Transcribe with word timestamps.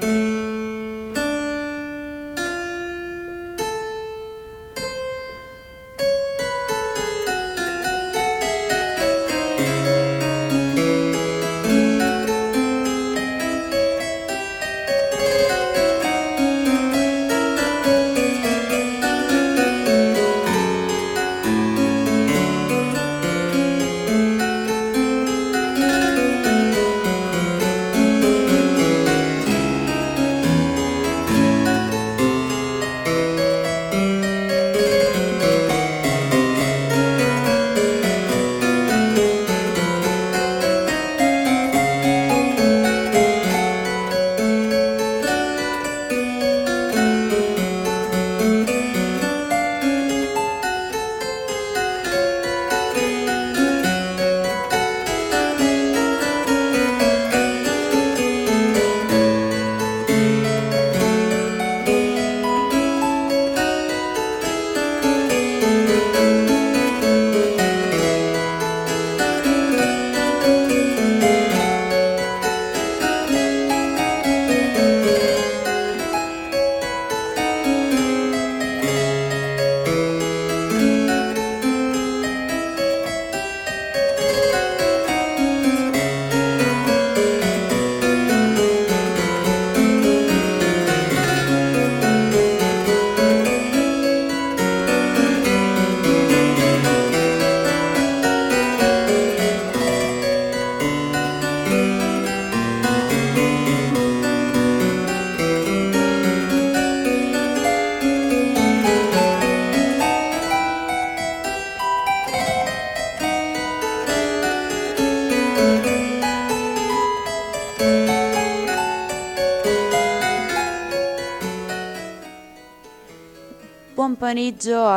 pomeriggio 0.00 0.47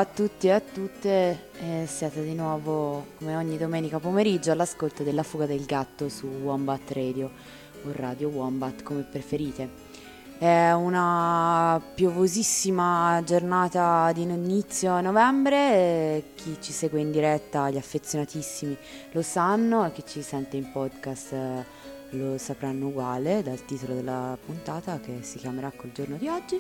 a 0.02 0.06
tutti 0.06 0.48
e 0.48 0.52
a 0.52 0.60
tutte, 0.60 1.50
eh, 1.60 1.86
siete 1.86 2.24
di 2.24 2.34
nuovo 2.34 3.06
come 3.20 3.36
ogni 3.36 3.56
domenica 3.56 4.00
pomeriggio 4.00 4.52
all'ascolto 4.52 5.04
della 5.04 5.22
fuga 5.22 5.46
del 5.46 5.64
gatto 5.66 6.10
su 6.10 6.26
Wombat 6.26 6.92
Radio 6.94 7.30
o 7.84 7.92
Radio 7.92 8.30
Wombat 8.30 8.82
come 8.82 9.04
preferite. 9.04 9.70
È 10.40 10.72
una 10.72 11.80
piovosissima 11.94 13.22
giornata 13.24 14.12
di 14.12 14.24
inizio 14.24 15.00
novembre, 15.02 16.32
chi 16.34 16.58
ci 16.60 16.72
segue 16.72 17.00
in 17.00 17.12
diretta, 17.12 17.70
gli 17.70 17.78
affezionatissimi 17.78 18.76
lo 19.12 19.22
sanno 19.22 19.86
e 19.86 19.92
chi 19.92 20.04
ci 20.04 20.24
sente 20.24 20.58
in 20.58 20.72
podcast 20.72 21.36
lo 22.10 22.40
sapranno 22.40 22.88
uguale 22.88 23.44
dal 23.44 23.64
titolo 23.66 23.94
della 23.94 24.36
puntata 24.44 25.00
che 25.00 25.20
si 25.22 25.38
chiamerà 25.38 25.72
col 25.76 25.92
giorno 25.92 26.16
di 26.16 26.28
oggi. 26.28 26.60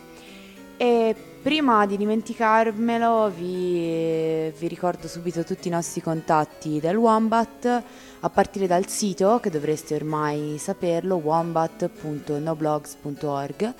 E 0.81 1.13
prima 1.43 1.85
di 1.85 1.95
dimenticarmelo 1.95 3.29
vi, 3.29 4.49
vi, 4.49 4.67
ricordo 4.67 5.07
subito 5.07 5.43
tutti 5.43 5.67
i 5.67 5.69
nostri 5.69 6.01
contatti 6.01 6.79
del 6.79 6.95
Wombat 6.95 7.83
a 8.21 8.29
partire 8.31 8.65
dal 8.65 8.87
sito 8.87 9.39
che 9.39 9.51
dovreste 9.51 9.93
ormai 9.93 10.57
saperlo 10.57 11.17
wombat.noblogs.org 11.17 13.73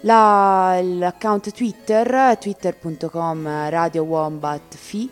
la, 0.00 0.80
l'account 0.80 1.52
Twitter 1.52 2.38
twitter.com 2.38 3.68
radio 3.68 4.04
wombat 4.04 4.74
fi. 4.74 5.10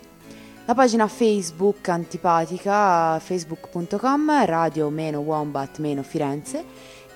La 0.64 0.72
pagina 0.72 1.06
Facebook 1.06 1.86
antipatica 1.90 3.18
facebook.com 3.18 4.46
radio-wombat-firenze 4.46 6.64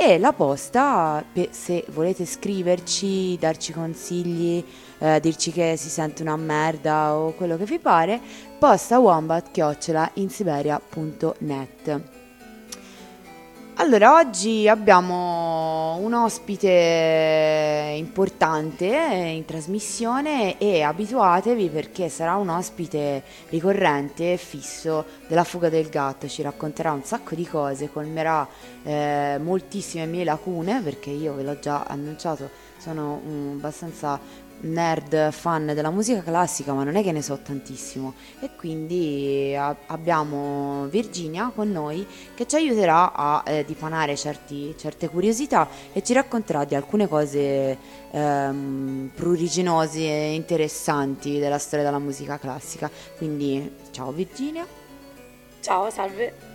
e 0.02 0.18
la 0.18 0.32
posta 0.32 1.22
se 1.50 1.84
volete 1.88 2.24
scriverci, 2.24 3.36
darci 3.38 3.74
consigli, 3.74 4.64
eh, 4.98 5.20
dirci 5.20 5.52
che 5.52 5.76
si 5.76 5.90
sente 5.90 6.22
una 6.22 6.38
merda 6.38 7.14
o 7.14 7.34
quello 7.34 7.58
che 7.58 7.66
vi 7.66 7.78
pare, 7.78 8.18
posta 8.58 8.98
wombat 8.98 9.50
chiocciola. 9.50 10.12
Allora, 13.80 14.16
oggi 14.16 14.68
abbiamo 14.68 15.96
un 16.02 16.12
ospite 16.12 17.94
importante 17.96 18.84
in 18.84 19.46
trasmissione 19.46 20.58
e 20.58 20.82
abituatevi 20.82 21.70
perché 21.70 22.10
sarà 22.10 22.36
un 22.36 22.50
ospite 22.50 23.22
ricorrente 23.48 24.34
e 24.34 24.36
fisso 24.36 25.06
della 25.26 25.44
fuga 25.44 25.70
del 25.70 25.88
gatto, 25.88 26.28
ci 26.28 26.42
racconterà 26.42 26.92
un 26.92 27.04
sacco 27.04 27.34
di 27.34 27.46
cose, 27.46 27.90
colmerà 27.90 28.46
eh, 28.82 29.38
moltissime 29.40 30.04
mie 30.04 30.24
lacune 30.24 30.82
perché 30.82 31.08
io 31.08 31.32
ve 31.32 31.42
l'ho 31.42 31.58
già 31.58 31.84
annunciato, 31.84 32.50
sono 32.76 33.18
um, 33.24 33.54
abbastanza 33.56 34.20
nerd 34.60 35.30
fan 35.30 35.66
della 35.66 35.90
musica 35.90 36.22
classica, 36.22 36.72
ma 36.72 36.84
non 36.84 36.96
è 36.96 37.02
che 37.02 37.12
ne 37.12 37.22
so 37.22 37.38
tantissimo. 37.42 38.14
E 38.40 38.50
quindi 38.56 39.54
a- 39.56 39.74
abbiamo 39.86 40.86
Virginia 40.86 41.50
con 41.54 41.70
noi 41.70 42.06
che 42.34 42.46
ci 42.46 42.56
aiuterà 42.56 43.12
a 43.12 43.42
eh, 43.46 43.64
dipanare 43.64 44.16
certi, 44.16 44.74
certe 44.78 45.08
curiosità 45.08 45.68
e 45.92 46.02
ci 46.02 46.12
racconterà 46.12 46.64
di 46.64 46.74
alcune 46.74 47.08
cose 47.08 47.76
ehm, 48.10 49.10
pruriginose 49.14 49.98
e 50.00 50.34
interessanti 50.34 51.38
della 51.38 51.58
storia 51.58 51.84
della 51.84 51.98
musica 51.98 52.38
classica. 52.38 52.90
Quindi 53.16 53.70
ciao 53.90 54.12
Virginia. 54.12 54.66
Ciao, 55.60 55.90
salve. 55.90 56.49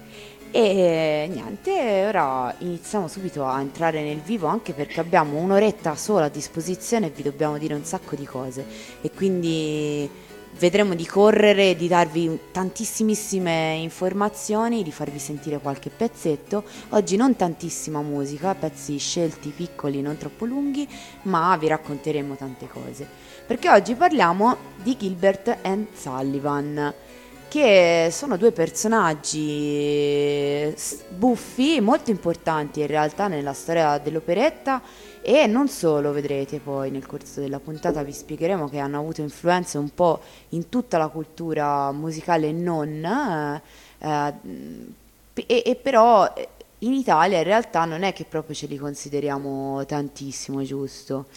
E 0.51 1.29
niente, 1.31 2.05
ora 2.07 2.53
iniziamo 2.59 3.07
subito 3.07 3.45
a 3.45 3.59
entrare 3.59 4.01
nel 4.01 4.19
vivo 4.19 4.47
anche 4.47 4.73
perché 4.73 5.01
abbiamo 5.01 5.37
un'oretta 5.37 5.95
sola 5.95 6.25
a 6.25 6.29
disposizione 6.29 7.07
e 7.07 7.09
vi 7.09 7.23
dobbiamo 7.23 7.57
dire 7.57 7.73
un 7.73 7.83
sacco 7.83 8.15
di 8.15 8.25
cose 8.25 8.65
e 9.01 9.11
quindi 9.11 10.09
vedremo 10.57 10.95
di 10.95 11.05
correre, 11.05 11.75
di 11.75 11.87
darvi 11.87 12.39
tantissimissime 12.51 13.77
informazioni, 13.81 14.83
di 14.83 14.91
farvi 14.91 15.19
sentire 15.19 15.59
qualche 15.59 15.89
pezzetto. 15.89 16.63
Oggi 16.89 17.17
non 17.17 17.35
tantissima 17.35 18.01
musica, 18.01 18.55
pezzi 18.55 18.97
scelti 18.97 19.49
piccoli, 19.49 20.01
non 20.01 20.17
troppo 20.17 20.45
lunghi, 20.45 20.87
ma 21.23 21.55
vi 21.57 21.67
racconteremo 21.67 22.35
tante 22.35 22.67
cose. 22.67 23.07
Perché 23.45 23.69
oggi 23.69 23.95
parliamo 23.95 24.55
di 24.81 24.95
Gilbert 24.97 25.57
and 25.63 25.87
Sullivan 25.93 26.93
che 27.55 28.09
sono 28.11 28.35
due 28.35 28.51
personaggi 28.51 29.53
buffi, 31.07 31.79
molto 31.79 32.11
importanti 32.11 32.81
in 32.81 32.87
realtà 32.87 33.29
nella 33.29 33.53
storia 33.53 33.97
dell'operetta 33.97 34.81
e 35.21 35.47
non 35.47 35.69
solo, 35.69 36.11
vedrete 36.11 36.59
poi 36.59 36.91
nel 36.91 37.05
corso 37.05 37.39
della 37.39 37.61
puntata 37.61 38.03
vi 38.03 38.11
spiegheremo 38.11 38.67
che 38.67 38.79
hanno 38.79 38.99
avuto 38.99 39.21
influenze 39.21 39.77
un 39.77 39.87
po' 39.93 40.19
in 40.49 40.67
tutta 40.67 40.97
la 40.97 41.07
cultura 41.07 41.93
musicale 41.93 42.49
e 42.49 42.51
non, 42.51 43.61
eh, 43.99 44.33
e, 45.33 45.63
e 45.65 45.75
però 45.81 46.29
in 46.79 46.91
Italia 46.91 47.37
in 47.37 47.45
realtà 47.45 47.85
non 47.85 48.03
è 48.03 48.11
che 48.11 48.25
proprio 48.25 48.53
ce 48.53 48.65
li 48.65 48.75
consideriamo 48.75 49.85
tantissimo, 49.85 50.61
giusto? 50.63 51.27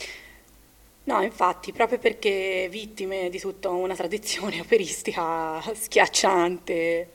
No, 1.08 1.22
infatti, 1.22 1.72
proprio 1.72 1.98
perché 1.98 2.68
vittime 2.70 3.30
di 3.30 3.38
tutta 3.38 3.70
una 3.70 3.94
tradizione 3.94 4.60
operistica 4.60 5.58
schiacciante 5.72 7.08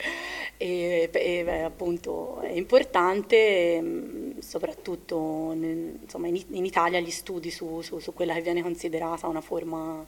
e, 0.57 1.09
e 1.11 1.61
appunto 1.61 2.41
importante, 2.53 4.33
soprattutto 4.39 5.53
nel, 5.53 5.99
insomma, 6.01 6.25
in, 6.25 6.43
in, 6.53 6.65
Italia 6.65 6.99
gli 6.99 7.11
studi 7.11 7.51
su, 7.51 7.81
su, 7.81 7.99
su, 7.99 8.13
quella 8.15 8.33
che 8.33 8.41
viene 8.41 8.63
considerata 8.63 9.27
una 9.27 9.41
forma 9.41 10.03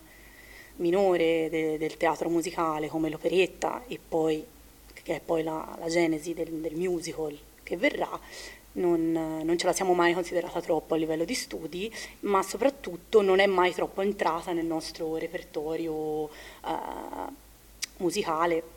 minore 0.77 1.47
de, 1.51 1.77
del 1.77 1.95
teatro 1.95 2.27
musicale 2.27 2.87
come 2.87 3.09
l'operetta 3.09 3.83
e 3.87 3.99
poi, 3.99 4.43
che 5.03 5.17
è 5.17 5.21
poi 5.23 5.43
la, 5.43 5.77
la 5.79 5.89
genesi 5.89 6.33
del, 6.33 6.49
del, 6.53 6.75
musical 6.75 7.37
che 7.61 7.77
verrà, 7.77 8.19
non, 8.75 9.12
non, 9.44 9.57
ce 9.57 9.66
la 9.66 9.74
siamo 9.74 9.94
mai 9.94 10.13
considerata 10.13 10.62
troppo 10.62 10.94
a 10.94 10.98
livello 10.98 11.25
di 11.25 11.33
studi, 11.33 11.94
ma 12.22 12.42
soprattutto 12.42 13.22
non 13.22 13.39
è 13.39 13.45
mai 13.45 13.74
troppo 13.74 14.01
entrata 14.01 14.51
nel 14.54 14.66
nostro 14.66 15.18
repertorio 15.18 15.94
uh, 15.94 16.30
musicale 17.98 18.75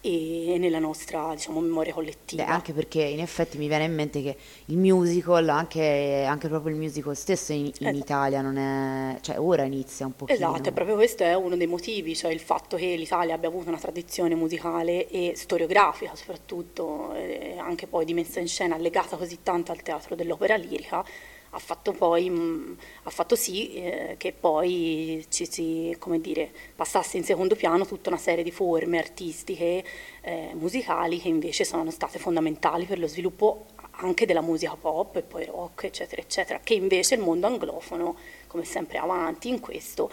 e 0.00 0.56
nella 0.58 0.78
nostra 0.78 1.34
diciamo, 1.34 1.60
memoria 1.60 1.92
collettiva. 1.92 2.44
Beh, 2.44 2.50
anche 2.50 2.72
perché 2.72 3.02
in 3.02 3.20
effetti 3.20 3.58
mi 3.58 3.68
viene 3.68 3.84
in 3.84 3.94
mente 3.94 4.22
che 4.22 4.36
il 4.66 4.76
musical, 4.76 5.48
anche, 5.48 6.24
anche 6.26 6.48
proprio 6.48 6.72
il 6.72 6.78
musical 6.80 7.16
stesso 7.16 7.52
in, 7.52 7.66
in 7.66 7.72
esatto. 7.72 7.96
Italia 7.96 8.40
non 8.40 8.56
è, 8.56 9.20
cioè 9.20 9.40
ora 9.40 9.64
inizia 9.64 10.06
un 10.06 10.14
pochino. 10.14 10.36
Esatto, 10.36 10.68
e 10.68 10.72
proprio 10.72 10.94
questo 10.94 11.24
è 11.24 11.34
uno 11.34 11.56
dei 11.56 11.66
motivi, 11.66 12.14
cioè 12.14 12.32
il 12.32 12.40
fatto 12.40 12.76
che 12.76 12.94
l'Italia 12.96 13.34
abbia 13.34 13.48
avuto 13.48 13.68
una 13.68 13.78
tradizione 13.78 14.34
musicale 14.34 15.08
e 15.08 15.32
storiografica 15.34 16.14
soprattutto, 16.14 17.14
anche 17.58 17.86
poi 17.86 18.04
di 18.04 18.14
messa 18.14 18.40
in 18.40 18.48
scena 18.48 18.76
legata 18.76 19.16
così 19.16 19.38
tanto 19.42 19.72
al 19.72 19.82
teatro 19.82 20.14
dell'opera 20.14 20.56
lirica, 20.56 21.04
ha 21.50 21.58
fatto, 21.58 21.92
poi, 21.92 22.28
mh, 22.28 22.76
ha 23.04 23.10
fatto 23.10 23.34
sì 23.34 23.74
eh, 23.74 24.14
che 24.18 24.32
poi 24.32 25.24
ci 25.30 25.50
si, 25.50 25.96
dire, 26.20 26.52
passasse 26.74 27.16
in 27.16 27.24
secondo 27.24 27.54
piano 27.54 27.86
tutta 27.86 28.10
una 28.10 28.18
serie 28.18 28.44
di 28.44 28.50
forme 28.50 28.98
artistiche, 28.98 29.84
eh, 30.20 30.50
musicali 30.54 31.18
che 31.20 31.28
invece 31.28 31.64
sono 31.64 31.90
state 31.90 32.18
fondamentali 32.18 32.84
per 32.84 32.98
lo 32.98 33.06
sviluppo 33.06 33.66
anche 34.00 34.26
della 34.26 34.42
musica 34.42 34.76
pop 34.76 35.16
e 35.16 35.22
poi 35.22 35.46
rock, 35.46 35.84
eccetera, 35.84 36.20
eccetera, 36.20 36.60
che 36.62 36.74
invece 36.74 37.14
il 37.14 37.22
mondo 37.22 37.46
anglofono, 37.46 38.16
come 38.46 38.64
sempre 38.64 38.98
avanti 38.98 39.48
in 39.48 39.60
questo, 39.60 40.10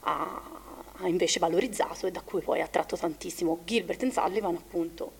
ha, 0.00 0.42
ha 0.96 1.08
invece 1.08 1.38
valorizzato 1.38 2.06
e 2.06 2.10
da 2.10 2.22
cui 2.22 2.40
poi 2.40 2.60
ha 2.62 2.66
tratto 2.66 2.96
tantissimo. 2.96 3.60
Gilbert 3.64 4.02
e 4.02 4.10
Sullivan, 4.10 4.56
appunto, 4.56 5.12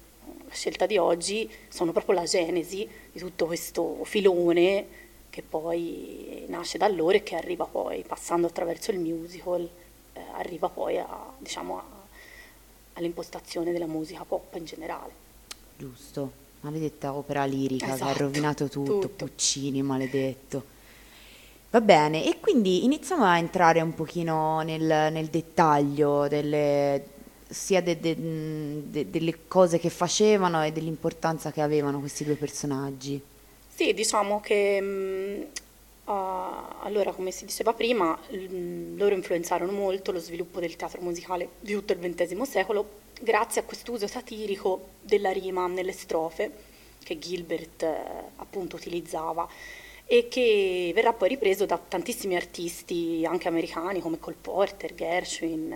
la 0.48 0.54
scelta 0.54 0.86
di 0.86 0.96
oggi, 0.96 1.48
sono 1.68 1.92
proprio 1.92 2.14
la 2.14 2.24
genesi 2.24 2.88
di 3.12 3.18
tutto 3.18 3.46
questo 3.46 4.02
filone 4.04 5.06
che 5.38 5.44
poi 5.48 6.44
nasce 6.48 6.78
da 6.78 6.88
loro 6.88 7.16
e 7.16 7.22
che 7.22 7.36
arriva 7.36 7.64
poi, 7.64 8.02
passando 8.02 8.48
attraverso 8.48 8.90
il 8.90 8.98
musical, 8.98 9.68
eh, 10.12 10.20
arriva 10.32 10.68
poi 10.68 10.98
a, 10.98 11.06
diciamo, 11.38 11.78
a, 11.78 11.84
all'impostazione 12.94 13.70
della 13.70 13.86
musica 13.86 14.24
pop 14.24 14.52
in 14.56 14.64
generale. 14.64 15.12
Giusto, 15.76 16.32
maledetta 16.62 17.14
opera 17.14 17.44
lirica 17.44 17.84
esatto, 17.84 17.98
che 17.98 18.02
ha 18.02 18.10
esatto, 18.10 18.24
rovinato 18.24 18.68
tutto, 18.68 18.98
tutto, 18.98 19.26
Puccini, 19.26 19.80
maledetto. 19.80 20.76
Va 21.70 21.80
bene, 21.80 22.26
e 22.26 22.40
quindi 22.40 22.84
iniziamo 22.84 23.22
a 23.22 23.38
entrare 23.38 23.80
un 23.80 23.94
pochino 23.94 24.62
nel, 24.62 25.12
nel 25.12 25.26
dettaglio 25.26 26.26
delle, 26.26 27.04
sia 27.46 27.80
de, 27.80 28.00
de, 28.00 28.16
de, 28.90 29.08
delle 29.08 29.46
cose 29.46 29.78
che 29.78 29.90
facevano 29.90 30.64
e 30.64 30.72
dell'importanza 30.72 31.52
che 31.52 31.60
avevano 31.60 32.00
questi 32.00 32.24
due 32.24 32.34
personaggi. 32.34 33.22
Sì, 33.78 33.94
diciamo 33.94 34.40
che 34.40 34.80
mh, 34.80 35.46
uh, 36.06 36.12
allora, 36.82 37.12
come 37.12 37.30
si 37.30 37.44
diceva 37.44 37.72
prima, 37.72 38.18
l- 38.30 38.96
loro 38.96 39.14
influenzarono 39.14 39.70
molto 39.70 40.10
lo 40.10 40.18
sviluppo 40.18 40.58
del 40.58 40.74
teatro 40.74 41.00
musicale 41.00 41.50
di 41.60 41.74
tutto 41.74 41.92
il 41.92 42.00
XX 42.00 42.42
secolo 42.42 42.88
grazie 43.20 43.60
a 43.60 43.64
quest'uso 43.64 44.08
satirico 44.08 44.88
della 45.00 45.30
rima 45.30 45.68
nelle 45.68 45.92
strofe 45.92 46.50
che 47.04 47.18
Gilbert 47.20 47.82
eh, 47.84 47.94
appunto 48.36 48.74
utilizzava 48.74 49.46
e 50.06 50.26
che 50.28 50.90
verrà 50.92 51.12
poi 51.12 51.28
ripreso 51.28 51.64
da 51.66 51.78
tantissimi 51.78 52.34
artisti 52.34 53.24
anche 53.26 53.46
americani 53.46 54.00
come 54.00 54.18
Cole 54.18 54.36
Porter, 54.40 54.92
Gershwin 54.94 55.72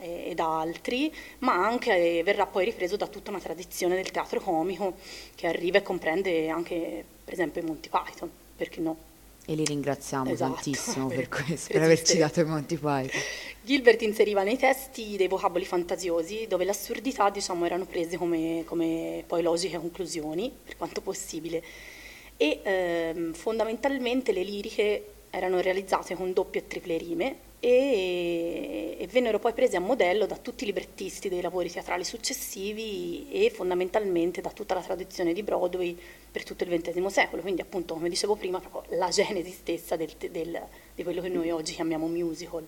eh, 0.00 0.30
ed 0.30 0.38
altri, 0.40 1.12
ma 1.38 1.54
anche 1.54 2.18
eh, 2.18 2.22
verrà 2.22 2.46
poi 2.46 2.66
ripreso 2.66 2.96
da 2.96 3.06
tutta 3.08 3.30
una 3.30 3.40
tradizione 3.40 3.96
del 3.96 4.10
teatro 4.12 4.40
comico 4.40 4.94
che 5.34 5.46
arriva 5.48 5.78
e 5.78 5.82
comprende 5.82 6.48
anche 6.48 7.04
per 7.24 7.34
esempio 7.34 7.62
i 7.62 7.64
Monty 7.64 7.88
Python, 7.88 8.30
perché 8.56 8.80
no? 8.80 8.96
E 9.44 9.54
li 9.54 9.64
ringraziamo 9.64 10.30
esatto, 10.30 10.54
tantissimo 10.54 11.08
per, 11.08 11.28
per 11.28 11.44
questo, 11.44 11.72
per 11.72 11.82
averci 11.82 12.16
dato 12.18 12.40
i 12.40 12.44
Monty 12.44 12.76
Python. 12.76 13.20
Gilbert 13.62 14.02
inseriva 14.02 14.42
nei 14.42 14.56
testi 14.56 15.16
dei 15.16 15.28
vocaboli 15.28 15.64
fantasiosi 15.64 16.46
dove 16.48 16.64
le 16.64 16.70
assurdità 16.70 17.30
diciamo, 17.30 17.64
erano 17.64 17.86
prese 17.86 18.16
come, 18.16 18.62
come 18.66 19.24
poi 19.26 19.42
logiche 19.42 19.78
conclusioni, 19.78 20.52
per 20.64 20.76
quanto 20.76 21.00
possibile 21.00 21.62
e 22.36 22.60
ehm, 22.62 23.32
fondamentalmente 23.34 24.32
le 24.32 24.42
liriche 24.42 25.06
erano 25.30 25.60
realizzate 25.60 26.14
con 26.14 26.32
doppie 26.32 26.62
e 26.62 26.66
triple 26.66 26.96
rime 26.98 27.36
e, 27.64 28.96
e, 28.98 29.06
vennero 29.06 29.38
poi 29.38 29.52
prese 29.52 29.76
a 29.76 29.80
modello 29.80 30.26
da 30.26 30.36
tutti 30.36 30.64
i 30.64 30.66
librettisti 30.66 31.28
dei 31.28 31.40
lavori 31.40 31.70
teatrali 31.70 32.02
successivi 32.02 33.28
e 33.30 33.50
fondamentalmente 33.50 34.40
da 34.40 34.50
tutta 34.50 34.74
la 34.74 34.80
tradizione 34.80 35.32
di 35.32 35.44
Broadway 35.44 35.96
per 36.32 36.42
tutto 36.42 36.64
il 36.64 36.80
XX 36.80 37.06
secolo, 37.06 37.40
quindi 37.40 37.60
appunto 37.60 37.94
come 37.94 38.08
dicevo 38.08 38.34
prima 38.34 38.58
proprio 38.58 38.98
la 38.98 39.10
genesi 39.10 39.52
stessa 39.52 39.94
del, 39.94 40.10
del, 40.28 40.60
di 40.92 41.04
quello 41.04 41.22
che 41.22 41.28
noi 41.28 41.52
oggi 41.52 41.74
chiamiamo 41.74 42.08
musical. 42.08 42.66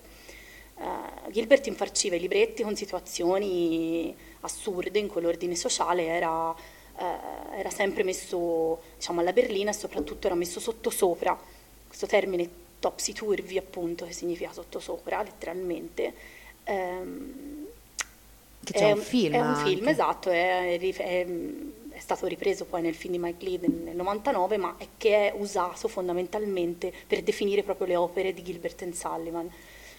Uh, 0.75 1.29
Gilbert 1.29 1.67
infarciva 1.67 2.15
i 2.15 2.19
libretti 2.21 2.63
con 2.63 2.77
situazioni 2.77 4.15
assurde 4.41 4.97
in 4.97 5.07
cui 5.07 5.21
l'ordine 5.21 5.55
sociale 5.55 6.05
era 6.05 6.55
eh, 6.97 7.59
era 7.59 7.69
sempre 7.69 8.03
messo 8.03 8.81
diciamo, 8.95 9.19
alla 9.19 9.33
berlina 9.33 9.71
e 9.71 9.73
soprattutto 9.73 10.27
era 10.27 10.35
messo 10.35 10.61
sottosopra, 10.61 11.37
questo 11.85 12.07
termine 12.07 12.63
topsy-turvy 12.85 13.57
appunto 13.57 14.05
che 14.05 14.11
significa 14.11 14.53
sottosopra 14.53 15.23
letteralmente. 15.23 16.13
Ehm, 16.65 17.65
che 18.63 18.73
c'è 18.73 18.89
è 18.89 18.91
un 18.91 19.01
film. 19.01 19.33
È 19.33 19.41
un 19.41 19.55
film, 19.55 19.87
esatto, 19.87 20.29
è, 20.29 20.77
è, 20.77 20.93
è, 20.95 21.25
è, 21.89 21.99
stato 21.99 22.27
ripreso 22.27 22.65
poi 22.65 22.83
nel 22.83 22.93
film 22.93 23.13
di 23.13 23.19
Mike 23.19 23.43
Lee 23.43 23.59
nel 23.59 23.95
99, 23.95 24.57
ma 24.57 24.75
è 24.77 24.87
che 24.97 25.31
è 25.31 25.33
usato 25.35 25.87
fondamentalmente 25.87 26.93
per 27.07 27.23
definire 27.23 27.63
proprio 27.63 27.87
le 27.87 27.95
opere 27.95 28.33
di 28.33 28.43
Gilbert 28.43 28.83
and 28.83 28.93
Sullivan. 28.93 29.49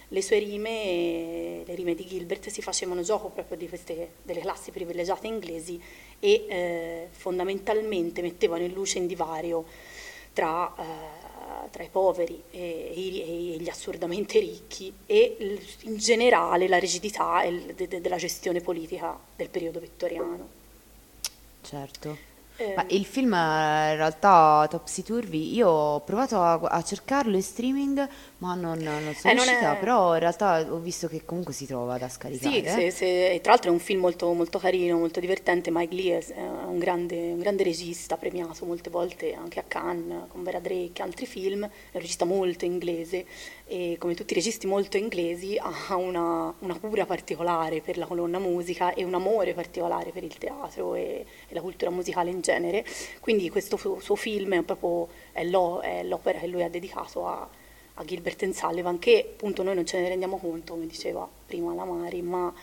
Le 0.09 0.21
sue 0.21 0.39
rime, 0.39 1.63
le 1.65 1.75
rime 1.75 1.93
di 1.93 2.05
Gilbert 2.05 2.47
si 2.47 2.61
facevano 2.61 3.01
gioco 3.01 3.27
proprio 3.27 3.57
di 3.57 3.67
queste, 3.67 4.11
delle 4.21 4.39
classi 4.39 4.71
privilegiate 4.71 5.27
inglesi 5.27 5.81
e 6.19 6.45
eh, 6.47 7.07
fondamentalmente 7.11 8.21
mettevano 8.21 8.63
in 8.63 8.71
luce 8.71 8.99
in 8.99 9.07
divario 9.07 9.65
tra, 10.37 10.71
eh, 10.77 10.83
tra 11.71 11.83
i 11.83 11.89
poveri 11.89 12.43
e, 12.51 12.93
e, 12.95 13.53
e, 13.53 13.57
gli 13.57 13.69
assurdamente 13.69 14.39
ricchi 14.39 14.93
e 15.05 15.59
in 15.81 15.97
generale 15.97 16.67
la 16.67 16.77
rigidità 16.77 17.41
de, 17.43 17.87
de, 17.87 18.01
della 18.01 18.17
gestione 18.17 18.61
politica 18.61 19.17
del 19.35 19.49
periodo 19.49 19.79
vittoriano. 19.79 20.47
Certo. 21.61 22.35
Ma 22.75 22.85
il 22.87 23.05
film 23.05 23.33
in 23.33 23.95
realtà 23.95 24.65
Topsy 24.67 25.03
Turvy, 25.03 25.53
io 25.53 25.69
ho 25.69 25.99
provato 25.99 26.41
a, 26.41 26.53
a 26.53 26.81
cercarlo 26.81 27.35
in 27.35 27.43
streaming, 27.43 28.09
ma 28.39 28.53
non, 28.53 28.77
non 28.77 29.13
sono 29.15 29.33
eh, 29.33 29.35
riuscita, 29.35 29.75
è... 29.75 29.79
però 29.79 30.13
in 30.13 30.19
realtà 30.19 30.71
ho 30.71 30.77
visto 30.77 31.07
che 31.07 31.25
comunque 31.25 31.53
si 31.53 31.65
trova 31.65 31.97
da 31.97 32.07
scaricare. 32.07 32.69
Sì, 32.69 32.91
sì, 32.91 33.31
sì. 33.31 33.39
tra 33.41 33.53
l'altro 33.53 33.71
è 33.71 33.73
un 33.73 33.79
film 33.79 34.01
molto, 34.01 34.31
molto 34.33 34.59
carino, 34.59 34.97
molto 34.97 35.19
divertente, 35.19 35.71
Mike 35.71 35.95
Lee 35.95 36.19
è 36.19 36.39
un 36.39 36.77
grande, 36.77 37.31
un 37.31 37.39
grande, 37.39 37.63
regista, 37.63 38.15
premiato 38.15 38.65
molte 38.65 38.91
volte 38.91 39.33
anche 39.33 39.59
a 39.59 39.63
Cannes, 39.67 40.27
con 40.27 40.43
Vera 40.43 40.59
Drake 40.59 41.01
e 41.01 41.03
altri 41.03 41.25
film, 41.25 41.63
è 41.63 41.95
un 41.95 42.01
regista 42.01 42.25
molto 42.25 42.65
inglese 42.65 43.25
e 43.65 43.95
come 43.97 44.13
tutti 44.13 44.33
i 44.33 44.35
registi 44.35 44.67
molto 44.67 44.97
inglesi 44.97 45.59
ha 45.59 45.95
una, 45.95 46.53
una, 46.59 46.79
cura 46.79 47.05
particolare 47.05 47.81
per 47.81 47.97
la 47.97 48.05
colonna 48.05 48.39
musica 48.39 48.93
e 48.93 49.03
un 49.03 49.15
amore 49.15 49.53
particolare 49.53 50.11
per 50.11 50.23
il 50.23 50.37
teatro 50.37 50.93
e, 50.93 51.25
e 51.47 51.53
la 51.53 51.61
cultura 51.61 51.89
musicale 51.89 52.29
in 52.29 52.41
genere. 52.41 52.85
Quindi 53.19 53.49
questo 53.49 53.77
suo, 53.77 53.99
suo 53.99 54.15
film 54.15 54.53
è 54.53 54.61
proprio 54.61 55.07
è, 55.31 55.43
lo, 55.43 55.79
è 55.79 56.03
l'opera 56.03 56.39
che 56.39 56.47
lui 56.47 56.63
ha 56.63 56.69
dedicato 56.69 57.27
a, 57.27 57.49
a 57.99 58.05
Gilbert 58.05 58.43
and 58.43 58.53
Sullivan, 58.53 58.99
che 58.99 59.31
appunto 59.33 59.63
noi 59.63 59.75
non 59.75 59.85
ce 59.85 59.99
ne 59.99 60.09
rendiamo 60.09 60.37
conto, 60.37 60.73
come 60.73 60.87
diceva 60.87 61.27
prima 61.45 61.73
la 61.73 61.83
Mari, 61.83 62.21
ma 62.21 62.53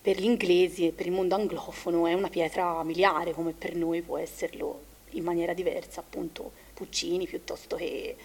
per 0.00 0.18
gli 0.18 0.24
inglesi 0.24 0.86
e 0.86 0.92
per 0.92 1.06
il 1.06 1.12
mondo 1.12 1.34
anglofono 1.34 2.06
è 2.06 2.14
una 2.14 2.28
pietra 2.28 2.82
miliare, 2.84 3.32
come 3.32 3.52
per 3.52 3.74
noi 3.74 4.00
può 4.00 4.16
esserlo 4.16 4.86
in 5.10 5.24
maniera 5.24 5.52
diversa, 5.52 6.00
appunto 6.00 6.52
Puccini 6.72 7.26
piuttosto 7.26 7.76
che, 7.76 8.16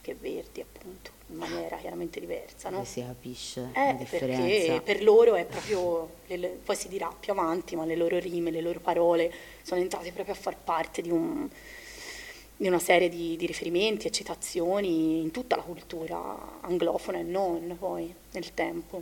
che 0.00 0.14
Verdi, 0.14 0.60
appunto 0.60 1.10
in 1.30 1.36
maniera 1.36 1.76
chiaramente 1.76 2.20
diversa, 2.20 2.70
no? 2.70 2.82
E 2.82 2.84
si 2.84 3.00
capisce 3.00 3.70
eh, 3.74 3.86
la 3.86 3.92
differenza. 3.92 4.42
Perché 4.42 4.80
per 4.82 5.02
loro 5.02 5.34
è 5.34 5.44
proprio, 5.44 6.10
le, 6.26 6.58
poi 6.64 6.76
si 6.76 6.88
dirà 6.88 7.12
più 7.18 7.32
avanti, 7.32 7.74
ma 7.74 7.84
le 7.84 7.96
loro 7.96 8.18
rime, 8.18 8.50
le 8.50 8.60
loro 8.60 8.78
parole 8.78 9.32
sono 9.62 9.80
entrate 9.80 10.12
proprio 10.12 10.34
a 10.34 10.38
far 10.38 10.56
parte 10.56 11.02
di, 11.02 11.10
un, 11.10 11.48
di 12.60 12.66
una 12.66 12.80
serie 12.80 13.08
di, 13.08 13.36
di, 13.36 13.46
riferimenti 13.46 14.08
e 14.08 14.10
citazioni 14.10 15.20
in 15.20 15.30
tutta 15.30 15.54
la 15.54 15.62
cultura 15.62 16.58
anglofona 16.62 17.18
e 17.18 17.22
non 17.22 17.76
poi 17.78 18.12
nel 18.32 18.52
tempo. 18.52 19.00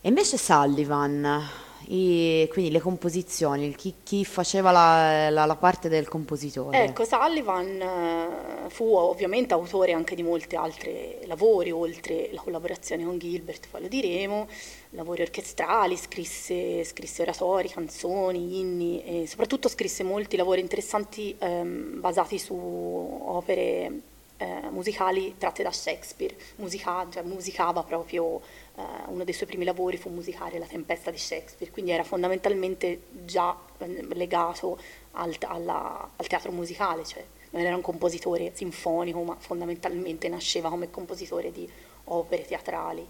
E 0.00 0.08
invece 0.08 0.38
Sullivan, 0.38 1.46
i- 1.88 2.48
quindi 2.50 2.70
le 2.70 2.80
composizioni, 2.80 3.74
chi, 3.74 3.94
chi 4.02 4.24
faceva 4.24 4.70
la, 4.70 5.30
la- 5.30 5.44
la 5.46 5.56
parte 5.56 5.88
del 5.88 6.08
compositore? 6.08 6.84
Ecco, 6.84 7.04
Sullivan 7.04 7.80
eh, 7.80 8.70
fu 8.70 8.94
ovviamente 8.94 9.54
autore 9.54 9.92
anche 9.92 10.14
di 10.14 10.22
molti 10.22 10.56
altri 10.56 11.18
lavori, 11.26 11.70
oltre 11.70 12.28
la 12.32 12.40
collaborazione 12.40 13.04
con 13.04 13.18
Gilbert, 13.18 13.68
poi 13.70 13.82
lo 13.82 13.88
diremo, 13.88 14.46
lavori 14.90 15.22
orchestrali, 15.22 15.96
scrisse, 15.96 16.84
scrisse 16.84 17.22
oratori, 17.22 17.68
canzoni, 17.68 18.58
inni 18.60 19.02
e 19.04 19.26
soprattutto 19.26 19.68
scrisse 19.68 20.02
molti 20.02 20.36
lavori 20.36 20.60
interessanti 20.60 21.34
ehm, 21.38 22.00
basati 22.00 22.38
su 22.38 22.54
opere 22.54 24.00
eh, 24.36 24.68
musicali 24.70 25.34
tratte 25.38 25.62
da 25.62 25.70
Shakespeare, 25.70 26.34
Musica- 26.56 27.06
cioè 27.10 27.22
musicava 27.22 27.82
proprio, 27.84 28.40
eh, 28.76 28.82
uno 29.08 29.24
dei 29.24 29.34
suoi 29.34 29.48
primi 29.48 29.64
lavori 29.64 29.96
fu 29.96 30.10
musicare 30.10 30.58
La 30.58 30.66
Tempesta 30.66 31.10
di 31.10 31.18
Shakespeare, 31.18 31.72
quindi 31.72 31.90
era 31.92 32.04
fondamentalmente 32.04 33.02
già 33.24 33.56
eh, 33.78 34.06
legato 34.14 34.78
al, 35.12 35.34
alla- 35.40 36.10
al 36.16 36.26
teatro 36.26 36.50
musicale, 36.52 37.04
cioè 37.04 37.24
non 37.50 37.62
era 37.62 37.76
un 37.76 37.82
compositore 37.82 38.50
sinfonico, 38.54 39.22
ma 39.22 39.36
fondamentalmente 39.38 40.28
nasceva 40.28 40.68
come 40.70 40.90
compositore 40.90 41.52
di 41.52 41.68
opere 42.04 42.44
teatrali. 42.44 43.06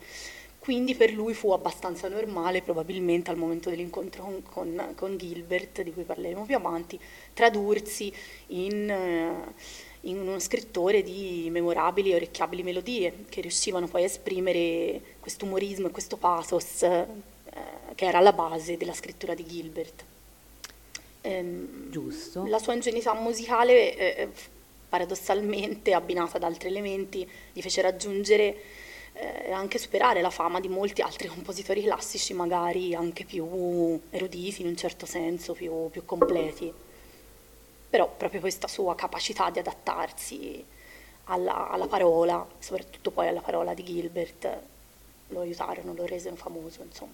Quindi 0.59 0.94
per 0.94 1.12
lui 1.12 1.35
fu 1.35 1.50
abbastanza 1.52 2.09
normale, 2.09 2.62
probabilmente 2.62 3.30
al 3.30 3.37
momento 3.37 3.68
dell'incontro 3.68 4.23
con, 4.23 4.42
con- 4.42 4.92
con 4.97 5.18
Gilbert, 5.18 5.83
di 5.83 5.92
cui 5.92 6.04
parleremo 6.04 6.47
più 6.47 6.56
avanti, 6.56 6.99
tradursi 7.35 8.11
in, 8.49 8.88
eh, 8.88 9.52
in 10.04 10.18
uno 10.18 10.38
scrittore 10.38 11.02
di 11.02 11.49
memorabili 11.50 12.11
e 12.11 12.16
orecchiabili 12.16 12.62
melodie 12.62 13.25
che 13.28 13.40
riuscivano 13.40 13.87
poi 13.87 14.02
a 14.02 14.06
esprimere 14.06 15.00
questo 15.20 15.44
umorismo 15.44 15.88
e 15.88 15.90
questo 15.90 16.16
pathos 16.16 16.82
eh, 16.82 17.06
che 17.94 18.04
era 18.04 18.18
alla 18.18 18.32
base 18.32 18.76
della 18.76 18.92
scrittura 18.92 19.34
di 19.34 19.46
Gilbert. 19.46 20.04
Ehm, 21.23 21.90
Giusto. 21.90 22.44
La 22.46 22.58
sua 22.58 22.75
ingenuità 22.75 23.14
musicale, 23.14 23.96
eh, 23.96 24.28
paradossalmente 24.88 25.94
abbinata 25.94 26.37
ad 26.37 26.42
altri 26.42 26.68
elementi, 26.68 27.28
gli 27.52 27.62
fece 27.62 27.80
raggiungere 27.80 28.56
eh, 29.14 29.46
e 29.46 29.52
anche 29.52 29.78
superare 29.78 30.20
la 30.20 30.30
fama 30.30 30.61
di 30.61 30.68
molti 30.68 31.00
altri 31.00 31.28
compositori 31.32 31.82
classici, 31.82 32.34
magari 32.34 32.94
anche 32.94 33.25
più 33.25 34.00
eruditi 34.11 34.62
in 34.62 34.68
un 34.68 34.76
certo 34.76 35.06
senso, 35.06 35.54
più, 35.54 35.88
più 35.90 36.04
completi. 36.04 36.73
Però 37.94 38.12
proprio 38.16 38.40
questa 38.40 38.66
sua 38.66 38.96
capacità 38.96 39.50
di 39.50 39.60
adattarsi 39.60 40.64
alla, 41.26 41.70
alla 41.70 41.86
parola, 41.86 42.44
soprattutto 42.58 43.12
poi 43.12 43.28
alla 43.28 43.40
parola 43.40 43.72
di 43.72 43.84
Gilbert, 43.84 44.48
lo 45.28 45.38
aiutarono, 45.42 45.94
lo 45.94 46.04
resero 46.04 46.34
famoso, 46.34 46.82
insomma. 46.82 47.12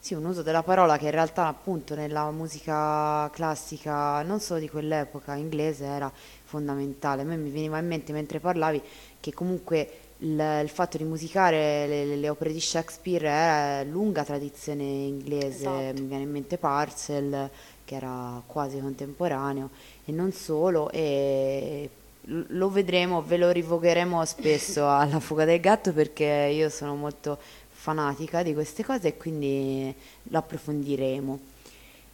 Sì, 0.00 0.14
un 0.14 0.24
uso 0.24 0.42
della 0.42 0.64
parola 0.64 0.98
che 0.98 1.04
in 1.04 1.12
realtà 1.12 1.46
appunto 1.46 1.94
nella 1.94 2.28
musica 2.32 3.30
classica, 3.32 4.22
non 4.22 4.40
solo 4.40 4.58
di 4.58 4.68
quell'epoca 4.68 5.36
inglese, 5.36 5.84
era 5.84 6.10
fondamentale. 6.42 7.22
A 7.22 7.24
me 7.24 7.36
mi 7.36 7.50
veniva 7.50 7.78
in 7.78 7.86
mente 7.86 8.12
mentre 8.12 8.40
parlavi 8.40 8.82
che 9.20 9.32
comunque 9.32 10.00
il, 10.18 10.60
il 10.62 10.68
fatto 10.68 10.96
di 10.96 11.04
musicare 11.04 11.86
le, 11.86 12.16
le- 12.16 12.28
opere 12.28 12.52
di 12.52 12.60
Shakespeare 12.60 13.28
era 13.28 13.82
lunga 13.84 14.24
tradizione 14.24 14.82
inglese, 14.82 15.68
Esatto. 15.68 16.00
mi 16.00 16.08
viene 16.08 16.22
in 16.24 16.30
mente 16.30 16.58
Parcel, 16.58 17.50
che 17.86 17.94
era 17.94 18.42
quasi 18.44 18.78
contemporaneo, 18.80 19.70
e 20.04 20.12
non 20.12 20.32
solo, 20.32 20.90
e 20.90 21.88
lo 22.26 22.68
vedremo, 22.68 23.22
ve 23.22 23.38
lo 23.38 23.50
rivocheremo 23.50 24.22
spesso 24.26 24.86
alla 24.90 25.20
fuga 25.20 25.46
del 25.46 25.60
gatto 25.60 25.94
perché 25.94 26.50
io 26.52 26.68
sono 26.68 26.94
molto 26.94 27.38
fanatica 27.70 28.42
di 28.42 28.52
queste 28.52 28.84
cose 28.84 29.08
e 29.08 29.16
quindi 29.16 29.94
lo 30.24 30.38
approfondiremo. 30.38 31.54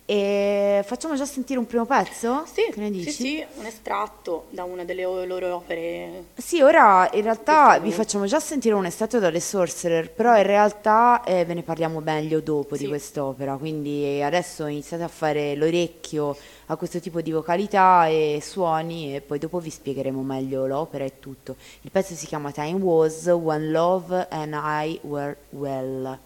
E 0.04 0.82
facciamo 0.85 1.14
già 1.14 1.25
sentire 1.25 1.59
un 1.61 1.66
primo 1.66 1.87
pezzo? 1.87 2.42
Sì, 2.52 2.62
Che 2.73 2.80
ne 2.80 2.87
sì, 2.88 2.92
dici? 2.92 3.11
sì, 3.12 3.44
un 3.54 3.64
estratto 3.64 4.47
da 4.50 4.64
una 4.64 4.85
delle 4.85 5.02
loro 5.04 5.54
opere. 5.54 6.25
Sì, 6.35 6.61
ora 6.61 7.09
in 7.12 7.23
realtà 7.23 7.78
vi 7.78 7.92
facciamo 7.92 8.26
già 8.26 8.40
sentire 8.40 8.75
un 8.75 8.85
estratto 8.85 9.21
dalle 9.21 9.38
Sorcerer, 9.40 10.11
però 10.11 10.37
in 10.37 10.42
realtà 10.42 11.23
eh, 11.23 11.44
ve 11.44 11.54
ne 11.54 11.62
parliamo 11.62 12.00
meglio 12.00 12.40
dopo 12.40 12.75
di 12.76 12.82
Sì. 12.82 12.88
quest'opera, 12.88 13.56
quindi 13.56 14.21
adesso 14.21 14.66
iniziate 14.66 15.04
a 15.04 15.09
fare 15.09 15.54
l'orecchio 15.54 16.37
a 16.66 16.76
questo 16.76 16.99
tipo 16.99 17.21
di 17.21 17.30
vocalità 17.30 18.06
e 18.09 18.40
suoni 18.42 19.14
e 19.14 19.21
poi 19.21 19.38
dopo 19.38 19.61
vi 19.61 19.71
spiegheremo 19.71 20.21
meglio 20.23 20.66
l'opera 20.66 21.04
e 21.04 21.21
tutto. 21.21 21.54
Il 21.82 21.90
pezzo 21.92 22.14
si 22.14 22.26
chiama 22.26 22.50
Time 22.50 22.80
Was 22.82 23.26
When 23.26 23.71
Love 23.71 24.26
and 24.30 24.52
I 24.61 24.99
Were 25.02 25.37
Well. 25.50 26.18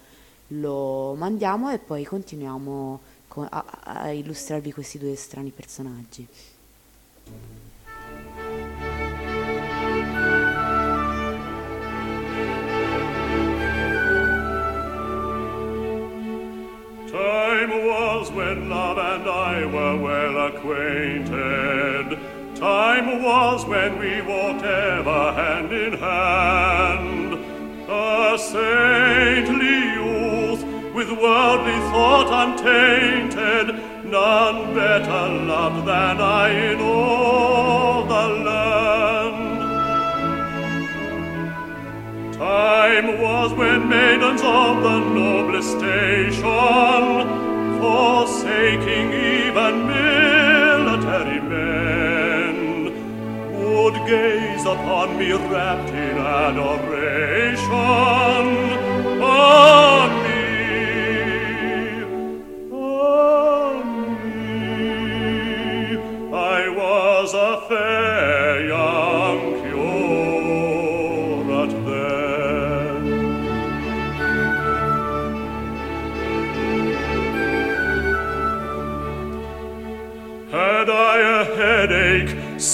Lo 0.51 1.15
mandiamo 1.17 1.73
e 1.73 1.79
poi 1.79 2.05
continuiamo 2.05 3.01
co- 3.16 3.16
a, 3.43 3.65
a 3.85 4.13
illustrarvi 4.13 4.73
questi 4.73 4.99
due 4.99 5.17
strani 5.17 5.51
personaggi. 5.51 6.27
Time 17.11 17.87
was 17.87 18.31
when 18.31 18.69
love 18.69 18.99
and 18.99 19.29
I 19.29 19.65
were 19.67 19.97
well 19.97 20.47
acquainted. 20.47 22.19
Time 22.55 23.23
was 23.23 23.65
when 23.67 23.99
we 23.99 24.23
walked 24.23 24.65
ever 24.65 25.33
hand 25.33 25.73
in 25.73 25.93
hand. 25.99 26.57
Youth 27.89 28.55
with 28.55 29.56
worldly 31.21 31.79
thought 31.91 32.29
untainted, 32.43 33.67
none 34.05 34.75
better 34.75 35.29
loved 35.53 35.87
than 35.87 36.21
I 36.21 36.49
in 36.73 36.81
all 36.81 38.05
the 38.05 38.29
land. 38.45 39.57
Time 42.35 43.07
was 43.21 43.53
when 43.55 43.89
maidens 43.89 44.43
of 44.43 44.83
the 44.83 44.99
noblest 44.99 45.71
station, 45.79 47.27
forsaking 47.81 49.13
even 49.13 49.87
military 49.87 51.41
men, 51.41 52.57
would 53.55 53.95
gaze 54.07 54.65
upon 54.67 55.17
me 55.19 55.33
wrapped 55.33 55.91
in 55.91 56.19
adoration. 56.19 57.67
Ah, 59.23 60.26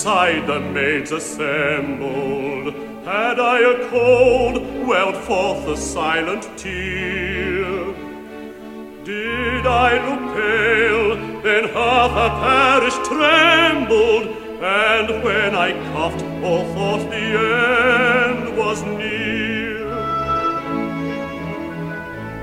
sighed 0.03 0.47
the 0.49 0.59
maids 0.59 1.13
assembled. 1.13 2.75
Had 3.05 3.39
I 3.39 3.59
a 3.61 3.89
cold, 3.89 4.87
welled 4.87 5.17
forth 5.17 5.67
a 5.69 5.77
silent 5.77 6.45
tear. 6.57 7.95
Did 9.05 9.65
I 9.67 9.91
look 10.07 10.23
pale, 10.35 11.41
then 11.43 11.65
half 11.69 12.13
a 12.27 12.31
parish 12.47 12.99
trembled, 13.07 14.42
and 14.65 15.25
when 15.25 15.57
I 15.57 15.73
coughed, 15.93 16.23
or 16.23 16.65
thought 16.73 17.11
the 17.11 17.17
end 17.17 18.57
was 18.57 18.83
near. 18.85 19.93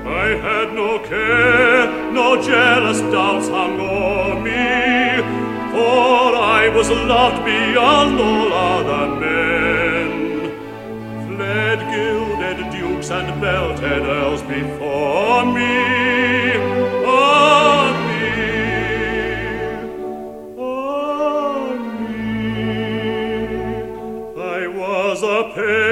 I 0.06 0.28
had 0.46 0.74
no 0.74 0.98
care, 0.98 2.12
no 2.12 2.40
jealous 2.42 3.00
doubts 3.12 3.48
hung 3.48 3.80
o'er 3.80 4.34
me, 4.38 5.22
for 5.72 6.36
I 6.36 6.70
was 6.74 6.90
loved 6.90 7.42
beyond 7.44 8.20
all 8.20 8.52
other 8.52 9.06
men. 9.18 10.10
Fled 11.26 11.78
gilded 11.90 12.70
dukes 12.70 13.10
and 13.10 13.40
belted 13.40 14.02
earls 14.02 14.42
before 14.42 15.46
me. 15.46 16.49
Was 25.42 25.89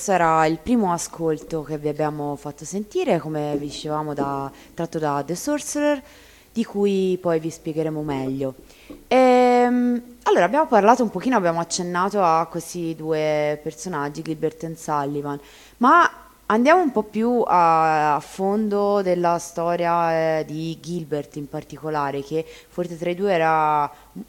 questo 0.00 0.12
era 0.14 0.46
il 0.46 0.56
primo 0.56 0.94
ascolto 0.94 1.62
che 1.62 1.76
vi 1.76 1.88
abbiamo 1.88 2.34
fatto 2.34 2.64
sentire, 2.64 3.18
come 3.18 3.54
vi 3.58 3.66
dicevamo, 3.66 4.14
da, 4.14 4.50
tratto 4.72 4.98
da 4.98 5.22
The 5.22 5.34
Sorcerer, 5.34 6.02
di 6.50 6.64
cui 6.64 7.18
poi 7.20 7.38
vi 7.38 7.50
spiegheremo 7.50 8.00
meglio. 8.00 8.54
E, 9.06 9.16
ehm, 9.16 10.02
allora, 10.22 10.44
abbiamo 10.46 10.66
parlato 10.68 11.02
un 11.02 11.10
pochino, 11.10 11.36
abbiamo 11.36 11.60
accennato 11.60 12.22
a 12.22 12.46
questi 12.46 12.94
due 12.96 13.60
personaggi, 13.62 14.22
Gilbert 14.22 14.62
e 14.64 14.74
Sullivan, 14.74 15.38
ma 15.76 16.10
andiamo 16.46 16.80
un 16.80 16.92
po' 16.92 17.02
più 17.02 17.44
a, 17.46 18.14
a 18.14 18.20
fondo 18.20 19.02
della 19.02 19.36
storia 19.38 20.38
eh, 20.38 20.44
di 20.46 20.80
Gilbert 20.80 21.36
in 21.36 21.46
particolare, 21.46 22.22
che 22.22 22.46
forse 22.70 22.96
tra 22.96 23.10
i 23.10 23.14
due 23.14 23.34
era 23.34 23.82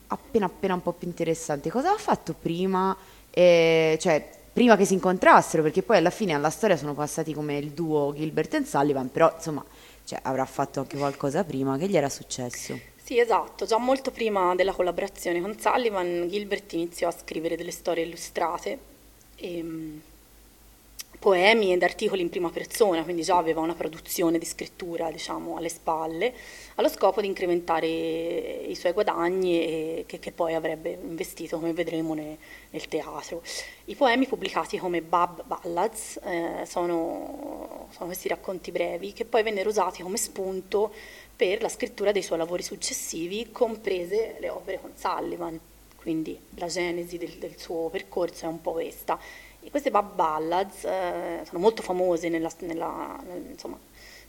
appena 0.08 0.48
appena 0.48 0.74
un 0.74 0.82
po' 0.82 0.92
più 0.92 1.08
interessante. 1.08 1.72
Cosa 1.72 1.94
ha 1.94 1.98
fatto 1.98 2.36
prima? 2.38 2.94
Eh, 3.30 3.98
cioè, 4.02 4.40
prima 4.54 4.76
che 4.76 4.86
si 4.86 4.94
incontrassero, 4.94 5.64
perché 5.64 5.82
poi 5.82 5.98
alla 5.98 6.10
fine 6.10 6.34
alla 6.34 6.50
storia 6.50 6.78
sono 6.78 6.94
passati 6.94 7.34
come 7.34 7.58
il 7.58 7.72
duo 7.72 8.14
Gilbert 8.16 8.54
e 8.54 8.66
Sullivan, 8.66 9.10
però 9.12 9.32
insomma 9.36 9.64
cioè, 10.04 10.20
avrà 10.24 10.46
fatto 10.46 10.80
anche 10.82 10.98
qualcosa 10.98 11.44
prima, 11.44 11.78
che 11.78 11.88
gli 11.88 11.98
era 11.98 12.10
successo? 12.10 12.80
Sì, 13.02 13.20
esatto, 13.20 13.66
già 13.66 13.78
molto 13.78 14.12
prima 14.12 14.56
della 14.56 14.74
collaborazione 14.74 15.42
con 15.42 15.58
Sullivan, 15.60 16.28
Gilbert 16.30 16.74
iniziò 16.74 17.08
a 17.08 17.12
scrivere 17.12 17.56
delle 17.56 17.72
storie 17.72 18.04
illustrate. 18.04 18.80
E, 19.36 19.58
ehm, 19.58 20.02
poemi 21.22 21.72
ed 21.72 21.84
articoli 21.84 22.22
in 22.22 22.30
prima 22.30 22.50
persona, 22.50 23.04
quindi 23.04 23.22
già 23.22 23.38
aveva 23.38 23.62
una 23.62 23.76
produzione 23.76 24.40
di 24.40 24.46
scrittura 24.46 25.12
diciamo, 25.12 25.56
alle 25.56 25.70
spalle, 25.70 26.34
allo 26.76 26.90
scopo 26.90 27.22
di 27.22 27.28
incrementare 27.28 27.86
i 27.86 28.74
suoi 28.74 28.92
guadagni 28.92 30.04
che, 30.08 30.18
che 30.18 30.32
poi 30.32 30.56
avrebbe 30.56 30.98
investito, 31.00 31.60
come 31.60 31.74
vedremo, 31.74 32.16
ne, 32.16 32.40
nel 32.72 32.88
teatro. 32.88 33.44
I 33.86 33.94
poemi 33.94 34.26
pubblicati 34.26 34.80
come 34.80 35.04
Bab 35.04 35.44
Ballads 35.46 36.20
eh, 36.24 36.66
sono, 36.66 37.88
sono 37.92 38.06
questi 38.08 38.28
racconti 38.28 38.72
brevi 38.72 39.14
che 39.14 39.26
poi 39.26 39.44
vennero 39.44 39.70
usati 39.70 40.02
come 40.02 40.18
spunto 40.18 40.92
per 41.36 41.62
la 41.62 41.70
scrittura 41.70 42.12
dei 42.12 42.24
suoi 42.24 42.40
lavori 42.40 42.64
successivi, 42.64 43.52
comprese 43.52 44.38
le 44.40 44.50
opere 44.50 44.80
con 44.82 44.94
Sullivan. 44.96 45.60
Quindi 45.98 46.36
la 46.56 46.66
genesi 46.66 47.20
del, 47.20 47.34
del 47.34 47.60
suo 47.60 47.90
percorso 47.90 48.46
è 48.46 48.48
un 48.48 48.60
po' 48.60 48.72
questa. 48.72 49.20
E 49.64 49.70
queste 49.70 49.92
Bab 49.92 50.16
Ballads 50.16 50.84
eh, 50.86 51.42
sono 51.46 51.60
molto 51.60 51.82
famose 51.82 52.30
nella, 52.30 52.52
nella, 52.60 53.18
insomma, 53.50 53.78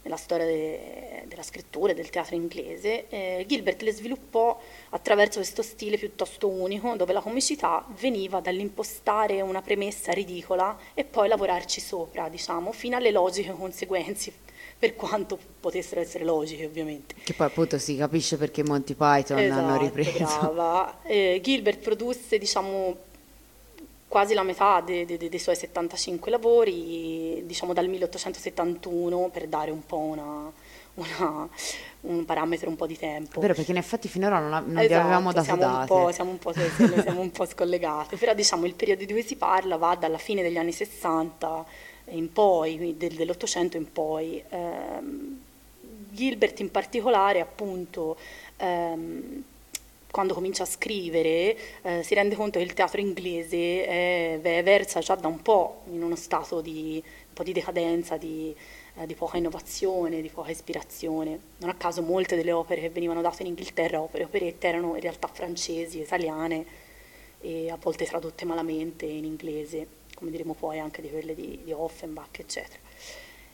nella 0.03 0.17
storia 0.17 0.45
de, 0.45 1.25
della 1.27 1.43
scrittura 1.43 1.93
e 1.93 1.95
del 1.95 2.11
teatro 2.11 2.35
inglese. 2.35 3.09
Eh, 3.09 3.45
Gilbert 3.47 3.83
le 3.83 3.93
sviluppò 3.93 4.61
attraverso 4.91 5.39
questo 5.39 5.63
stile 5.63 5.97
piuttosto 5.97 6.49
unico, 6.49 6.95
dove 6.97 7.13
la 7.13 7.21
comicità 7.21 7.85
veniva 8.01 8.41
dall'impostare 8.41 9.41
una 9.41 9.63
premessa 9.63 10.13
ridicola 10.13 10.77
e 10.95 11.05
poi 11.05 11.29
lavorarci 11.29 11.81
sopra, 11.81 12.29
diciamo, 12.29 12.73
fino 12.73 12.97
alle 12.97 13.11
logiche 13.11 13.53
conseguenze 13.53 14.33
per 14.79 14.97
quanto 14.97 15.39
potessero 15.61 16.01
essere 16.01 16.25
logiche 16.25 16.67
ovviamente. 16.67 17.15
Che 17.23 17.35
poi 17.35 17.47
appunto 17.47 17.79
si 17.79 17.97
capisce 17.97 18.37
perché 18.37 18.65
Monty 18.65 18.95
Python 18.95 19.39
esatto, 19.39 19.61
hanno 19.61 19.79
ripreso. 19.79 20.25
Brava. 20.25 21.03
Eh, 21.05 21.41
Gilbert 21.41 21.79
produsse 21.79 22.37
diciamo 22.37 23.11
quasi 24.13 24.35
la 24.35 24.43
metà 24.43 24.83
de, 24.83 25.07
de, 25.07 25.17
de, 25.17 25.31
dei 25.31 25.39
suoi 25.39 25.57
75 25.57 26.31
lavori, 26.31 27.43
diciamo 27.47 27.73
dal 27.73 27.89
1871, 27.89 29.31
per 29.33 29.47
dare 29.47 29.71
un 29.71 29.87
po' 29.87 29.97
una, 29.97 30.53
una, 30.97 31.49
un 32.03 32.25
parametro 32.27 32.69
un 32.69 32.77
po' 32.77 32.87
di 32.87 32.99
tempo. 32.99 33.41
Vero, 33.41 33.55
perché 33.55 33.71
in 33.71 33.79
effetti 33.79 34.09
finora 34.09 34.39
non, 34.39 34.51
non 34.51 34.77
esatto, 34.77 34.87
vi 34.87 34.93
avevamo 34.93 35.33
dato 35.33 35.45
siamo 35.45 35.61
date. 35.63 35.93
Un 35.95 36.13
siamo, 36.13 36.31
un 36.31 36.39
po', 36.39 36.53
siamo 36.53 37.21
un 37.23 37.31
po' 37.31 37.47
scollegati, 37.47 38.17
però 38.17 38.35
diciamo 38.35 38.67
il 38.67 38.75
periodo 38.75 39.03
di 39.03 39.13
cui 39.15 39.23
si 39.23 39.37
parla 39.37 39.79
va 39.79 39.95
dalla 39.95 40.19
fine 40.19 40.43
degli 40.43 40.59
anni 40.59 40.73
60 40.73 41.65
in 42.11 42.31
poi, 42.35 42.95
del, 42.99 43.15
dell'Ottocento 43.15 43.79
in 43.79 43.91
poi. 43.91 44.45
Eh, 44.47 45.41
Gilbert 46.11 46.61
in 46.61 46.71
particolare 46.71 47.41
appunto 47.41 48.19
ehm, 48.59 49.43
quando 50.13 50.35
comincia 50.35 50.65
a 50.65 50.67
scrivere 50.67 51.57
eh, 51.81 52.03
si 52.03 52.15
rende 52.15 52.37
conto 52.37 52.59
che 52.59 52.65
il 52.67 52.75
teatro 52.75 53.01
inglese 53.01 53.87
è, 53.87 54.63
versa 54.63 55.01
già 55.01 55.15
da 55.15 55.27
un 55.27 55.41
po' 55.41 55.85
in 55.91 56.03
uno 56.03 56.17
stato 56.17 56.61
di, 56.61 57.03
un 57.03 57.33
po 57.33 57.43
di 57.43 57.53
decadenza, 57.53 58.19
di, 58.19 58.55
eh, 58.99 59.07
di, 59.07 59.15
poca 59.15 59.39
innovazione, 59.39 60.21
di 60.21 60.29
poca 60.29 60.51
ispirazione. 60.51 61.41
Non 61.57 61.71
a 61.71 61.75
caso 61.75 62.03
molte 62.03 62.37
delle 62.37 62.53
opere 62.53 62.83
che 62.83 62.91
venivano 62.91 63.23
date 63.23 63.43
in 63.43 63.49
Inghilterra, 63.49 64.03
opere 64.03 64.25
operette, 64.25 64.69
erano 64.69 64.95
in 64.97 65.01
realtà 65.01 65.29
francesi, 65.29 66.01
italiane 66.01 66.67
e 67.41 67.71
a 67.71 67.79
volte 67.81 68.05
tradotte 68.05 68.45
malamente 68.45 69.07
in 69.07 69.25
inglese, 69.25 69.87
come 70.15 70.31
diremo 70.31 70.53
poi 70.53 70.79
anche 70.79 71.01
di 71.01 71.09
quelle 71.09 71.35
di, 71.35 71.61
di 71.65 71.73
Offenbach, 71.73 72.39
eccetera. 72.39 72.81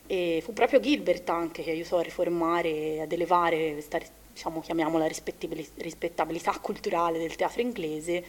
E 0.09 0.41
fu 0.43 0.53
proprio 0.53 0.81
Gilbert 0.81 1.29
anche 1.29 1.63
che 1.63 1.71
aiutò 1.71 1.99
a 1.99 2.03
riformare 2.03 3.01
ad 3.03 3.13
elevare 3.13 3.75
questa 3.75 4.01
diciamo, 4.39 4.61
chiamiamola 4.61 5.09
rispettabilità 5.09 6.57
culturale 6.63 7.19
del 7.19 7.35
teatro 7.35 7.61
inglese, 7.61 8.25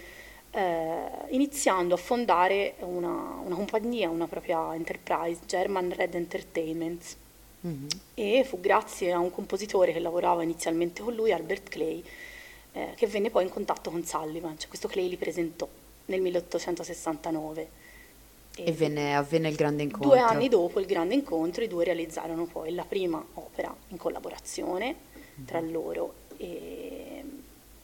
eh, 0.50 1.08
iniziando 1.30 1.93
a 1.93 1.98
fondare 1.98 2.74
una, 2.80 3.39
una, 3.43 3.56
compagnia, 3.56 4.10
una 4.10 4.28
propria 4.28 4.74
enterprise, 4.74 5.41
German 5.45 5.93
Red 5.95 6.15
Entertainment. 6.15 7.15
Mm-hmm. 7.67 7.88
E 8.15 8.43
fu 8.43 8.60
grazie 8.60 9.12
a 9.12 9.19
un 9.19 9.30
compositore 9.30 9.93
che 9.93 10.00
lavorava 10.00 10.41
inizialmente 10.41 11.04
con 11.04 11.13
lui, 11.13 11.32
Albert 11.32 11.69
Clay, 11.69 12.04
eh, 12.72 12.93
che 12.95 13.06
venne 13.06 13.30
poi 13.30 13.43
in 13.43 13.50
contatto 13.50 13.91
con 13.91 14.04
Sullivan, 14.04 14.58
cioè 14.58 14.67
questo 14.67 14.88
Clay 14.88 15.10
li 15.10 15.17
presentò 15.17 15.67
nel 16.06 16.22
1869. 16.22 17.69
E, 18.56 18.63
e 18.65 18.72
venne, 18.72 19.15
avvenne 19.15 19.50
il 19.50 19.56
grande 19.56 19.84
incontro. 19.84 20.10
Due 20.10 20.19
anni 20.19 20.50
dopo 20.50 20.80
il 20.80 20.88
grande 20.88 21.13
incontro 21.13 21.63
i 21.63 21.67
due 21.67 21.84
realizzarono 21.84 22.45
poi 22.45 22.74
la 22.74 22.84
prima 22.84 23.24
opera 23.36 23.74
in 23.89 23.98
collaborazione 23.98 25.08
tra 25.45 25.60
loro. 25.60 26.13
E... 26.38 27.23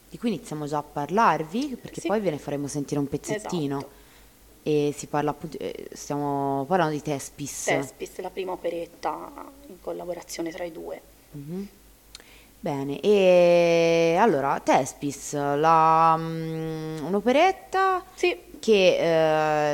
Di 0.08 0.18
cui 0.18 0.28
iniziamo 0.28 0.66
già 0.66 0.78
a 0.78 0.82
parlarvi, 0.82 1.76
perché 1.80 2.00
sì. 2.00 2.06
poi 2.06 2.20
ve 2.20 2.30
ne 2.30 2.38
faremo 2.38 2.66
sentire 2.66 3.00
un 3.00 3.08
pezzettino. 3.08 3.78
Esatto. 3.78 4.04
E 4.62 4.92
si 4.96 5.06
parla 5.06 5.30
appunto, 5.30 5.58
eh, 5.58 5.88
stiamo 5.92 6.64
parlando 6.66 6.94
di 6.94 7.02
Tespis. 7.02 7.64
Tespis, 7.64 8.18
la 8.18 8.30
prima 8.30 8.50
operetta 8.52 9.30
in 9.68 9.80
collaborazione 9.80 10.50
tra 10.50 10.64
i 10.64 10.72
due. 10.72 11.00
Mm-hmm. 11.36 11.64
Bene, 12.58 12.98
e 12.98 14.16
allora 14.18 14.58
Tespis, 14.58 15.34
la, 15.34 16.16
um, 16.18 17.00
un'operetta 17.06 18.02
sì. 18.14 18.36
che 18.58 18.96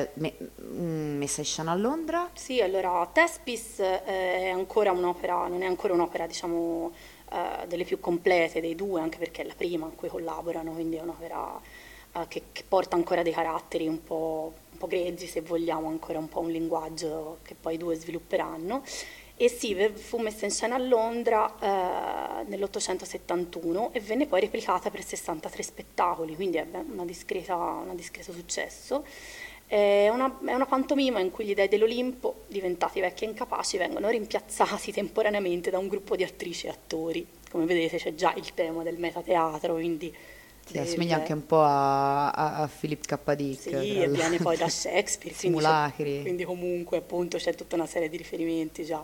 eh, 0.03 0.11
me, 0.12 0.35
mm, 0.61 1.16
messa 1.16 1.40
in 1.40 1.47
scena 1.47 1.71
a 1.71 1.75
Londra. 1.75 2.29
Sì, 2.35 2.61
allora 2.61 3.09
Tespis 3.11 3.79
eh, 3.79 4.05
è 4.05 4.49
ancora 4.51 4.92
un'opera, 4.92 5.47
non 5.47 5.62
è 5.62 5.66
ancora 5.66 5.95
un'opera 5.95 6.27
diciamo 6.27 6.92
uh, 7.33 7.66
delle 7.66 7.85
più 7.85 7.99
complete 7.99 8.61
dei 8.61 8.75
due, 8.75 9.01
anche 9.01 9.18
perché 9.18 9.42
è 9.42 9.45
la 9.45 9.55
prima 9.57 9.87
in 9.87 9.95
cui 9.95 10.09
collaborano, 10.09 10.73
quindi 10.73 10.97
è 10.97 11.01
un'opera 11.01 11.61
uh, 12.12 12.29
che, 12.29 12.42
che, 12.53 12.64
porta 12.66 12.97
ancora 12.97 13.23
dei 13.23 13.33
caratteri 13.33 13.88
un 13.88 14.03
po', 14.03 14.53
un 14.71 14.79
po' 14.79 14.87
grezzi, 14.87 15.27
se 15.27 15.40
vogliamo, 15.40 15.88
ancora 15.88 16.18
un 16.18 16.29
po' 16.29 16.40
un 16.40 16.51
linguaggio 16.51 17.38
che 17.42 17.55
poi 17.59 17.75
i 17.75 17.79
due 17.79 17.95
svilupperanno. 17.95 18.83
E 19.35 19.49
sì, 19.49 19.75
fu 19.95 20.18
messa 20.18 20.45
in 20.45 20.51
scena 20.53 20.77
a 20.77 20.79
Londra 20.79 21.47
uh, 21.59 22.49
nell'871 22.49 23.90
e 23.90 24.01
venne 24.01 24.27
poi 24.27 24.40
replicata 24.40 24.90
per 24.90 25.03
63 25.03 25.62
spettacoli, 25.62 26.37
quindi 26.37 26.59
ebbe 26.59 26.79
un 26.79 27.05
discreto 27.07 28.33
successo. 28.33 29.05
È 29.73 30.11
una, 30.11 30.39
è 30.45 30.53
una, 30.53 30.67
pantomima 30.67 31.19
in 31.21 31.31
cui 31.31 31.47
gli 31.47 31.55
dei 31.55 31.67
dell'Olimpo, 31.67 32.43
diventati 32.47 33.01
vecchi 33.01 33.25
e 33.25 33.29
incapaci, 33.29 33.79
vengono 33.79 34.11
rimpiazzati 34.11 34.93
temporaneamente 34.93 35.71
da 35.71 35.79
un 35.79 35.89
gruppo 35.89 36.15
di 36.15 36.25
attrici 36.25 36.67
e 36.67 36.69
attori. 36.69 37.27
Come 37.51 37.65
vedete 37.65 37.97
c'è 37.97 38.15
già 38.15 38.35
il 38.37 38.53
tema 38.53 38.83
del 38.83 38.99
metateatro, 38.99 39.73
quindi... 39.73 40.15
Si 40.67 40.77
assomiglia 40.77 41.17
anche 41.17 41.33
un 41.33 41.47
po' 41.47 41.63
a, 41.63 42.31
a, 42.33 42.57
a 42.57 42.69
Philip 42.69 43.07
K. 43.07 43.35
Dick. 43.35 43.61
Sì, 43.63 43.99
e 43.99 44.09
viene 44.11 44.37
poi 44.37 44.59
da 44.59 44.69
Shakespeare. 44.69 45.35
Simulacri. 45.35 46.03
Quindi, 46.03 46.23
quindi, 46.23 46.45
comunque 46.45 46.99
appunto 46.99 47.39
c'è 47.39 47.55
tutta 47.55 47.75
una 47.75 47.87
serie 47.87 48.11
di 48.11 48.19
riferimenti 48.19 48.85
già. 48.85 49.03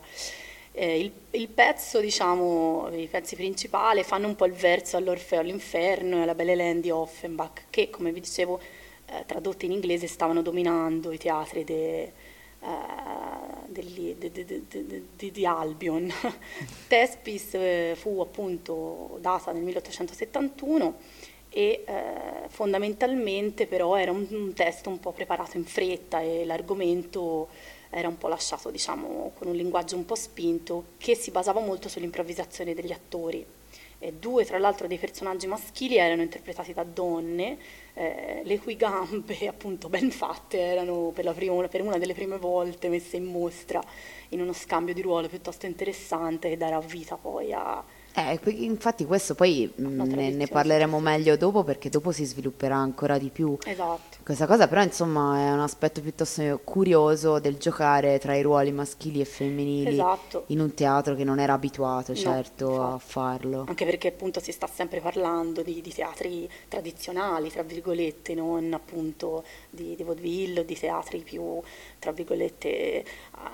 Eh, 0.72 1.00
il, 1.00 1.10
il, 1.30 1.48
pezzo, 1.48 1.98
diciamo, 1.98 2.90
i 2.92 3.06
pezzi 3.06 3.36
principali 3.36 4.02
fanno 4.02 4.26
un 4.26 4.36
po' 4.36 4.44
il 4.44 4.52
verso 4.52 4.98
all'Orfeo 4.98 5.40
all'Inferno 5.40 6.18
e 6.18 6.22
alla 6.24 6.34
Belle 6.34 6.52
Hélène 6.52 6.80
di 6.80 6.90
Offenbach, 6.90 7.64
che 7.70 7.88
come 7.88 8.12
vi 8.12 8.20
dicevo 8.20 8.60
eh, 9.10 9.24
tradotte 9.26 9.66
in 9.66 9.72
inglese 9.72 10.06
stavano 10.06 10.42
dominando 10.42 11.12
i 11.12 11.18
teatri 11.18 11.64
de, 11.64 12.12
uh, 12.60 13.66
degli, 13.66 14.14
de, 14.14 14.30
de, 14.30 15.30
di 15.30 15.46
Albion. 15.46 16.12
Tespis 16.88 17.54
eh, 17.54 17.94
fu 17.96 18.20
appunto 18.20 19.18
data 19.20 19.52
nel 19.52 19.62
1871 19.62 20.96
e 21.50 21.84
eh, 21.86 22.48
fondamentalmente 22.48 23.66
però 23.66 23.96
era 23.96 24.12
un, 24.12 24.26
un, 24.30 24.52
testo 24.52 24.90
un 24.90 25.00
po' 25.00 25.12
preparato 25.12 25.56
in 25.56 25.64
fretta 25.64 26.20
e 26.20 26.44
l'argomento 26.44 27.48
era 27.90 28.06
un 28.06 28.18
po' 28.18 28.28
lasciato 28.28 28.70
diciamo 28.70 29.32
con 29.34 29.48
un 29.48 29.54
linguaggio 29.54 29.96
un 29.96 30.04
po' 30.04 30.14
spinto 30.14 30.88
che 30.98 31.14
si 31.14 31.30
basava 31.30 31.60
molto 31.60 31.88
sull'improvvisazione 31.88 32.74
degli 32.74 32.92
attori 32.92 33.46
e 33.98 34.12
due 34.12 34.44
tra 34.44 34.58
l'altro 34.58 34.86
dei 34.86 34.98
personaggi 34.98 35.46
maschili 35.46 35.96
erano 35.96 36.22
interpretati 36.22 36.72
da 36.72 36.84
donne, 36.84 37.58
eh, 37.94 38.42
le 38.44 38.58
cui 38.60 38.76
gambe 38.76 39.46
appunto 39.48 39.88
ben 39.88 40.10
fatte 40.10 40.58
erano 40.58 41.10
per, 41.14 41.32
prima, 41.34 41.66
per, 41.68 41.82
una 41.82 41.98
delle 41.98 42.14
prime 42.14 42.38
volte 42.38 42.88
messe 42.88 43.16
in 43.16 43.24
mostra 43.24 43.82
in 44.30 44.40
uno 44.40 44.52
scambio 44.52 44.94
di 44.94 45.02
ruolo 45.02 45.28
piuttosto 45.28 45.66
interessante 45.66 46.48
che 46.48 46.56
darà 46.56 46.78
vita 46.80 47.16
poi 47.16 47.52
a 47.52 47.84
eh, 48.18 48.40
infatti 48.56 49.04
questo 49.04 49.34
poi 49.34 49.72
mm, 49.80 50.00
ne, 50.02 50.30
ne, 50.30 50.46
parleremo 50.46 50.98
meglio 51.00 51.36
dopo 51.36 51.62
perché 51.64 51.88
dopo 51.88 52.12
si 52.12 52.24
svilupperà 52.24 52.76
ancora 52.76 53.18
di 53.18 53.30
più 53.30 53.56
esatto. 53.64 54.18
questa 54.22 54.46
cosa, 54.46 54.68
però 54.68 54.82
insomma 54.82 55.38
è 55.38 55.50
un 55.50 55.60
aspetto 55.60 56.00
piuttosto 56.00 56.60
curioso 56.64 57.38
del 57.38 57.56
giocare 57.56 58.18
tra 58.18 58.34
i 58.34 58.42
ruoli 58.42 58.72
maschili 58.72 59.20
e 59.20 59.24
femminili 59.24 59.92
esatto. 59.92 60.44
in 60.48 60.60
un 60.60 60.74
teatro 60.74 61.14
che 61.14 61.24
non 61.24 61.38
era 61.38 61.52
abituato 61.52 62.14
certo 62.14 62.68
no, 62.70 62.94
a 62.94 62.98
farlo. 62.98 63.64
Anche 63.68 63.84
perché 63.84 64.08
appunto 64.08 64.40
si 64.40 64.52
sta 64.52 64.66
sempre 64.66 65.00
parlando 65.00 65.62
di, 65.62 65.80
di 65.80 65.92
teatri 65.92 66.48
tradizionali, 66.68 67.50
tra 67.50 67.62
virgolette, 67.62 68.34
non 68.34 68.72
appunto 68.72 69.44
di, 69.70 69.94
di 69.96 70.02
vaudeville 70.02 70.60
o 70.60 70.62
di 70.62 70.78
teatri 70.78 71.20
più, 71.20 71.60
tra 71.98 72.12
virgolette, 72.12 73.04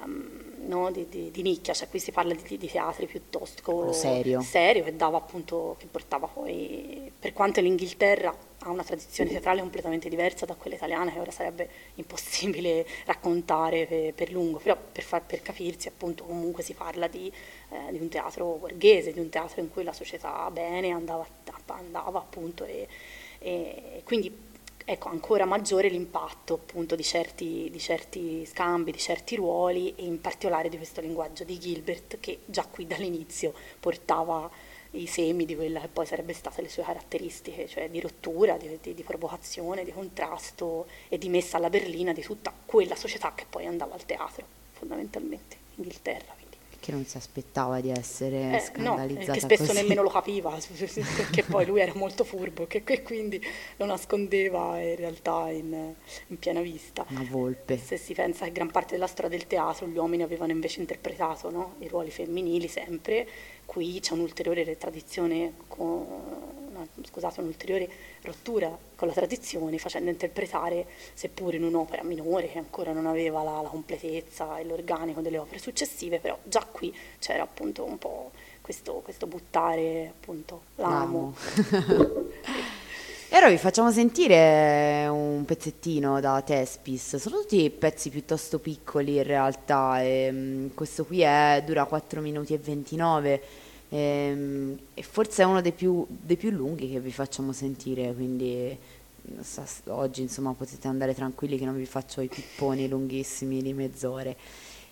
um, 0.04 0.53
no, 0.66 0.90
di, 0.90 1.08
di, 1.08 1.30
di, 1.30 1.42
nicchia, 1.42 1.72
cioè 1.74 1.88
qui 1.88 1.98
si 1.98 2.12
parla 2.12 2.34
di, 2.34 2.58
di 2.58 2.66
teatri 2.68 3.06
piuttosto 3.06 3.92
serio. 3.92 4.40
serio 4.40 4.84
che 4.84 4.96
dava 4.96 5.16
appunto, 5.16 5.76
che 5.78 5.86
portava 5.86 6.26
poi, 6.26 7.10
per 7.18 7.32
quanto 7.32 7.60
l'Inghilterra 7.60 8.34
ha 8.60 8.70
una 8.70 8.82
tradizione 8.82 9.30
teatrale 9.30 9.60
completamente 9.60 10.08
diversa 10.08 10.46
da 10.46 10.54
quella 10.54 10.76
italiana 10.76 11.12
che 11.12 11.18
ora 11.18 11.30
sarebbe 11.30 11.68
impossibile 11.94 12.86
raccontare 13.04 13.86
per, 13.86 14.14
per 14.14 14.32
lungo, 14.32 14.58
però 14.58 14.76
per, 14.76 15.02
far, 15.02 15.24
per, 15.24 15.42
capirsi 15.42 15.88
appunto 15.88 16.24
comunque 16.24 16.62
si 16.62 16.74
parla 16.74 17.06
di, 17.06 17.30
eh, 17.70 17.92
di, 17.92 17.98
un 17.98 18.08
teatro 18.08 18.56
borghese, 18.58 19.12
di 19.12 19.20
un 19.20 19.28
teatro 19.28 19.60
in 19.60 19.70
cui 19.70 19.84
la 19.84 19.92
società 19.92 20.50
bene 20.50 20.90
andava, 20.90 21.26
andava 21.66 22.18
appunto 22.18 22.64
e, 22.64 22.86
e 23.38 24.00
quindi 24.04 24.52
ecco, 24.84 25.08
ancora 25.08 25.44
maggiore 25.44 25.88
l'impatto 25.88 26.54
appunto 26.54 26.94
di 26.94 27.02
certi, 27.02 27.68
di 27.70 27.78
certi, 27.78 28.44
scambi, 28.44 28.92
di 28.92 28.98
certi 28.98 29.36
ruoli 29.36 29.94
e 29.96 30.04
in 30.04 30.20
particolare 30.20 30.68
di 30.68 30.76
questo 30.76 31.00
linguaggio 31.00 31.44
di 31.44 31.58
Gilbert 31.58 32.18
che 32.20 32.40
già 32.44 32.66
qui 32.66 32.86
dall'inizio 32.88 33.54
portava 33.80 34.50
i 34.92 35.06
semi 35.06 35.44
di 35.44 35.56
quella 35.56 35.80
che 35.80 35.88
poi 35.88 36.06
sarebbe 36.06 36.32
state 36.32 36.62
le 36.62 36.68
sue 36.68 36.84
caratteristiche, 36.84 37.66
cioè 37.66 37.90
di 37.90 38.00
rottura, 38.00 38.56
di, 38.56 38.78
di, 38.80 38.94
di 38.94 39.02
provocazione, 39.02 39.84
di 39.84 39.92
contrasto 39.92 40.86
e 41.08 41.18
di 41.18 41.28
messa 41.28 41.56
alla 41.56 41.70
berlina 41.70 42.12
di 42.12 42.22
tutta 42.22 42.52
quella 42.64 42.94
società 42.94 43.32
che 43.34 43.44
poi 43.48 43.66
andava 43.66 43.94
al 43.94 44.04
teatro, 44.04 44.46
fondamentalmente, 44.72 45.56
Inghilterra 45.76 46.43
che 46.84 46.92
non 46.92 47.06
si 47.06 47.16
aspettava 47.16 47.80
di 47.80 47.88
essere 47.88 48.56
eh, 48.56 48.60
scandalizzata 48.60 49.26
no, 49.26 49.32
che 49.32 49.40
spesso 49.40 49.64
così. 49.64 49.80
nemmeno 49.80 50.02
lo 50.02 50.10
capiva 50.10 50.50
perché 51.16 51.42
poi 51.42 51.64
lui 51.64 51.80
era 51.80 51.92
molto 51.94 52.24
furbo 52.24 52.66
che, 52.66 52.84
che 52.84 53.02
quindi 53.02 53.42
lo 53.76 53.86
nascondeva 53.86 54.78
in 54.82 54.96
realtà 54.96 55.48
in, 55.48 55.94
in, 56.26 56.38
piena 56.38 56.60
vista 56.60 57.06
una 57.08 57.26
volpe 57.30 57.78
se 57.78 57.96
si 57.96 58.12
pensa 58.12 58.44
che 58.44 58.52
gran 58.52 58.70
parte 58.70 58.92
della 58.92 59.06
storia 59.06 59.30
del 59.30 59.46
teatro 59.46 59.86
gli 59.86 59.96
uomini 59.96 60.24
avevano 60.24 60.52
invece 60.52 60.80
interpretato 60.80 61.50
no? 61.50 61.76
i 61.78 61.88
ruoli 61.88 62.10
femminili 62.10 62.68
sempre 62.68 63.26
qui 63.64 63.98
c'è 64.00 64.12
un'ulteriore 64.12 64.76
tradizione 64.76 65.54
con 65.66 66.04
una, 66.68 66.86
scusate, 67.02 67.40
un'ulteriore 67.40 67.88
rottura 68.24 68.76
con 68.96 69.08
la 69.08 69.14
tradizione, 69.14 69.78
facendo 69.78 70.10
interpretare, 70.10 70.86
seppur 71.14 71.54
in 71.54 71.64
un'opera 71.64 72.02
minore 72.02 72.48
che 72.48 72.58
ancora 72.58 72.92
non 72.92 73.06
aveva 73.06 73.42
la, 73.42 73.60
la 73.60 73.68
completezza 73.68 74.58
e 74.58 74.64
l'organico 74.64 75.20
delle 75.20 75.38
opere 75.38 75.58
successive, 75.58 76.18
però 76.18 76.38
già 76.42 76.66
qui 76.70 76.94
c'era 77.18 77.42
appunto 77.42 77.84
un 77.84 77.98
po' 77.98 78.30
questo, 78.60 79.00
questo 79.04 79.26
buttare 79.26 80.12
appunto 80.18 80.62
l'amo. 80.76 81.34
E 83.34 83.38
ora 83.38 83.48
vi 83.48 83.56
facciamo 83.56 83.90
sentire 83.90 85.08
un 85.08 85.44
pezzettino 85.44 86.20
da 86.20 86.40
Tespis, 86.42 87.16
sono 87.16 87.40
tutti 87.40 87.68
pezzi 87.68 88.08
piuttosto 88.08 88.60
piccoli 88.60 89.16
in 89.16 89.24
realtà, 89.24 90.00
e, 90.00 90.28
um, 90.30 90.72
questo 90.72 91.04
qui 91.04 91.22
è, 91.22 91.60
dura 91.66 91.84
4 91.84 92.20
minuti 92.20 92.54
e 92.54 92.58
29 92.58 93.42
Ehm, 93.94 94.76
e 94.92 95.02
forse 95.04 95.42
è 95.42 95.46
uno 95.46 95.60
dei 95.60 95.70
più, 95.70 96.04
dei 96.08 96.36
più, 96.36 96.50
lunghi 96.50 96.90
che 96.90 96.98
vi 96.98 97.12
facciamo 97.12 97.52
sentire, 97.52 98.12
quindi 98.12 98.76
oggi 99.86 100.20
insomma 100.20 100.52
potete 100.52 100.88
andare 100.88 101.14
tranquilli 101.14 101.56
che 101.56 101.64
non 101.64 101.76
vi 101.76 101.86
faccio 101.86 102.20
i 102.20 102.26
pipponi 102.26 102.88
lunghissimi 102.88 103.62
di 103.62 103.72
mezz'ore. 103.72 104.36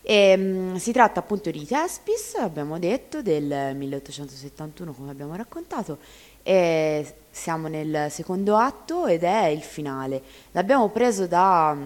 E, 0.03 0.15
ehm, 0.15 0.77
si 0.77 0.93
tratta 0.93 1.19
appunto 1.19 1.51
di 1.51 1.67
Tespis, 1.67 2.35
abbiamo 2.37 2.79
detto, 2.79 3.23
del 3.23 3.75
1871 3.75 4.93
come 4.93 5.11
abbiamo 5.11 5.35
raccontato, 5.35 5.99
e 6.45 7.15
siamo 7.29 7.67
nel 7.67 8.07
secondo 8.09 8.57
atto 8.57 9.07
ed 9.07 9.25
è 9.25 9.47
il 9.47 9.63
finale. 9.63 10.23
L'abbiamo 10.53 10.91
preso 10.91 11.27
da, 11.27 11.77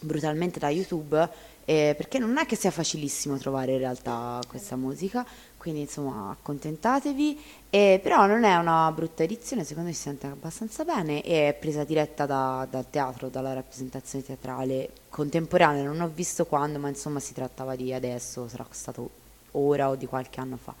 brutalmente 0.00 0.60
da 0.60 0.68
YouTube 0.68 1.52
eh, 1.64 1.94
perché 1.96 2.18
non 2.18 2.36
è 2.36 2.44
che 2.46 2.56
sia 2.56 2.70
facilissimo 2.70 3.38
trovare 3.38 3.72
in 3.72 3.78
realtà 3.78 4.40
questa 4.46 4.76
musica, 4.76 5.24
quindi 5.64 5.80
insomma 5.80 6.30
accontentatevi, 6.32 7.42
eh, 7.70 7.98
però 8.02 8.26
non 8.26 8.44
è 8.44 8.54
una 8.56 8.92
brutta 8.92 9.22
edizione, 9.22 9.64
secondo 9.64 9.88
me 9.88 9.94
si 9.94 10.02
sente 10.02 10.26
abbastanza 10.26 10.84
bene 10.84 11.22
e 11.22 11.48
è 11.48 11.54
presa 11.54 11.84
diretta 11.84 12.26
da, 12.26 12.68
dal 12.70 12.90
teatro, 12.90 13.30
dalla 13.30 13.54
rappresentazione 13.54 14.22
teatrale 14.22 14.90
contemporanea, 15.08 15.82
non 15.82 16.02
ho 16.02 16.10
visto 16.12 16.44
quando, 16.44 16.78
ma 16.78 16.90
insomma 16.90 17.18
si 17.18 17.32
trattava 17.32 17.76
di 17.76 17.94
adesso, 17.94 18.46
sarà 18.46 18.66
stato 18.68 19.08
ora 19.52 19.88
o 19.88 19.94
di 19.94 20.04
qualche 20.04 20.38
anno 20.38 20.58
fa. 20.58 20.74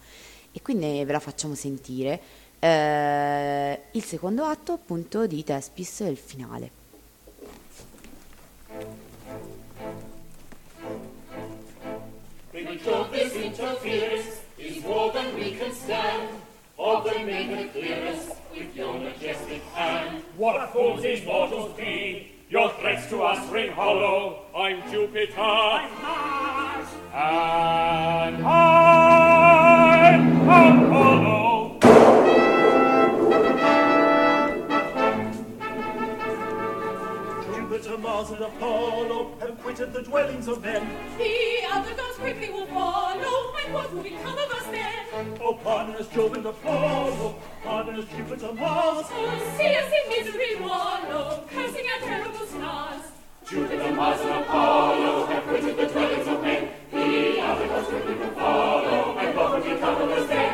E 0.52 0.60
quindi 0.60 1.02
ve 1.02 1.12
la 1.12 1.18
facciamo 1.18 1.54
sentire. 1.54 2.20
Eh, 2.58 3.80
il 3.92 4.04
secondo 4.04 4.44
atto 4.44 4.72
appunto 4.72 5.26
di 5.26 5.42
Tespis 5.42 6.00
il 6.00 6.18
finale. 6.18 6.82
When 12.52 12.68
interferes 12.68 13.34
is 13.34 14.43
more 14.84 15.12
than 15.12 15.34
we 15.34 15.52
can 15.52 15.72
stand. 15.72 16.28
Of 16.76 17.04
the 17.04 17.18
maiden 17.20 17.68
clearest 17.70 18.32
with 18.52 18.74
your 18.74 18.98
majestic 18.98 19.62
hand. 19.74 20.24
What 20.36 20.72
fools 20.72 21.02
these 21.02 21.24
mortals 21.24 21.72
be! 21.76 22.32
Your 22.50 22.68
threats 22.70 23.08
to 23.10 23.22
us 23.22 23.48
ring 23.50 23.70
hollow. 23.72 24.42
I'm 24.54 24.82
Jupiter. 24.90 25.40
I'm 25.40 26.02
Mars. 26.02 26.88
And 27.12 28.44
I'm 28.44 30.42
Apollo. 30.42 31.53
Mars 38.14 38.30
and 38.30 38.42
oh, 38.42 38.46
Apollo 38.46 39.36
have 39.40 39.60
quitted 39.60 39.92
the 39.92 40.02
dwellings 40.02 40.46
of 40.46 40.62
men. 40.62 40.88
The 41.18 41.66
other 41.72 41.92
gods 41.96 42.16
quickly 42.18 42.48
will 42.48 42.66
follow, 42.66 43.52
and 43.60 43.74
what 43.74 43.92
will 43.92 44.04
become 44.04 44.38
of 44.38 44.50
us 44.52 44.66
then? 44.70 45.36
Oh, 45.42 45.58
pardon 45.64 45.96
us, 45.96 46.06
Jove 46.06 46.34
and 46.34 46.46
Apollo, 46.46 47.34
pardon 47.64 47.96
us, 47.96 48.04
Jupiter, 48.16 48.52
Mars. 48.52 49.06
Oh, 49.10 49.54
see 49.58 49.74
us 49.74 49.92
in 49.98 50.26
misery 50.26 50.54
wallow, 50.60 51.42
cursing 51.50 51.86
our 51.92 52.06
terrible 52.06 52.46
stars. 52.46 53.02
Jupiter, 53.50 53.92
Mars, 53.92 54.20
and 54.20 54.44
Apollo 54.44 55.26
have 55.26 55.42
quitted 55.42 55.76
the 55.76 55.86
dwellings 55.86 56.28
of 56.28 56.40
men. 56.40 56.68
The 56.92 57.40
other 57.40 57.66
gods 57.66 57.88
quickly 57.88 58.14
will 58.14 58.30
follow, 58.30 59.18
and 59.18 59.36
what 59.36 59.54
will 59.54 59.74
become 59.74 60.02
of 60.02 60.10
us 60.10 60.28
then? 60.28 60.53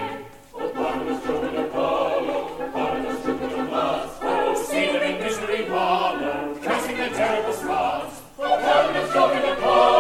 talking 9.13 9.43
the 9.43 9.55
Paul. 9.57 10.00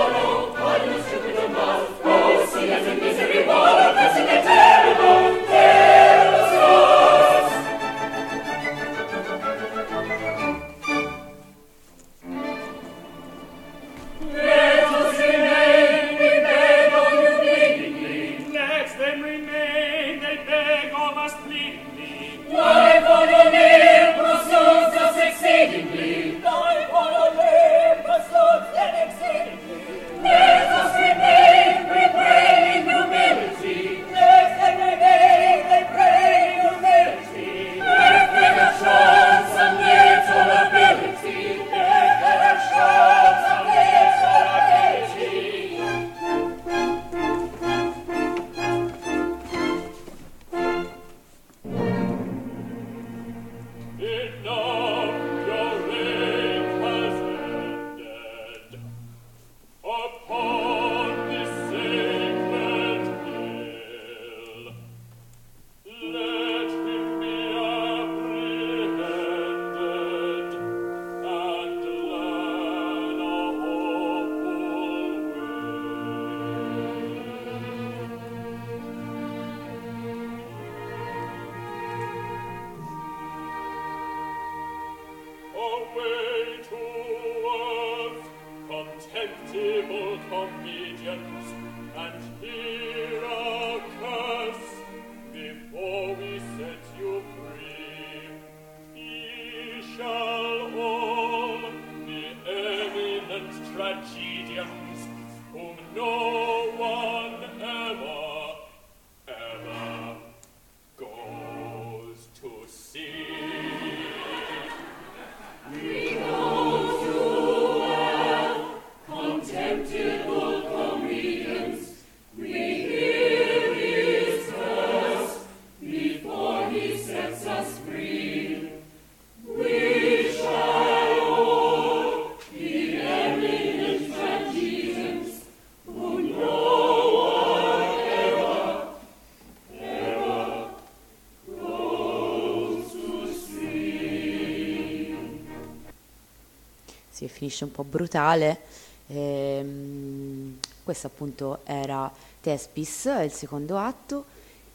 Finisce 147.41 147.65
un 147.65 147.73
po' 147.73 147.85
brutale. 147.85 148.61
Ehm, 149.07 150.59
questo 150.85 151.07
appunto 151.07 151.61
era 151.65 152.13
Tespis, 152.41 153.11
il 153.23 153.33
secondo 153.33 153.79
atto, 153.79 154.25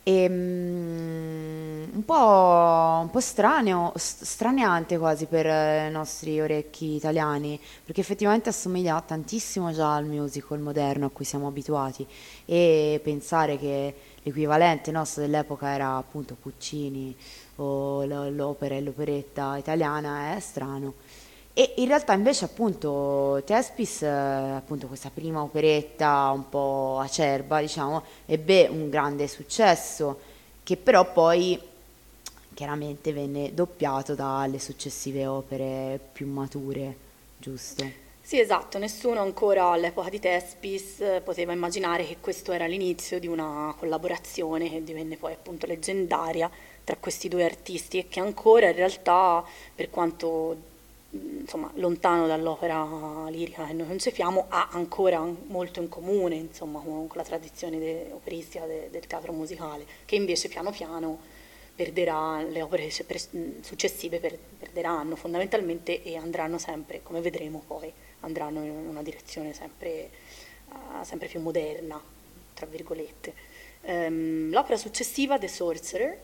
e 0.01 0.25
um, 0.28 1.89
un, 1.93 2.06
po', 2.06 2.99
un 3.01 3.10
po' 3.12 3.19
straneo, 3.19 3.91
straniante 3.95 4.97
quasi 4.97 5.25
per 5.25 5.45
i 5.45 5.91
nostri 5.91 6.41
orecchi 6.41 6.95
italiani, 6.95 7.60
perché 7.84 8.01
effettivamente 8.01 8.49
assomiglia 8.49 8.99
tantissimo 9.01 9.71
già 9.71 9.93
al 9.93 10.06
musical 10.06 10.60
moderno 10.60 11.08
a 11.08 11.10
cui 11.10 11.25
siamo 11.25 11.47
abituati 11.47 12.06
e 12.45 12.99
pensare 13.04 13.58
che 13.58 13.95
l'equivalente 14.23 14.91
nostro 14.91 15.21
dell'epoca 15.21 15.69
era 15.69 15.97
appunto 15.97 16.36
Puccini 16.39 17.15
o 17.58 18.06
l'opera 18.06 18.75
e 18.75 18.82
l'operetta 18.82 19.56
italiana 19.58 20.36
è 20.36 20.39
strano. 20.39 20.93
E 21.57 21.75
in 21.77 21.87
realtà 21.87 22.11
invece 22.11 22.43
appunto 22.43 23.41
Tespis, 23.45 24.01
eh, 24.01 24.07
appunto 24.07 24.87
questa 24.87 25.09
prima 25.09 25.41
operetta 25.41 26.29
un 26.35 26.49
po' 26.49 26.99
acerba, 26.99 27.61
diciamo, 27.61 28.03
ebbe 28.25 28.67
un 28.69 28.89
grande 28.89 29.25
successo 29.29 30.19
che 30.63 30.75
però 30.75 31.09
poi 31.09 31.57
chiaramente 32.53 33.13
venne 33.13 33.53
doppiato 33.53 34.15
dalle 34.15 34.59
successive 34.59 35.25
opere 35.27 35.97
più 36.11 36.27
mature, 36.27 36.93
giusto? 37.37 37.89
Sì, 38.19 38.37
esatto, 38.37 38.77
nessuno 38.77 39.21
ancora 39.21 39.67
all'epoca 39.67 40.09
di 40.09 40.19
Tespis 40.19 40.99
eh, 40.99 41.21
poteva 41.23 41.53
immaginare 41.53 42.05
che 42.05 42.17
questo 42.19 42.51
era 42.51 42.65
l'inizio 42.65 43.17
di 43.17 43.27
una 43.27 43.73
collaborazione 43.77 44.69
che 44.69 44.83
divenne 44.83 45.15
poi 45.15 45.31
appunto 45.31 45.67
leggendaria 45.67 46.51
tra 46.83 46.97
questi 46.97 47.29
due 47.29 47.45
artisti 47.45 47.97
e 47.99 48.07
che 48.09 48.19
ancora 48.19 48.67
in 48.67 48.75
realtà, 48.75 49.41
per 49.73 49.89
quanto 49.89 50.73
insomma, 51.41 51.71
lontano 51.75 52.28
dall'opera 52.28 53.28
lirica 53.30 53.65
che 53.65 53.73
noi 53.73 53.88
concepiamo, 53.88 54.45
ha 54.49 54.69
ancora 54.71 55.21
molto 55.47 55.82
in 55.82 55.89
comune 55.89 56.36
insomma, 56.36 56.80
con 56.80 57.08
la 57.13 57.23
tradizione 57.23 57.80
de- 57.80 58.10
operistica 58.12 58.65
de- 58.65 58.89
del 58.89 59.06
teatro 59.08 59.32
musicale, 59.32 59.86
che 60.06 60.15
invece 60.15 60.47
piano 60.47 60.71
piano 60.71 61.19
perderà, 61.75 62.41
le 62.41 62.62
opere 62.62 62.89
successive 62.89 64.19
per- 64.19 64.38
perderanno 64.38 65.15
fondamentalmente 65.15 66.01
e 66.04 66.15
andranno 66.15 66.58
sempre, 66.58 67.01
come 67.04 67.19
vedremo 67.19 67.62
poi, 67.65 67.91
andranno 68.21 68.63
in 68.63 68.69
una 68.69 69.04
direzione 69.04 69.54
sempre, 69.54 70.10
uh, 70.69 71.04
sempre 71.04 71.28
più 71.28 71.41
moderna, 71.41 72.01
tra 72.54 72.65
virgolette. 72.65 73.34
Um, 73.82 74.49
l'opera 74.51 74.78
successiva, 74.78 75.38
The 75.38 75.47
Sorcerer, 75.49 76.19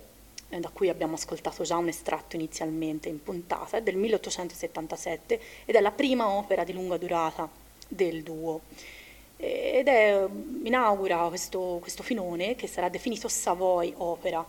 eh, 0.52 0.60
da 0.60 0.70
cui 0.70 0.90
abbiamo 0.90 1.16
ascoltato 1.16 1.64
già 1.64 1.78
un 1.78 1.88
estratto 1.88 2.36
inizialmente 2.36 3.10
in 3.10 3.24
puntata, 3.24 3.78
è 3.78 3.82
del 3.82 3.96
1877 3.96 5.42
ed 5.66 5.76
è 5.76 5.80
la 5.80 5.92
prima 5.92 6.30
opera 6.30 6.64
di 6.64 6.74
lunga 6.74 6.98
durata 6.98 7.50
del 7.88 8.22
duo. 8.22 8.62
Ed 9.38 9.88
è, 9.88 10.28
inaugura 10.64 11.28
questo, 11.30 11.80
questo 11.82 12.04
filone 12.04 12.56
che 12.56 12.68
sarà 12.68 12.90
definito 12.90 13.28
Savoy 13.28 13.92
Opera, 13.98 14.46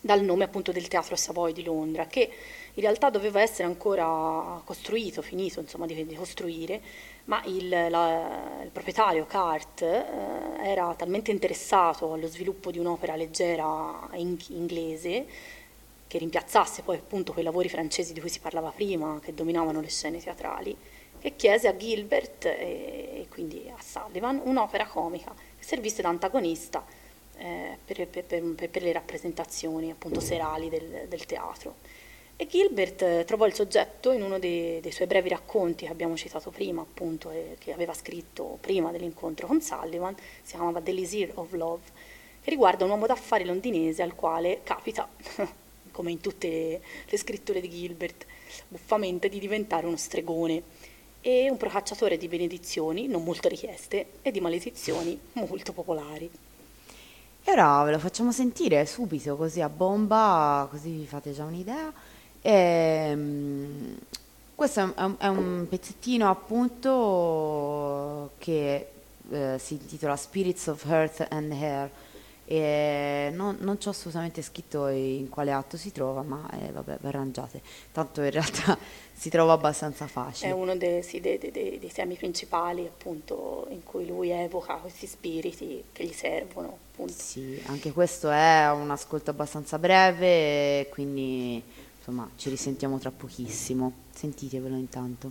dal 0.00 0.22
nome 0.22 0.44
appunto 0.44 0.70
del 0.70 0.86
Teatro 0.86 1.16
Savoy 1.16 1.52
di 1.52 1.64
Londra, 1.64 2.06
che 2.06 2.30
in 2.74 2.82
realtà 2.82 3.10
doveva 3.10 3.40
essere 3.40 3.64
ancora 3.64 4.60
costruito, 4.64 5.22
finito 5.22 5.58
insomma 5.58 5.86
di, 5.86 6.06
di 6.06 6.14
costruire, 6.14 6.80
ma 7.28 7.42
il, 7.44 7.68
la, 7.68 8.60
il 8.62 8.70
proprietario 8.70 9.26
Cart 9.26 9.82
eh, 9.82 10.04
era 10.62 10.94
talmente 10.94 11.30
interessato 11.30 12.12
allo 12.12 12.26
sviluppo 12.26 12.70
di 12.70 12.78
un'opera 12.78 13.16
leggera 13.16 14.08
in, 14.14 14.36
inglese 14.48 15.26
che 16.06 16.18
rimpiazzasse 16.18 16.82
poi 16.82 16.96
appunto 16.96 17.32
quei 17.32 17.44
lavori 17.44 17.68
francesi 17.68 18.14
di 18.14 18.20
cui 18.20 18.30
si 18.30 18.40
parlava 18.40 18.70
prima, 18.70 19.20
che 19.22 19.34
dominavano 19.34 19.82
le 19.82 19.90
scene 19.90 20.18
teatrali, 20.18 20.74
che 21.20 21.36
chiese 21.36 21.68
a 21.68 21.76
Gilbert 21.76 22.46
e, 22.46 22.50
e 22.54 23.26
quindi 23.28 23.70
a 23.70 23.82
Sullivan 23.82 24.40
un'opera 24.42 24.86
comica 24.86 25.34
che 25.34 25.64
servisse 25.64 26.00
da 26.00 26.08
antagonista 26.08 26.82
eh, 27.36 27.76
per, 27.84 28.08
per, 28.08 28.24
per, 28.24 28.70
per, 28.70 28.82
le 28.82 28.92
rappresentazioni 28.92 29.90
appunto 29.90 30.20
serali 30.20 30.70
del, 30.70 31.04
del 31.08 31.26
teatro. 31.26 31.76
E 32.40 32.46
Gilbert 32.46 33.02
eh, 33.02 33.24
trovò 33.26 33.46
il 33.46 33.52
soggetto 33.52 34.12
in 34.12 34.22
uno 34.22 34.38
dei, 34.38 34.78
dei, 34.78 34.92
suoi 34.92 35.08
brevi 35.08 35.28
racconti 35.28 35.86
che 35.86 35.90
abbiamo 35.90 36.16
citato 36.16 36.50
prima, 36.50 36.80
appunto, 36.80 37.32
eh, 37.32 37.56
che 37.58 37.72
aveva 37.72 37.92
scritto 37.92 38.58
prima 38.60 38.92
dell'incontro 38.92 39.48
con 39.48 39.60
Sullivan, 39.60 40.14
si 40.42 40.54
chiamava 40.54 40.80
The 40.80 40.92
Lisir 40.92 41.32
of 41.34 41.52
Love, 41.54 41.82
che 42.40 42.50
riguarda 42.50 42.84
un 42.84 42.90
uomo 42.90 43.06
d'affari 43.08 43.44
londinese 43.44 44.02
al 44.02 44.14
quale 44.14 44.60
capita, 44.62 45.08
come 45.90 46.12
in 46.12 46.20
tutte 46.20 46.48
le, 46.48 46.80
le 47.08 47.18
scritture 47.18 47.60
di 47.60 47.68
Gilbert, 47.68 48.24
buffamente 48.68 49.28
di 49.28 49.40
diventare 49.40 49.86
uno 49.86 49.96
stregone 49.96 50.62
e 51.20 51.50
un 51.50 51.56
procacciatore 51.56 52.16
di 52.16 52.28
benedizioni 52.28 53.08
non 53.08 53.24
molto 53.24 53.48
richieste 53.48 54.10
e 54.22 54.30
di 54.30 54.40
maledizioni 54.40 55.18
molto 55.32 55.72
popolari. 55.72 56.30
E 57.42 57.50
ora 57.50 57.82
ve 57.82 57.90
lo 57.90 57.98
facciamo 57.98 58.30
sentire 58.30 58.86
subito, 58.86 59.36
così 59.36 59.60
a 59.60 59.68
bomba, 59.68 60.68
così 60.70 60.90
vi 60.90 61.06
fate 61.06 61.32
già 61.32 61.42
un'idea. 61.42 61.92
E, 62.40 62.50
ehm, 62.50 63.96
questo 64.54 64.80
è 64.80 65.02
un, 65.02 65.16
è 65.18 65.26
un, 65.28 65.66
pezzettino 65.68 66.28
appunto 66.28 68.32
che 68.38 68.88
eh, 69.30 69.56
si 69.58 69.74
intitola 69.74 70.16
Spirits 70.16 70.66
of 70.66 70.84
Earth 70.86 71.26
and 71.30 71.52
Hair 71.52 71.90
e 72.50 73.30
non, 73.34 73.58
non 73.60 73.76
c'ho 73.76 73.90
assolutamente 73.90 74.40
scritto 74.40 74.88
in 74.88 75.28
quale 75.28 75.52
atto 75.52 75.76
si 75.76 75.92
trova, 75.92 76.22
ma 76.22 76.48
eh, 76.58 76.72
vabbè, 76.72 76.96
arrangiate. 77.02 77.60
Tanto 77.92 78.22
in 78.22 78.30
realtà 78.30 78.78
si 79.12 79.28
trova 79.28 79.52
abbastanza 79.52 80.06
facile. 80.06 80.50
È 80.50 80.54
uno 80.54 80.74
dei, 80.74 81.02
sì, 81.02 81.20
dei, 81.20 81.36
dei, 81.36 81.50
dei, 81.52 81.92
temi 81.92 82.14
principali, 82.14 82.86
appunto, 82.86 83.66
in 83.68 83.84
cui 83.84 84.06
lui 84.06 84.30
evoca 84.30 84.76
questi 84.76 85.06
spiriti 85.06 85.84
che 85.92 86.04
gli 86.04 86.12
servono. 86.14 86.78
Appunto. 86.90 87.12
Sì, 87.12 87.62
anche 87.66 87.92
questo 87.92 88.30
è 88.30 88.70
un 88.72 88.90
ascolto 88.90 89.28
abbastanza 89.28 89.78
breve, 89.78 90.88
quindi 90.88 91.62
insomma 92.08 92.28
ci 92.36 92.48
risentiamo 92.48 92.98
tra 92.98 93.10
pochissimo. 93.10 93.92
Sentitevelo 94.10 94.76
intanto. 94.76 95.30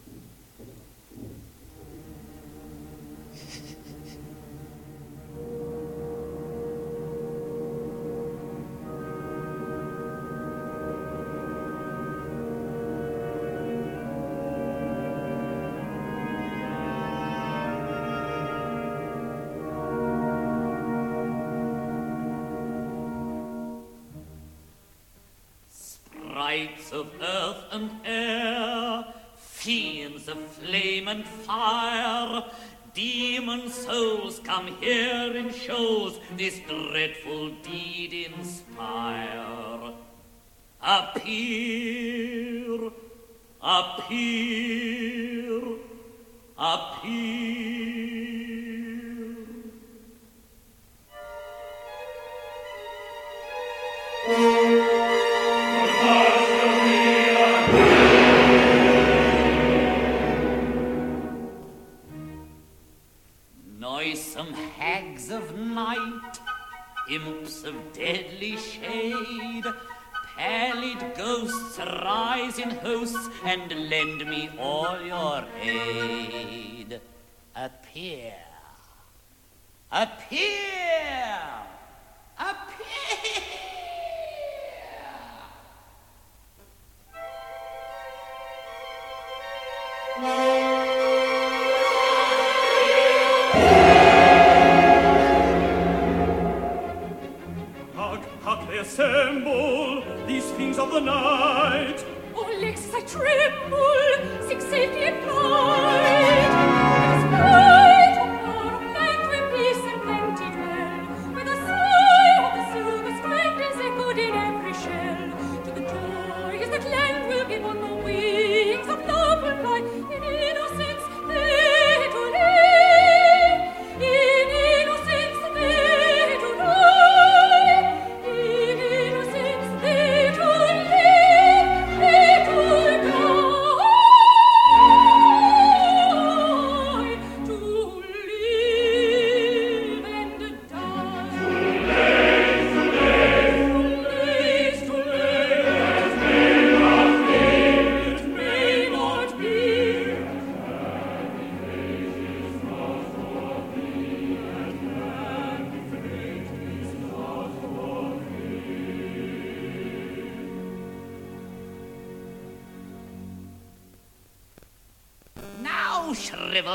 Come 34.68 34.82
here 34.82 35.36
in 35.36 35.52
shows, 35.52 36.20
this 36.36 36.60
dreadful 36.68 37.50
deed 37.64 38.28
inspire. 38.32 39.94
Appear, 40.82 42.92
appear, 43.62 45.62
appear. 46.58 47.57
Pallid 70.36 71.16
ghosts 71.16 71.80
arise 71.80 72.60
in 72.60 72.70
hosts 72.70 73.30
and 73.44 73.72
lend 73.90 74.26
me 74.26 74.50
all 74.60 75.02
your 75.02 75.44
aid. 75.62 77.02
Appear. 77.56 78.34
Appear. 79.92 80.64
Appear. 82.40 83.48
Hark, 90.20 90.77
the 101.00 101.06
night. 101.06 102.04
Oh, 102.36 102.58
Alexis, 102.58 102.94
I 102.94 103.02
tremble, 103.02 104.48
seek 104.48 104.62
safety 104.62 105.04
and 105.04 105.24
flight. 105.24 106.17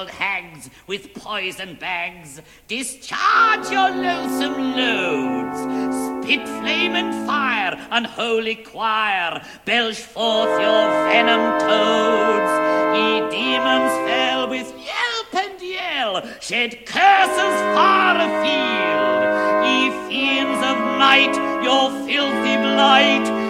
Hags 0.06 0.70
with 0.86 1.14
poison 1.14 1.76
bags, 1.80 2.40
discharge 2.68 3.70
your 3.70 3.90
loathsome 3.90 4.76
loads. 4.76 5.58
Spit 6.24 6.46
flame 6.46 6.94
and 6.94 7.26
fire, 7.26 7.74
unholy 7.90 8.56
choir, 8.56 9.44
belch 9.64 9.98
forth 9.98 10.60
your 10.60 10.84
venom 11.10 11.58
toads. 11.60 12.52
Ye 12.96 13.30
demons 13.30 13.92
fell 14.08 14.48
with 14.48 14.68
yelp 14.78 15.34
and 15.34 15.60
yell, 15.60 16.22
shed 16.40 16.86
curses 16.86 17.56
far 17.74 18.16
afield. 18.16 19.22
Ye 19.66 19.90
fiends 20.08 20.60
of 20.64 20.78
night, 20.98 21.34
your 21.64 21.90
filthy 22.06 22.56
blight 22.56 23.41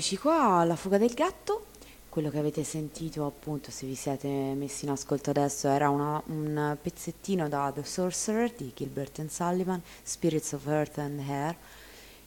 E 0.00 0.02
rieccoci 0.02 0.16
qua 0.16 0.60
alla 0.60 0.76
fuga 0.76 0.96
del 0.96 1.12
gatto. 1.12 1.66
Quello 2.08 2.30
che 2.30 2.38
avete 2.38 2.64
sentito, 2.64 3.26
appunto, 3.26 3.70
se 3.70 3.84
vi 3.84 3.94
siete 3.94 4.28
messi 4.28 4.86
in 4.86 4.92
ascolto 4.92 5.28
adesso, 5.28 5.68
era 5.68 5.90
una- 5.90 6.22
un 6.28 6.74
pezzettino 6.80 7.50
da 7.50 7.70
The 7.74 7.84
Sorcerer 7.84 8.50
di 8.56 8.72
Gilbert 8.74 9.18
and 9.18 9.28
Sullivan, 9.28 9.82
Spirits 10.02 10.52
of 10.52 10.66
Earth 10.68 10.96
and 10.96 11.20
Hair. 11.20 11.54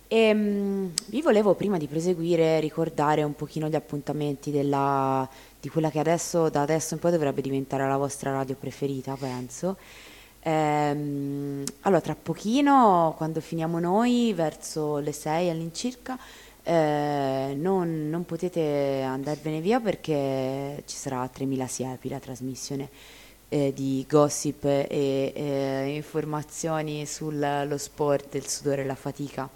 E 0.08 0.34
mm, 0.36 0.88
vi 1.08 1.22
volevo 1.24 1.56
prima 1.56 1.80
di 1.80 1.88
proseguire 1.88 2.60
ricordare 2.60 3.24
un 3.24 3.34
pochino 3.34 3.68
gli 3.68 3.76
appuntamenti 3.76 4.52
della- 4.52 5.28
di 5.60 5.68
quella 5.70 5.90
che 5.90 5.98
adesso, 5.98 6.50
da 6.50 6.62
adesso 6.62 6.94
in 6.94 7.00
poi 7.00 7.10
dovrebbe 7.10 7.42
diventare 7.42 7.88
la 7.88 7.98
vostra 7.98 8.32
radio 8.32 8.54
preferita, 8.54 9.16
penso. 9.20 9.78
Ehm, 10.42 11.64
allora, 11.82 12.02
tra 12.02 12.16
pochino, 12.22 13.16
quando 13.18 13.42
finiamo 13.42 13.80
noi, 13.80 14.32
verso 14.36 14.98
le 15.00 15.12
6 15.12 15.50
all'incirca, 15.50 16.20
eh, 16.64 17.54
non, 17.58 18.10
non 18.10 18.26
potete 18.26 19.02
andarvene 19.02 19.60
via 19.60 19.80
perché 19.80 20.84
ci 20.86 20.96
sarà 20.96 21.28
3000 21.28 21.68
siepi, 21.68 22.10
la 22.10 22.20
trasmissione 22.20 22.90
eh, 23.50 23.72
di 23.74 24.06
gossip 24.10 24.64
e 24.66 24.88
eh, 25.36 25.94
informazioni 25.96 27.06
sullo 27.06 27.78
sport, 27.78 28.36
il 28.36 28.48
sudore 28.48 28.82
e 28.82 28.86
la 28.86 28.96
fatica. 28.96 29.50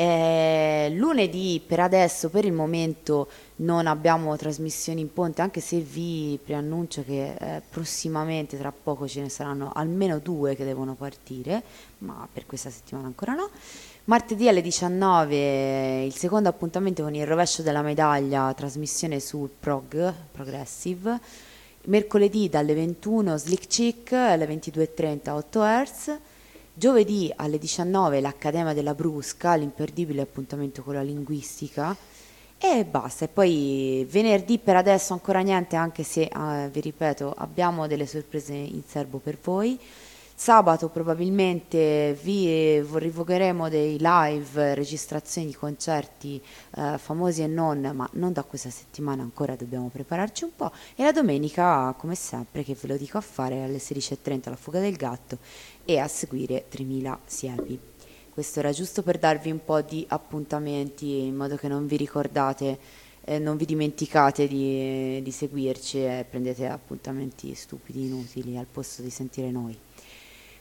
Eh, 0.00 0.90
lunedì 0.94 1.60
per 1.66 1.80
adesso, 1.80 2.30
per 2.30 2.46
il 2.46 2.54
momento, 2.54 3.28
non 3.56 3.86
abbiamo 3.86 4.34
trasmissioni 4.34 5.02
in 5.02 5.12
ponte, 5.12 5.42
anche 5.42 5.60
se 5.60 5.80
vi 5.80 6.38
preannuncio 6.42 7.04
che 7.04 7.34
eh, 7.34 7.62
prossimamente, 7.68 8.56
tra 8.56 8.72
poco, 8.72 9.06
ce 9.06 9.20
ne 9.20 9.28
saranno 9.28 9.72
almeno 9.74 10.18
due 10.18 10.56
che 10.56 10.64
devono 10.64 10.94
partire, 10.94 11.62
ma 11.98 12.26
per 12.32 12.46
questa 12.46 12.70
settimana 12.70 13.08
ancora 13.08 13.34
no. 13.34 13.50
Martedì 14.04 14.48
alle 14.48 14.62
19 14.62 16.04
il 16.04 16.14
secondo 16.16 16.48
appuntamento 16.48 17.02
con 17.02 17.14
il 17.14 17.26
rovescio 17.26 17.62
della 17.62 17.82
medaglia, 17.82 18.52
trasmissione 18.54 19.20
sul 19.20 19.50
prog, 19.50 20.12
progressive. 20.32 21.20
Mercoledì 21.84 22.48
dalle 22.48 22.74
21 22.74 23.36
Slick 23.36 23.66
Chick, 23.66 24.12
alle 24.12 24.46
22.30 24.46 25.30
8 25.30 25.60
Hz. 25.62 26.18
Giovedì 26.72 27.30
alle 27.36 27.58
19 27.58 28.20
l'Accademia 28.20 28.72
della 28.72 28.94
Brusca, 28.94 29.54
l'imperdibile 29.54 30.22
appuntamento 30.22 30.82
con 30.82 30.94
la 30.94 31.02
linguistica. 31.02 31.94
E 32.58 32.84
basta, 32.84 33.26
e 33.26 33.28
poi 33.28 34.06
venerdì 34.08 34.58
per 34.58 34.76
adesso 34.76 35.12
ancora 35.12 35.40
niente, 35.40 35.76
anche 35.76 36.02
se 36.02 36.22
eh, 36.22 36.68
vi 36.70 36.80
ripeto, 36.80 37.34
abbiamo 37.36 37.86
delle 37.86 38.06
sorprese 38.06 38.54
in 38.54 38.82
serbo 38.86 39.18
per 39.18 39.38
voi. 39.42 39.78
Sabato 40.40 40.88
probabilmente 40.88 42.18
vi 42.22 42.80
rivocheremo 42.80 43.68
dei 43.68 43.98
live, 44.00 44.74
registrazioni 44.74 45.48
di 45.48 45.54
concerti 45.54 46.40
eh, 46.76 46.96
famosi 46.96 47.42
e 47.42 47.46
non, 47.46 47.92
ma 47.94 48.08
non 48.14 48.32
da 48.32 48.42
questa 48.42 48.70
settimana 48.70 49.20
ancora 49.20 49.54
dobbiamo 49.54 49.88
prepararci 49.88 50.44
un 50.44 50.52
po'. 50.56 50.72
E 50.96 51.02
la 51.02 51.12
domenica, 51.12 51.94
come 51.98 52.14
sempre, 52.14 52.64
che 52.64 52.74
ve 52.74 52.88
lo 52.88 52.96
dico 52.96 53.18
a 53.18 53.20
fare 53.20 53.64
alle 53.64 53.76
16.30 53.76 54.48
la 54.48 54.56
fuga 54.56 54.80
del 54.80 54.96
gatto 54.96 55.36
e 55.84 55.98
a 55.98 56.08
seguire 56.08 56.64
3000 56.70 57.18
siepi. 57.26 57.78
Questo 58.30 58.60
era 58.60 58.72
giusto 58.72 59.02
per 59.02 59.18
darvi 59.18 59.50
un 59.50 59.62
po' 59.62 59.82
di 59.82 60.06
appuntamenti 60.08 61.18
in 61.18 61.36
modo 61.36 61.56
che 61.56 61.68
non 61.68 61.86
vi 61.86 61.98
ricordate, 61.98 62.78
eh, 63.24 63.38
non 63.38 63.58
vi 63.58 63.66
dimenticate 63.66 64.48
di, 64.48 65.20
di 65.22 65.30
seguirci 65.30 66.02
e 66.02 66.24
prendete 66.26 66.66
appuntamenti 66.66 67.54
stupidi, 67.54 68.06
inutili 68.06 68.56
al 68.56 68.66
posto 68.72 69.02
di 69.02 69.10
sentire 69.10 69.50
noi. 69.50 69.76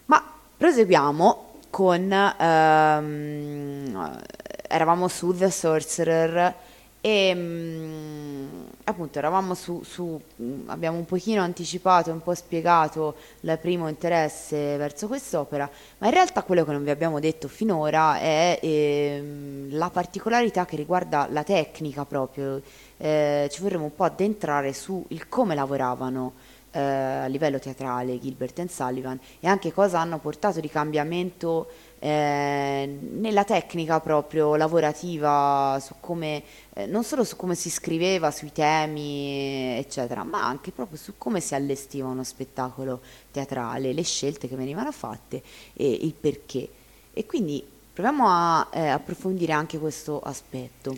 Ma 0.09 0.23
proseguiamo 0.57 1.51
con 1.69 2.11
ehm, 2.11 4.19
eravamo 4.67 5.07
su 5.07 5.37
The 5.37 5.51
Sorcerer 5.51 6.55
e 6.99 7.35
mm, 7.35 8.47
appunto 8.85 9.19
eravamo 9.19 9.53
su, 9.53 9.83
su, 9.83 10.19
mm, 10.41 10.67
abbiamo 10.69 10.97
un 10.97 11.05
pochino 11.05 11.43
anticipato, 11.43 12.09
un 12.09 12.23
po' 12.23 12.33
spiegato 12.33 13.17
il 13.41 13.55
primo 13.61 13.87
interesse 13.87 14.77
verso 14.77 15.05
quest'opera, 15.05 15.69
ma 15.99 16.07
in 16.07 16.13
realtà 16.13 16.41
quello 16.41 16.65
che 16.65 16.71
non 16.71 16.83
vi 16.83 16.89
abbiamo 16.89 17.19
detto 17.19 17.47
finora 17.47 18.17
è 18.17 18.57
ehm, 18.63 19.77
la 19.77 19.91
particolarità 19.91 20.65
che 20.65 20.75
riguarda 20.75 21.27
la 21.29 21.43
tecnica 21.43 22.03
proprio, 22.05 22.63
eh, 22.97 23.47
ci 23.51 23.61
vorremmo 23.61 23.83
un 23.83 23.95
po' 23.95 24.05
addentrare 24.05 24.73
su 24.73 25.05
il 25.09 25.29
come 25.29 25.53
lavoravano 25.53 26.33
eh, 26.71 26.79
a 26.79 27.25
livello 27.25 27.59
teatrale 27.59 28.19
Gilbert 28.19 28.59
e 28.59 28.67
Sullivan 28.67 29.19
e 29.39 29.47
anche 29.47 29.71
cosa 29.71 29.99
hanno 29.99 30.19
portato 30.19 30.59
di 30.59 30.69
cambiamento 30.69 31.67
eh, 31.99 32.97
nella 33.11 33.43
tecnica 33.43 33.99
proprio 33.99 34.55
lavorativa, 34.55 35.77
su 35.81 35.95
come, 35.99 36.43
eh, 36.73 36.85
non 36.85 37.03
solo 37.03 37.23
su 37.23 37.35
come 37.35 37.55
si 37.55 37.69
scriveva, 37.69 38.31
sui 38.31 38.51
temi, 38.51 39.77
eccetera, 39.77 40.23
ma 40.23 40.45
anche 40.45 40.71
proprio 40.71 40.97
su 40.97 41.13
come 41.17 41.41
si 41.41 41.55
allestiva 41.55 42.07
uno 42.07 42.23
spettacolo 42.23 43.01
teatrale, 43.31 43.93
le 43.93 44.03
scelte 44.03 44.47
che 44.47 44.55
venivano 44.55 44.91
fatte 44.91 45.41
e 45.73 45.89
il 45.89 46.13
perché. 46.13 46.67
E 47.11 47.25
quindi 47.25 47.65
proviamo 47.91 48.25
a 48.27 48.67
eh, 48.71 48.87
approfondire 48.87 49.51
anche 49.51 49.77
questo 49.77 50.21
aspetto. 50.21 50.95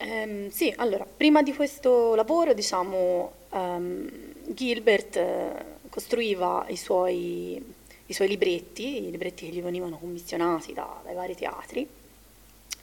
Um, 0.00 0.48
sì, 0.50 0.72
allora, 0.76 1.04
prima 1.04 1.42
di 1.42 1.54
questo 1.54 2.14
lavoro, 2.14 2.54
diciamo, 2.54 3.32
um, 3.50 4.08
Gilbert 4.54 5.16
uh, 5.16 5.88
costruiva 5.88 6.66
i 6.68 6.76
suoi 6.76 7.76
i 8.08 8.14
suoi 8.14 8.28
libretti, 8.28 9.06
i 9.06 9.10
libretti 9.10 9.46
che 9.46 9.52
gli 9.52 9.62
venivano 9.62 9.98
commissionati 9.98 10.72
da, 10.72 11.00
dai 11.04 11.14
vari 11.14 11.34
teatri, 11.34 11.86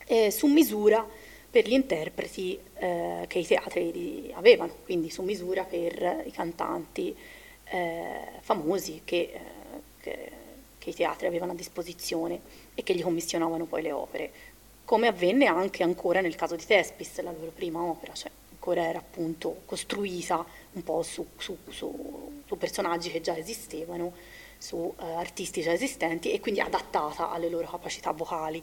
eh, 0.05 0.29
su 0.29 0.45
misura 0.47 1.05
per 1.49 1.67
gli 1.67 1.73
interpreti 1.73 2.59
eh, 2.75 3.25
che 3.27 3.39
i 3.39 3.45
teatri 3.45 4.31
avevano, 4.35 4.73
quindi 4.83 5.09
su 5.09 5.23
misura 5.23 5.63
per 5.63 6.23
i 6.25 6.31
cantanti 6.31 7.15
eh, 7.65 8.19
famosi 8.41 9.01
che, 9.03 9.15
eh, 9.15 9.39
che, 9.99 10.31
che 10.77 10.89
i 10.91 10.93
teatri 10.93 11.25
avevano 11.25 11.53
a 11.53 11.55
disposizione 11.55 12.39
e 12.75 12.83
che 12.83 12.93
gli 12.93 13.01
commissionavano 13.01 13.65
poi 13.65 13.81
le 13.81 13.91
opere, 13.91 14.31
come 14.85 15.07
avvenne 15.07 15.47
anche 15.47 15.81
ancora 15.81 16.21
nel 16.21 16.35
caso 16.35 16.55
di 16.55 16.65
Tespis, 16.65 17.19
la 17.21 17.31
loro 17.31 17.49
prima 17.49 17.81
opera, 17.81 18.13
cioè 18.13 18.29
ancora 18.65 18.87
era 18.87 18.97
appunto 18.97 19.61
costruita 19.65 20.43
un 20.71 20.83
po' 20.83 21.03
su, 21.03 21.23
su, 21.37 21.55
su, 21.69 22.41
su 22.43 22.57
personaggi 22.57 23.11
che 23.11 23.21
già 23.21 23.37
esistevano 23.37 24.13
su 24.57 24.91
eh, 24.99 25.03
artisti 25.13 25.61
già 25.61 25.71
esistenti 25.71 26.31
e 26.31 26.39
quindi 26.39 26.61
adattata 26.61 27.29
alle 27.29 27.49
loro 27.49 27.67
capacità 27.67 28.11
vocali. 28.11 28.61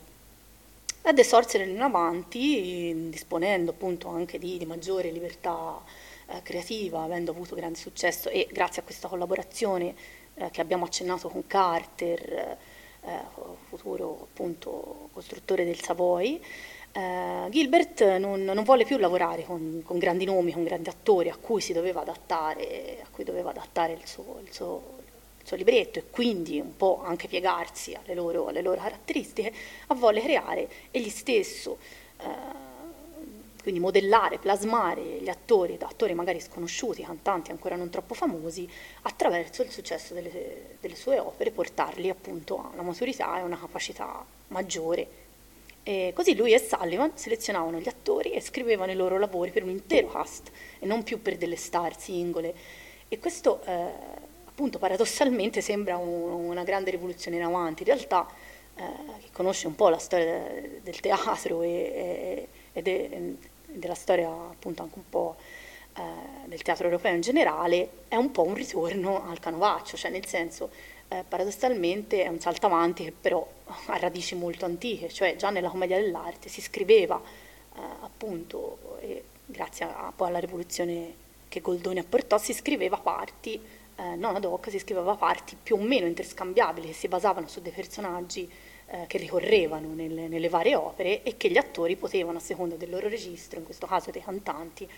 Da 1.00 1.12
The 1.12 1.22
Sorcerer 1.22 1.68
in 1.68 1.80
avanti, 1.80 3.09
disponendo 3.11 3.70
appunto 3.70 4.09
anche 4.09 4.38
di, 4.38 4.59
di 4.59 4.66
maggiore 4.66 5.11
libertà 5.11 5.80
eh, 6.26 6.42
creativa, 6.42 7.03
avendo 7.03 7.30
avuto 7.30 7.55
grande 7.55 7.78
successo 7.78 8.28
e 8.28 8.48
grazie 8.50 8.82
a 8.82 8.84
questa 8.84 9.07
collaborazione 9.07 9.94
eh, 10.34 10.50
che 10.50 10.61
abbiamo 10.61 10.84
accennato 10.84 11.28
con 11.28 11.46
Carter, 11.46 12.59
eh, 13.05 13.18
futuro 13.68 14.28
appunto 14.30 15.09
costruttore 15.12 15.64
del 15.64 15.80
Savoy, 15.80 16.40
Uh, 16.95 17.49
Gilbert 17.49 18.18
non, 18.18 18.45
non, 18.45 18.64
volle 18.64 18.84
più 18.84 18.99
lavorare 18.99 19.45
con, 19.45 19.82
con, 19.82 19.99
grandi 19.99 20.26
nomi, 20.26 20.53
con 20.53 20.62
grandi 20.62 20.90
attori 20.90 21.30
a 21.30 21.36
cui 21.40 21.62
si 21.62 21.72
doveva 21.72 22.03
adattare, 22.03 22.99
a 23.03 23.07
cui 23.11 23.24
doveva 23.24 23.49
adattare 23.49 23.95
il 23.95 24.07
suo, 24.07 24.40
il 24.45 24.53
suo 24.53 25.01
il 25.43 25.49
suo 25.49 25.57
libretto 25.57 25.99
e 25.99 26.05
quindi 26.09 26.61
un 26.61 26.76
po' 26.76 27.03
anche 27.05 27.26
piegarsi 27.26 27.95
alle 27.95 28.14
loro, 28.14 28.47
alle 28.47 28.62
loro 28.62 28.80
caratteristiche, 28.80 29.53
a 29.88 29.95
volle 29.95 30.20
creare 30.20 30.68
egli 30.93 31.09
stesso, 31.09 31.78
eh, 32.18 32.70
quindi 33.61 33.80
modellare, 33.80 34.38
plasmare 34.38 35.03
gli 35.03 35.28
attori, 35.28 35.76
da 35.76 35.86
attori 35.86 36.14
magari 36.14 36.40
sconosciuti, 36.40 37.03
cantanti 37.03 37.51
ancora 37.51 37.76
non 37.76 37.90
troppo 37.90 38.14
famosi, 38.14 38.68
attraverso 39.03 39.62
il 39.62 39.70
successo 39.70 40.14
delle, 40.14 40.76
delle 40.80 40.97
sue 40.97 41.18
opere, 41.18 41.51
portarli 41.51 42.09
appunto 42.09 42.59
a 42.59 42.70
una 42.72 42.82
maturità 42.82 43.38
e 43.38 43.43
una 43.43 43.59
capacità 43.59 44.24
maggiore. 44.49 45.22
E 45.85 46.12
così 46.14 46.37
lui 46.37 46.53
e 46.53 46.59
Sullivan 46.59 47.12
selezionavano 47.14 47.78
gli 47.80 47.89
attori 47.89 48.30
e 48.30 48.41
scrivevano 48.41 48.93
i 48.93 48.95
loro 48.95 49.18
lavori 49.18 49.51
per 49.51 49.64
un 49.64 49.70
intero 49.70 50.09
cast 50.09 50.51
e 50.78 50.87
non 50.87 51.03
più 51.03 51.20
per 51.20 51.37
delle 51.37 51.57
star 51.57 51.99
singole. 51.99 52.55
E 53.09 53.18
questo 53.18 53.61
eh, 53.64 53.91
appunto 54.45 54.78
paradossalmente 54.78 55.61
sembra 55.61 55.97
un, 55.97 56.30
una 56.47 56.62
grande 56.62 56.93
rivoluzione 56.93 57.37
in 57.37 57.43
avanti. 57.43 57.83
In 57.83 57.89
realtà 57.89 58.28
eh, 58.76 58.83
chi 59.20 59.30
conosce 59.33 59.66
un 59.66 59.74
po' 59.74 59.89
la 59.89 59.99
storia 59.99 60.41
del 60.80 61.01
teatro 61.01 61.62
e, 61.62 62.49
e, 62.72 62.80
e 62.80 63.37
della 63.66 63.95
storia 63.95 64.28
appunto 64.28 64.83
anche 64.83 64.99
un 64.99 65.09
po' 65.09 65.37
eh, 65.97 66.03
del 66.47 66.62
teatro 66.62 66.85
europeo 66.87 67.14
in 67.14 67.20
generale, 67.20 67.89
è 68.09 68.16
un 68.16 68.30
po' 68.30 68.45
un 68.45 68.55
ritorno 68.55 69.28
al 69.28 69.41
canovaccio, 69.41 69.97
cioè 69.97 70.11
nel 70.11 70.26
senso 70.26 70.70
eh, 71.19 71.25
paradossalmente 71.29 72.23
è 72.25 72.29
un 72.29 72.41
salto 72.41 72.67
avanti 72.67 73.05
che 73.05 73.13
però 73.13 73.47
ha 73.87 73.99
radici 73.99 74.35
molto 74.35 74.65
antiche, 74.65 75.09
cioè 75.09 75.37
già 75.37 75.51
nella 75.51 75.69
commedia 75.69 76.01
dell'arte 76.01 76.49
si 76.49 76.61
scriveva 76.61 77.21
eh, 77.21 77.81
appunto, 78.01 78.99
grazie 79.47 79.87
a, 79.87 80.13
poi 80.15 80.29
alla 80.29 80.39
rivoluzione 80.39 81.21
che 81.49 81.61
Goldoni 81.61 81.99
apportò, 81.99 82.39
si 82.39 82.53
scriveva 82.53 82.97
parti 82.97 83.61
eh, 83.97 84.17
non 84.17 84.35
ad 84.35 84.45
hoc 84.45 84.71
si 84.71 84.79
scriveva 84.79 85.15
parti 85.17 85.57
più 85.61 85.77
o 85.77 85.81
meno 85.81 86.07
interscambiabili 86.07 86.89
che 86.89 86.93
si 86.93 87.09
basavano 87.09 87.47
su 87.47 87.61
dei 87.61 87.73
personaggi 87.73 88.51
eh, 88.87 89.05
che 89.07 89.19
ricorrevano 89.19 89.93
nelle, 89.93 90.29
nelle, 90.29 90.49
varie 90.49 90.75
opere 90.75 91.23
e 91.23 91.37
che 91.37 91.51
gli 91.51 91.59
attori 91.59 91.97
potevano, 91.97 92.39
a 92.39 92.41
seconda 92.41 92.77
del 92.77 92.91
loro 92.91 93.09
registro, 93.09 93.59
in 93.59 93.65
questo 93.65 93.87
caso 93.87 94.11
dei 94.11 94.23
cantanti, 94.23 94.89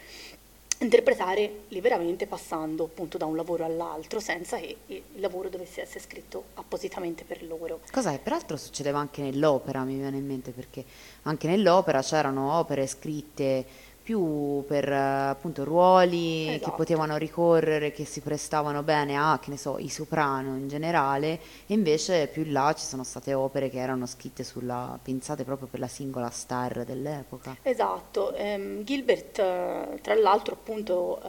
interpretare 0.79 1.63
liberamente 1.69 2.27
passando 2.27 2.85
appunto 2.85 3.17
da 3.17 3.27
un 3.27 3.37
lavoro 3.37 3.65
all'altro 3.65 4.21
senza 4.21 4.59
che 4.59 4.77
il 4.87 5.03
lavoro 5.17 5.49
dovesse 5.49 5.83
essere 5.83 6.01
scritto 6.01 6.45
appositamente 6.55 7.25
per 7.25 7.43
loro. 7.45 7.81
Cosa 7.91 8.11
che 8.11 8.19
peraltro 8.19 8.57
succedeva 8.57 8.99
anche 8.99 9.23
nell'opera, 9.23 9.85
mi 9.85 9.97
viene 9.97 10.17
in 10.17 10.27
mente, 10.27 10.51
perché 10.51 10.85
anche 11.23 11.47
nell'opera 11.47 12.03
c'erano 12.03 12.59
opere 12.59 12.87
scritte 12.87 13.65
più 14.05 14.63
per 14.67 14.93
appunto 14.93 15.65
ruoli 15.65 16.49
esatto. 16.49 16.71
che 16.71 16.77
potevano 16.77 17.17
ricorrere, 17.17 17.91
che 17.91 18.05
si 18.05 18.21
prestavano 18.21 18.83
bene 18.83 19.17
a, 19.17 19.39
che 19.41 19.49
ne 19.49 19.57
so, 19.57 19.79
i 19.79 19.89
soprano 19.89 20.57
in 20.57 20.69
generale, 20.69 21.41
e 21.67 21.73
invece 21.73 22.27
più 22.27 22.43
in 22.43 22.53
là 22.53 22.75
ci 22.77 22.85
sono 22.85 23.03
state 23.03 23.33
opere 23.33 23.71
che 23.71 23.79
erano 23.79 24.05
scritte 24.05 24.45
sulla, 24.45 24.99
pensate 25.03 25.45
proprio 25.45 25.69
per 25.69 25.81
la 25.81 25.89
singola 25.89 26.29
star 26.29 26.85
dell'epoca. 26.85 27.57
Esatto, 27.63 28.35
ehm, 28.35 28.85
Gilbert 28.85 30.01
tra 30.03 30.15
l'altro 30.15 30.55
appunto 30.55 31.21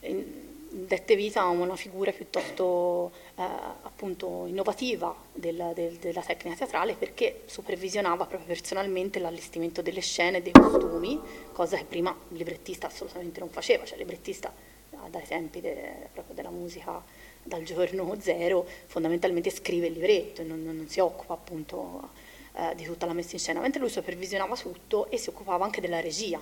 eh, 0.00 0.48
dette 0.72 1.16
vita 1.16 1.42
a 1.42 1.48
una 1.48 1.74
figura 1.74 2.12
piuttosto 2.12 3.10
eh, 3.34 3.42
appunto 3.42 4.46
innovativa 4.46 5.14
della, 5.32 5.72
del, 5.72 5.96
della, 5.96 6.20
tecnica 6.20 6.56
teatrale 6.56 6.94
perché 6.94 7.42
supervisionava 7.46 8.26
proprio 8.26 8.46
personalmente 8.46 9.18
l'allestimento 9.18 9.82
delle 9.82 10.00
scene 10.00 10.38
e 10.38 10.42
dei 10.42 10.52
costumi, 10.52 11.20
cosa 11.52 11.76
che 11.76 11.84
prima 11.84 12.16
il 12.28 12.36
librettista 12.36 12.86
assolutamente 12.86 13.40
non 13.40 13.48
faceva, 13.48 13.84
cioè 13.84 13.94
il 13.94 14.00
librettista 14.00 14.52
dai 15.08 15.24
tempi 15.26 15.60
de, 15.60 16.08
proprio 16.12 16.34
della 16.34 16.50
musica 16.50 17.02
dal 17.42 17.62
giorno 17.62 18.16
zero 18.20 18.66
fondamentalmente 18.86 19.50
scrive 19.50 19.88
il 19.88 19.94
libretto 19.94 20.42
e 20.42 20.44
non, 20.44 20.62
non 20.62 20.86
si 20.88 21.00
occupa 21.00 21.34
appunto 21.34 22.10
eh, 22.54 22.74
di 22.76 22.84
tutta 22.84 23.06
la 23.06 23.12
messa 23.12 23.30
in 23.32 23.40
scena, 23.40 23.60
mentre 23.60 23.80
lui 23.80 23.90
supervisionava 23.90 24.54
tutto 24.56 25.10
e 25.10 25.16
si 25.16 25.30
occupava 25.30 25.64
anche 25.64 25.80
della 25.80 26.00
regia 26.00 26.40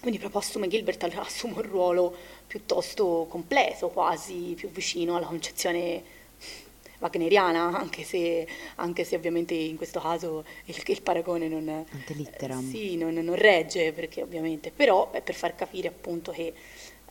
quindi 0.00 0.18
proprio 0.18 0.40
assume 0.40 0.68
Gilbert 0.68 1.02
assume 1.16 1.54
un 1.56 1.62
ruolo 1.62 2.14
piuttosto 2.46 3.26
completo, 3.28 3.88
quasi 3.90 4.54
più 4.56 4.70
vicino 4.70 5.16
alla 5.16 5.26
concezione 5.26 6.02
wagneriana, 7.00 7.78
anche 7.78 8.04
se, 8.04 8.46
anche 8.76 9.04
se 9.04 9.16
ovviamente 9.16 9.54
in 9.54 9.76
questo 9.76 10.00
caso 10.00 10.44
il, 10.66 10.82
il 10.86 11.02
paragone 11.02 11.48
non, 11.48 11.68
eh, 11.68 11.84
sì, 12.70 12.96
non, 12.96 13.14
non, 13.14 13.34
regge, 13.34 13.92
perché 13.92 14.22
ovviamente, 14.22 14.70
però 14.70 15.10
è 15.10 15.20
per 15.20 15.34
far 15.34 15.54
capire 15.54 15.88
appunto 15.88 16.30
che 16.30 16.52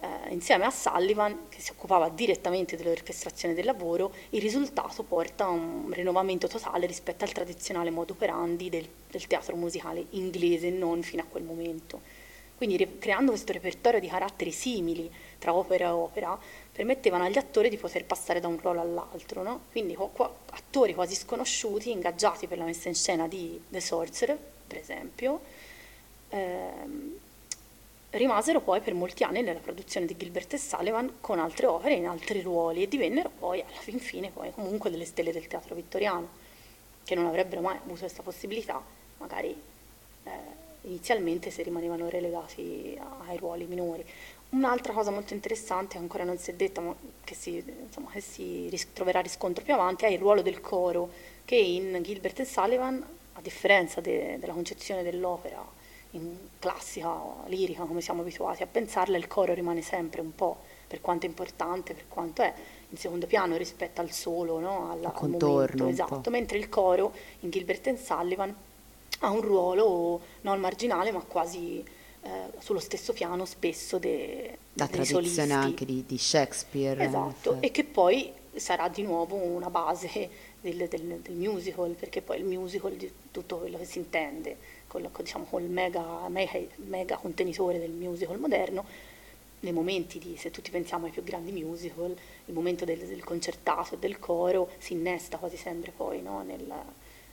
eh, 0.02 0.34
insieme 0.34 0.66
a 0.66 0.72
Sullivan, 0.72 1.48
che 1.50 1.60
si 1.60 1.72
occupava 1.72 2.10
direttamente 2.10 2.78
dell'orchestrazione 2.78 3.54
del 3.54 3.66
lavoro, 3.66 4.14
il 4.30 4.42
risultato 4.42 5.04
porta 5.04 5.46
a 5.46 5.50
un 5.50 5.92
rinnovamento 5.92 6.48
totale 6.48 6.86
rispetto 6.86 7.24
al 7.24 7.32
tradizionale 7.32 7.90
modo 7.90 8.14
operandi 8.14 8.70
del, 8.70 8.88
del 9.10 9.28
teatro 9.28 9.56
musicale 9.56 10.06
inglese, 10.12 10.70
non 10.70 11.02
fino 11.02 11.22
a 11.22 11.26
quel 11.30 11.44
momento. 11.44 12.18
Quindi 12.60 12.97
creando 12.99 13.32
questo 13.32 13.53
repertorio 13.53 14.01
di 14.01 14.10
caratteri 14.10 14.51
simili 14.51 15.10
tra 15.38 15.53
opera 15.53 15.86
e 15.86 15.91
opera, 15.91 16.38
permettevano 16.74 17.24
agli 17.24 17.38
attori 17.38 17.70
di 17.70 17.78
poter 17.78 18.03
passare 18.03 18.41
da 18.41 18.49
un 18.49 18.60
ruolo 18.60 18.82
all'altro. 18.82 19.43
No? 19.43 19.62
Quindi 19.72 19.97
attori 20.49 20.93
quasi 20.93 21.16
sconosciuti, 21.16 21.89
ingaggiati 21.89 22.47
per 22.47 22.57
la 22.57 22.66
messa 22.66 22.89
in 22.89 22.95
scena 22.95 23.30
di 23.30 23.64
The 23.70 23.80
Sorcerer, 23.80 24.38
per 24.68 24.78
esempio, 24.78 25.39
ehm, 26.28 27.18
rimasero 28.10 28.60
poi 28.60 28.82
per 28.82 28.93
molti 28.93 29.24
anni 29.24 29.41
nella 29.41 29.60
produzione 29.60 30.05
di 30.05 30.18
Gilbert 30.18 30.51
e 30.51 30.57
Sullivan 30.57 31.22
con 31.22 31.39
altre 31.39 31.66
opere 31.66 31.93
in 31.93 32.07
altri 32.07 32.41
ruoli 32.41 32.84
e 32.84 32.89
divennero 32.89 33.32
poi 33.39 33.62
alla 33.62 33.80
fin 33.80 33.99
fine 33.99 34.32
poi 34.32 34.51
comunque 34.51 34.89
delle 34.89 35.05
stelle 35.05 35.32
del 35.32 35.47
teatro 35.47 35.76
vittoriano, 35.76 36.28
che 37.05 37.16
non 37.16 37.26
avrebbero 37.26 37.62
mai 37.62 37.78
avuto 37.78 37.99
questa 37.99 38.22
possibilità 38.22 38.84
magari 39.20 39.55
eh, 40.26 40.68
inizialmente 40.82 41.52
si 41.52 41.62
rimanevano 41.64 42.10
relegati 42.10 42.98
ai 43.28 43.38
ruoli 43.38 43.66
minori. 43.66 44.06
Un'altra 44.50 44.94
cosa 44.94 45.12
molto 45.12 45.34
interessante, 45.34 45.98
ancora 45.98 46.24
non 46.24 46.38
si 46.38 46.52
è 46.52 46.54
detta, 46.54 46.82
ma 46.82 46.96
che 47.24 47.36
si, 47.36 47.64
insomma, 47.84 48.10
che 48.12 48.22
si 48.22 48.70
troverà 48.94 49.20
riscontro 49.20 49.64
più 49.64 49.74
avanti, 49.74 50.06
è 50.06 50.10
il 50.10 50.18
ruolo 50.18 50.42
del 50.42 50.60
coro, 50.60 51.10
che 51.46 51.56
in 51.56 52.00
Gilbert 52.02 52.40
e 52.40 52.46
Sullivan, 52.46 53.04
a 53.34 53.42
differenza 53.42 54.02
de- 54.02 54.38
della 54.40 54.54
concezione 54.54 55.04
dell'opera 55.04 55.64
in 56.12 56.36
classica, 56.58 57.16
lirica, 57.46 57.84
come 57.84 58.02
siamo 58.02 58.22
abituati 58.22 58.64
a 58.64 58.68
pensarla, 58.68 59.18
il 59.18 59.28
coro 59.28 59.54
rimane 59.54 59.84
sempre 59.84 60.22
un 60.22 60.34
po', 60.34 60.58
per 60.88 61.02
quanto 61.02 61.28
è 61.28 61.30
importante, 61.30 61.94
per 61.94 62.06
quanto 62.08 62.42
è 62.42 62.52
in 62.90 62.98
secondo 62.98 63.28
piano 63.28 63.56
rispetto 63.56 64.02
al 64.02 64.10
solo, 64.12 64.58
no? 64.58 64.92
Alla, 64.92 65.10
al 65.10 65.14
contorno, 65.14 65.84
momento, 65.84 65.88
esatto, 65.88 66.30
mentre 66.32 66.58
il 66.58 66.70
coro 66.70 67.14
in 67.42 67.52
Gilbert 67.52 67.86
e 67.86 67.98
Sullivan 67.98 68.56
ha 69.20 69.30
un 69.32 69.41
ruolo 69.41 70.22
non 70.41 70.59
marginale 70.59 71.11
ma 71.11 71.22
quasi 71.22 71.84
eh, 72.22 72.30
sullo 72.59 72.80
stesso 72.80 73.13
piano 73.13 73.45
spesso 73.45 73.97
de- 73.97 74.57
La 74.74 74.86
dei 74.86 74.93
tradizione 74.93 75.28
solisti. 75.28 75.51
anche 75.51 75.86
di, 75.86 76.03
di 76.05 76.17
Shakespeare. 76.17 77.01
in 77.01 77.07
Esatto, 77.09 77.49
effetti. 77.51 77.65
e 77.65 77.72
che 77.72 77.84
poi 77.86 78.32
sarà 78.55 78.88
di 78.89 79.03
nuovo 79.03 79.36
una 79.36 79.70
base 79.70 80.30
del, 80.61 80.88
del- 80.89 81.20
del 81.22 81.36
musical, 81.36 81.91
perché 81.91 82.22
poi 82.22 82.39
il 82.39 82.45
musical 82.45 82.93
di 82.93 83.09
tutto 83.32 83.57
quello 83.57 83.78
che 83.78 83.86
si 83.86 83.99
intende, 83.99 84.57
col, 84.88 85.07
con, 85.11 85.24
diciamo, 85.24 85.45
col 85.49 85.63
mega, 85.63 86.28
mega, 86.28 86.59
mega 86.78 87.17
contenitore 87.17 87.80
del 87.80 87.91
musical 87.91 88.38
moderno, 88.39 88.86
nei 89.61 89.74
momenti 89.74 90.20
di, 90.20 90.36
se 90.38 90.51
tutti 90.51 90.72
pensiamo 90.72 91.05
ai 91.05 91.11
più 91.11 91.24
grandi 91.24 91.51
musical, 91.51 92.15
il 92.45 92.53
momento 92.53 92.86
del, 92.86 92.99
del 92.99 93.24
concertato 93.24 93.95
e 93.95 93.97
del 93.97 94.17
coro 94.20 94.70
si 94.78 94.93
innesta 94.93 95.38
quasi 95.38 95.57
sempre 95.57 95.91
poi, 95.95 96.22
no? 96.22 96.41
Nel- 96.43 96.74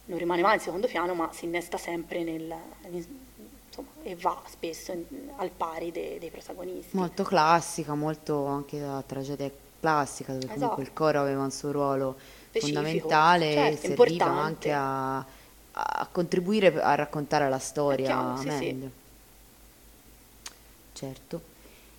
non 0.07 0.19
rimane 0.19 0.43
mai 0.43 0.55
in 0.55 0.61
secondo 0.61 0.87
piano, 0.87 1.15
ma 1.15 1.31
si 1.33 1.45
innesta 1.45 1.79
sempre 1.79 2.23
nel, 2.23 2.55
insomma, 2.91 3.89
e 4.03 4.15
va 4.17 4.41
spesso 4.47 4.93
in- 4.93 5.05
al 5.37 5.51
pari 5.51 5.91
dei, 5.93 6.19
dei 6.19 6.31
protagonisti. 6.31 6.97
Molto 6.97 7.23
classica, 7.25 7.95
molto 7.95 8.47
anche 8.47 8.81
la 8.81 9.03
tragedia 9.07 9.51
classica, 9.81 10.33
dove 10.33 10.47
comunque 10.47 10.67
Esatto. 10.67 10.81
il 10.81 10.93
coro 10.93 11.21
aveva 11.21 11.43
un 11.43 11.51
suo 11.51 11.71
ruolo 11.73 12.17
Specifico, 12.51 12.81
fondamentale 12.81 13.51
e 13.51 13.55
certo, 13.55 13.87
serviva 13.87 14.11
importante. 14.13 14.41
anche 14.43 14.73
a, 14.73 15.17
a 15.73 16.09
contribuire 16.11 16.81
a 16.81 16.95
raccontare 16.95 17.49
la 17.49 17.59
storia 17.59 18.07
chiaro, 18.07 18.37
sì, 18.37 18.43
sì. 18.43 18.49
meglio. 18.49 18.91
Certo. 20.93 21.41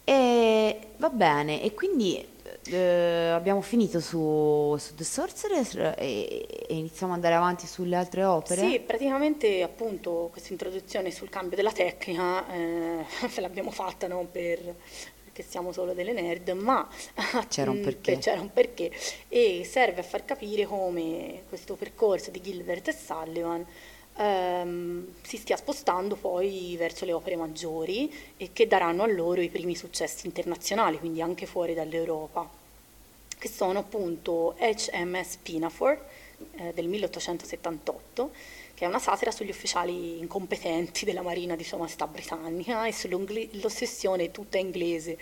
E 0.03 0.79
va 0.97 1.09
bene, 1.09 1.61
e 1.61 1.73
quindi 1.73 2.25
eh, 2.71 3.29
abbiamo 3.33 3.61
finito 3.61 3.99
su, 3.99 4.75
su 4.77 4.95
The 4.95 5.03
Sorcerer 5.03 5.95
e, 5.97 6.45
e 6.67 6.75
iniziamo 6.75 7.13
ad 7.13 7.19
andare 7.19 7.35
avanti 7.35 7.67
sulle 7.67 7.95
altre 7.95 8.23
opere? 8.23 8.61
Sì, 8.61 8.79
praticamente 8.79 9.61
appunto 9.63 10.29
questa 10.31 10.51
introduzione 10.51 11.11
sul 11.11 11.29
cambio 11.29 11.55
della 11.55 11.71
tecnica 11.71 12.45
eh, 12.51 13.05
l'abbiamo 13.41 13.71
fatta 13.71 14.07
non 14.07 14.29
per, 14.31 14.75
perché 15.23 15.43
siamo 15.43 15.71
solo 15.71 15.93
delle 15.93 16.13
nerd, 16.13 16.49
ma 16.49 16.87
C'era 17.47 17.71
un 17.71 17.77
mm, 17.77 18.19
c'era 18.19 18.41
un 18.41 18.51
perché. 18.51 18.91
E 19.27 19.63
serve 19.63 20.01
a 20.01 20.03
far 20.03 20.25
capire 20.25 20.65
come 20.65 21.43
questo 21.47 21.75
percorso 21.75 22.31
di 22.31 22.41
Gilbert 22.41 22.87
e 22.87 22.93
Sullivan 22.93 23.65
ehm, 24.17 25.07
si 25.21 25.37
stia 25.37 25.55
spostando 25.55 26.15
poi 26.15 26.75
verso 26.77 27.05
le 27.05 27.13
opere 27.13 27.35
maggiori 27.35 28.11
e 28.35 28.49
che 28.51 28.67
daranno 28.67 29.03
a 29.03 29.07
loro 29.07 29.41
i 29.41 29.49
primi 29.49 29.75
successi 29.75 30.25
internazionali, 30.25 30.99
quindi 30.99 31.21
anche 31.21 31.45
fuori 31.45 31.73
dall'Europa 31.73 32.56
che 33.37 33.49
sono 33.49 33.79
appunto 33.79 34.55
HMS 34.59 35.37
Pinafore 35.37 36.01
eh, 36.55 36.73
del 36.73 36.87
1878, 36.87 38.31
che 38.73 38.85
è 38.85 38.87
una 38.87 38.99
satira 38.99 39.31
sugli 39.31 39.49
ufficiali 39.49 40.19
incompetenti 40.19 41.05
della 41.05 41.21
Marina 41.21 41.55
di 41.55 41.63
Sua 41.63 41.77
Maestà 41.77 42.07
Britannica 42.07 42.85
e 42.87 42.93
sull'ossessione 42.93 44.31
tutta 44.31 44.57
inglese 44.57 45.17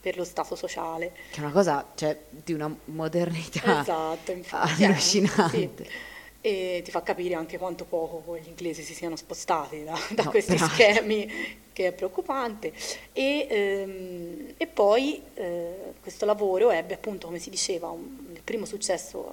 per 0.00 0.16
lo 0.16 0.24
stato 0.24 0.54
sociale. 0.54 1.12
Che 1.30 1.38
è 1.38 1.42
una 1.42 1.52
cosa, 1.52 1.86
cioè, 1.94 2.18
di 2.28 2.52
una 2.52 2.74
modernità 2.86 3.80
Esatto, 3.80 4.32
infatti. 4.32 4.82
eh, 4.82 4.86
allucinante. 4.86 5.70
sì. 5.76 6.12
E 6.46 6.82
ti 6.84 6.90
fa 6.90 7.02
capire 7.02 7.34
anche 7.34 7.56
quanto 7.56 7.86
poco 7.86 8.36
gli 8.36 8.48
inglesi 8.48 8.82
si 8.82 8.92
siano 8.92 9.16
spostati 9.16 9.82
da, 9.82 9.98
da 10.10 10.24
No, 10.24 10.28
questi 10.28 10.56
peraltro. 10.56 10.68
schemi, 10.68 11.26
che 11.72 11.86
è 11.86 11.92
preoccupante. 11.92 12.70
E, 13.12 13.46
ehm, 13.48 14.54
e 14.58 14.66
poi 14.66 15.22
eh, 15.34 15.94
questo 16.02 16.26
lavoro 16.26 16.70
ebbe 16.70 16.94
appunto, 16.94 17.26
come 17.28 17.38
si 17.38 17.48
diceva, 17.48 17.88
un- 17.88 18.28
il 18.34 18.42
primo 18.42 18.66
successo 18.66 19.26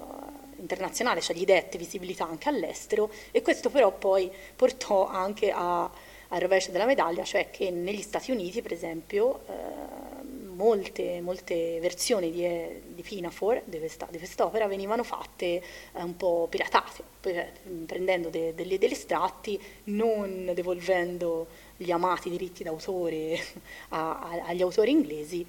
eh, 0.56 0.60
internazionale, 0.60 1.20
cioè 1.20 1.36
gli 1.36 1.44
dette 1.44 1.76
visibilità 1.76 2.24
anche 2.26 2.48
all'estero, 2.48 3.10
e 3.30 3.42
questo 3.42 3.68
però 3.68 3.92
poi 3.92 4.30
portò 4.56 5.06
anche 5.06 5.50
a- 5.50 5.90
al 6.28 6.40
rovescio 6.40 6.70
della 6.70 6.86
medaglia, 6.86 7.24
cioè 7.24 7.50
che 7.50 7.70
negli 7.70 8.00
Stati 8.00 8.30
Uniti, 8.30 8.62
per 8.62 8.72
esempio, 8.72 9.40
eh, 9.48 10.11
molte, 10.62 11.20
molte 11.20 11.78
versioni 11.80 12.30
di, 12.30 12.94
di 12.94 13.02
Pinafore, 13.02 13.62
di 13.66 13.78
questa, 13.78 14.06
di 14.10 14.18
quest'opera, 14.18 14.66
venivano 14.66 15.02
fatte 15.02 15.44
eh, 15.46 15.62
un 16.02 16.16
po' 16.16 16.46
piratate, 16.48 17.02
pre- 17.20 17.52
prendendo 17.84 18.28
de- 18.28 18.54
degli, 18.54 18.78
degli 18.78 18.92
estratti, 18.92 19.60
non 19.84 20.52
devolvendo 20.54 21.48
gli 21.76 21.90
amati 21.90 22.30
diritti 22.30 22.62
d'autore 22.62 23.38
a- 23.90 24.20
a- 24.20 24.44
agli 24.46 24.62
autori 24.62 24.92
inglesi 24.92 25.44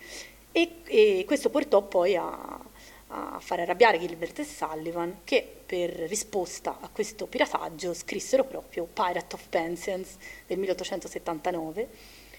e, 0.52 0.82
e 0.86 1.24
questo 1.28 1.50
portò 1.50 1.82
poi 1.84 2.16
a, 2.16 2.60
a 3.08 3.40
fare 3.40 3.62
arrabbiare 3.62 4.00
Gilbert 4.00 4.40
e 4.40 4.44
Sullivan 4.44 5.20
che 5.24 5.48
per 5.66 5.90
risposta 5.92 6.78
a 6.80 6.90
questo 6.90 7.28
pirataggio 7.28 7.94
scrissero 7.94 8.44
proprio 8.44 8.88
Pirate 8.92 9.36
of 9.36 9.48
Pensions 9.50 10.16
del 10.48 10.58
1879 10.58 11.88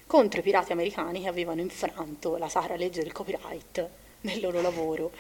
contro 0.07 0.41
i 0.41 0.43
pirati 0.43 0.73
americani 0.73 1.23
che 1.23 1.29
avevano 1.29 1.61
infranto 1.61 2.37
la 2.37 2.49
sacra 2.49 2.77
legge 2.77 3.03
del 3.03 3.13
copyright 3.13 3.89
nel 4.23 4.41
loro 4.41 4.61
lavoro 4.61 5.13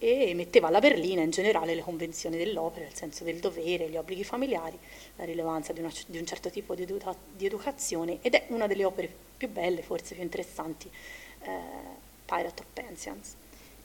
e 0.00 0.32
metteva 0.34 0.68
alla 0.68 0.78
berlina 0.78 1.22
in 1.22 1.30
generale 1.30 1.74
le 1.74 1.82
convenzioni 1.82 2.36
dell'opera, 2.36 2.86
il 2.86 2.94
senso 2.94 3.24
del 3.24 3.38
dovere, 3.40 3.88
gli 3.88 3.96
obblighi 3.96 4.22
familiari, 4.22 4.78
la 5.16 5.24
rilevanza 5.24 5.72
di, 5.72 5.80
una- 5.80 5.92
di 6.06 6.18
un 6.18 6.26
certo 6.26 6.50
tipo 6.50 6.74
di, 6.76 6.82
educa- 6.82 7.16
di 7.34 7.46
educazione 7.46 8.18
ed 8.22 8.34
è 8.34 8.44
una 8.48 8.68
delle 8.68 8.84
opere 8.84 9.12
più 9.36 9.48
belle, 9.48 9.82
forse 9.82 10.14
più 10.14 10.22
interessanti, 10.22 10.88
eh, 11.42 11.48
Pirate 12.24 12.62
of 12.62 12.66
Pensions. 12.72 13.34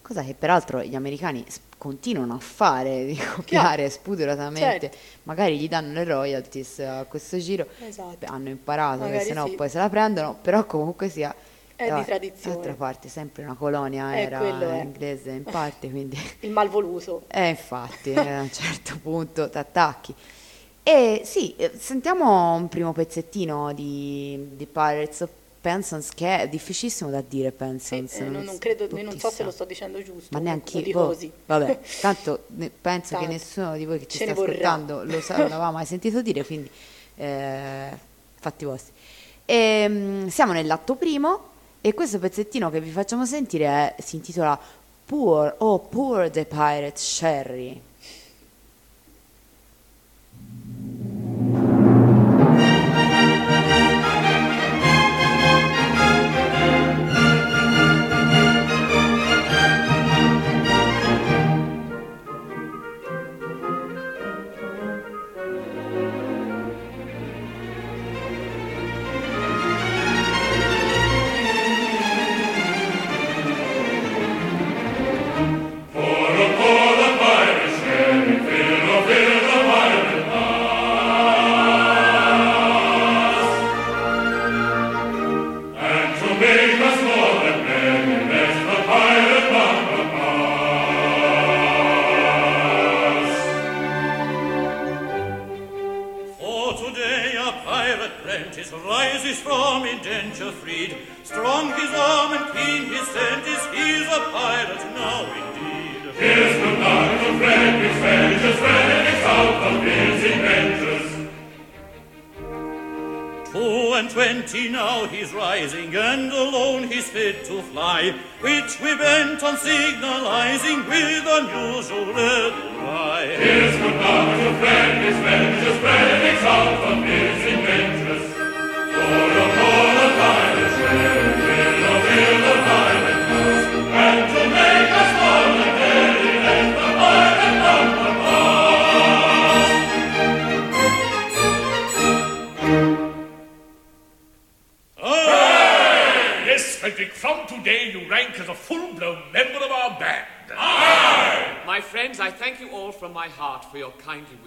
Cosa 0.04 0.22
che 0.22 0.34
peraltro 0.34 0.84
gli 0.84 0.96
americani 0.96 1.46
continuano 1.78 2.34
a 2.34 2.40
fare, 2.40 3.06
di 3.08 3.18
copiare 3.18 3.90
spudoratamente. 3.90 4.80
certo. 4.90 4.98
Magari 5.24 5.58
gli 5.58 5.70
danno 5.70 5.94
le 5.94 6.04
royalties 6.04 6.80
a 6.80 7.06
questo 7.06 7.38
giro. 7.38 7.66
Esatto. 7.80 8.26
Hanno 8.26 8.50
imparato 8.50 9.04
che 9.06 9.12
Magari 9.12 9.26
se 9.26 9.34
no 9.34 9.48
sì. 9.48 9.56
poi 9.56 9.70
se 9.70 9.78
la 9.78 9.90
prendono, 9.90 10.38
però 10.40 10.66
comunque 10.66 11.08
sia... 11.10 11.34
È 11.76 11.92
di 11.92 12.00
eh, 12.02 12.04
tradizione. 12.06 12.56
D'altra 12.56 12.74
parte, 12.74 13.08
sempre 13.08 13.44
una 13.44 13.56
colonia 13.56 14.14
Eh, 14.16 14.22
era 14.22 14.38
quello 14.38 14.70
è. 14.70 14.82
inglese 14.82 15.32
in 15.32 15.44
parte, 15.44 15.90
quindi... 15.90 16.18
Il 16.42 16.52
malvoluto. 16.52 17.24
Eh, 17.32 17.50
infatti, 17.50 18.12
eh, 18.12 18.30
a 18.32 18.42
un 18.42 18.52
certo 18.52 19.00
punto 19.02 19.50
ti 19.50 19.58
attacchi. 19.58 20.14
E 20.84 21.22
sì, 21.24 21.56
eh, 21.56 21.72
sentiamo 21.78 22.56
un 22.56 22.68
primo 22.68 22.92
pezzettino 22.92 23.72
di, 23.74 24.50
di 24.56 24.66
Pirates 24.66 25.22
of 25.22 25.30
Pensons, 25.64 26.10
che 26.14 26.42
è 26.42 26.50
difficilissimo 26.50 27.10
da 27.10 27.22
dire, 27.26 27.48
Sì, 27.52 27.56
Pensons. 27.56 28.16
eh, 28.16 28.24
non, 28.26 28.44
non 28.44 28.58
credo, 28.58 28.86
non 29.02 29.18
so 29.18 29.30
se 29.30 29.44
lo 29.44 29.52
sto 29.52 29.64
dicendo 29.64 30.04
giusto. 30.04 30.28
Ma 30.32 30.40
neanche 30.40 30.80
io. 30.80 30.92
boh. 31.08 31.18
Vabbè, 31.46 31.80
tanto 32.02 32.44
ne- 32.48 32.70
penso 32.70 33.12
che 33.16 33.22
Tanto. 33.22 33.32
nessuno 33.32 33.78
di 33.78 33.86
voi 33.86 34.00
che 34.00 34.08
ci 34.08 34.18
Ce 34.18 34.26
sta 34.26 34.34
vorrà. 34.34 34.52
ascoltando 34.52 35.04
lo 35.06 35.22
sa, 35.22 35.38
non 35.38 35.48
l'aveva 35.48 35.72
mai 35.72 35.86
sentito 35.86 36.22
dire, 36.22 36.44
quindi 36.46 36.70
eh, 37.16 37.98
fatti 38.42 38.66
vostri. 38.66 38.92
Ehm, 39.46 40.28
siamo 40.28 40.52
nell'atto 40.52 40.96
primo 40.96 41.52
e 41.80 41.94
questo 41.94 42.20
pezzettino 42.20 42.70
che 42.70 42.82
vi 42.82 42.90
facciamo 42.92 43.26
sentire 43.26 43.66
è- 43.66 43.96
si 44.02 44.18
intitola 44.18 44.60
Poor, 45.06 45.56
oh 45.60 45.80
poor 45.80 46.30
the 46.30 46.44
pirate 46.46 46.94
Sherry. 46.96 47.82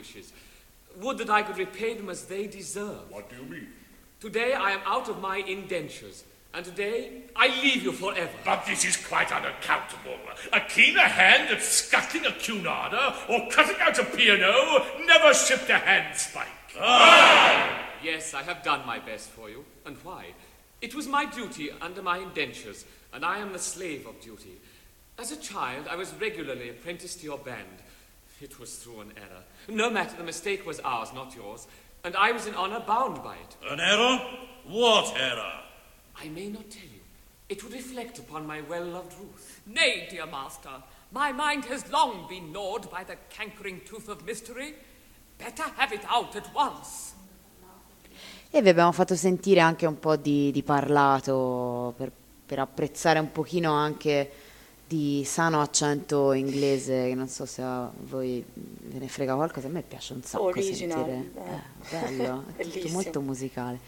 Wishes. 0.07 0.33
Would 1.01 1.19
that 1.19 1.31
I 1.31 1.43
could 1.43 1.59
repay 1.59 1.95
them 1.95 2.09
as 2.09 2.25
they 2.25 2.47
deserve. 2.47 3.11
What 3.11 3.29
do 3.29 3.37
you 3.37 3.43
mean? 3.43 3.69
Today 4.21 4.55
I 4.55 4.71
am 4.71 4.81
out 4.87 5.09
of 5.09 5.21
my 5.21 5.39
indentures, 5.39 6.25
and 6.55 6.65
today 6.65 7.25
I 7.35 7.49
leave 7.63 7.83
you 7.83 7.93
forever. 7.93 8.31
But 8.45 8.65
this 8.65 8.85
is 8.85 8.97
quite 8.97 9.31
unaccountable. 9.31 10.17
A 10.53 10.61
keener 10.61 11.01
hand 11.01 11.51
at 11.51 11.63
scuttling 11.63 12.25
a 12.25 12.31
cunarder 12.31 13.15
or 13.29 13.51
cutting 13.51 13.77
out 13.81 13.99
a 13.99 14.05
piano 14.05 14.85
never 15.05 15.35
shipped 15.35 15.69
a 15.69 15.75
handspike. 15.75 16.47
Yes, 18.03 18.33
I 18.35 18.43
have 18.43 18.63
done 18.63 18.87
my 18.87 18.99
best 18.99 19.29
for 19.31 19.51
you. 19.51 19.65
And 19.85 19.97
why? 20.03 20.27
It 20.81 20.95
was 20.95 21.07
my 21.07 21.27
duty 21.27 21.71
under 21.81 22.03
my 22.03 22.19
indentures, 22.19 22.85
and 23.13 23.25
I 23.25 23.39
am 23.39 23.53
the 23.53 23.59
slave 23.59 24.07
of 24.07 24.21
duty. 24.21 24.61
As 25.19 25.33
a 25.33 25.37
child, 25.37 25.89
I 25.91 25.97
was 25.97 26.15
regularly 26.15 26.71
apprenticed 26.71 27.21
to 27.21 27.25
your 27.25 27.39
band. 27.39 27.83
It 28.41 28.61
was 28.61 28.77
through 28.77 29.01
an 29.01 29.13
error. 29.17 29.43
No 29.69 29.91
matter, 29.91 30.17
the 30.17 30.25
mistake 30.25 30.65
was 30.65 30.81
ours, 30.81 31.13
not 31.13 31.35
yours, 31.35 31.67
and 32.05 32.15
I 32.17 32.33
was 32.33 32.47
in 32.47 32.55
honor 32.55 32.81
bound 32.81 33.23
by 33.23 33.35
it. 33.35 33.57
An 33.69 33.81
error? 33.81 34.21
What 34.65 35.15
error? 35.19 35.63
I 36.23 36.29
may 36.29 36.49
not 36.49 36.71
tell 36.71 36.85
you. 36.85 37.01
It 37.49 37.63
would 37.63 37.73
reflect 37.73 38.19
upon 38.19 38.47
my 38.47 38.61
well-loved 38.61 39.15
Ruth. 39.19 39.61
Nay, 39.67 40.07
dear 40.11 40.27
master, 40.27 40.83
my 41.13 41.33
mind 41.33 41.65
has 41.67 41.91
long 41.91 42.27
been 42.29 42.53
gnawed 42.53 42.91
by 42.91 43.05
the 43.05 43.17
cankering 43.29 43.85
tooth 43.85 44.09
of 44.09 44.25
mystery. 44.25 44.75
Better 45.39 45.65
have 45.77 45.93
it 45.93 46.05
out 46.09 46.35
at 46.37 46.53
once. 46.55 47.15
E 48.51 48.63
vi 48.63 48.69
abbiamo 48.69 48.93
fatto 48.93 49.15
sentire 49.15 49.61
anche 49.61 49.87
un 49.87 49.99
po' 49.99 50.17
di, 50.17 50.51
di 50.51 50.63
parlato 50.63 51.93
per, 51.97 52.11
per 52.47 52.59
apprezzare 52.61 53.19
un 53.19 53.31
pochino 53.33 53.73
anche 53.73 54.31
di 54.89 55.25
sano 55.27 55.61
accento 55.61 56.33
inglese, 56.33 57.09
che 57.09 57.15
non 57.15 57.29
so 57.29 57.45
se 57.45 57.61
a 57.63 57.91
voi 58.05 58.45
ve 58.55 58.99
ne 58.99 59.09
frega 59.09 59.35
qualcosa, 59.35 59.67
a 59.67 59.71
me 59.71 59.83
piace 59.83 60.13
un 60.13 60.23
sacco 60.23 60.45
Original, 60.45 61.05
sentire. 61.05 61.31
eh. 61.91 61.97
Eh, 61.97 62.11
bello, 62.17 62.45
è 62.57 62.63
tutto 62.69 62.89
molto 62.91 63.21
musicale. 63.21 63.79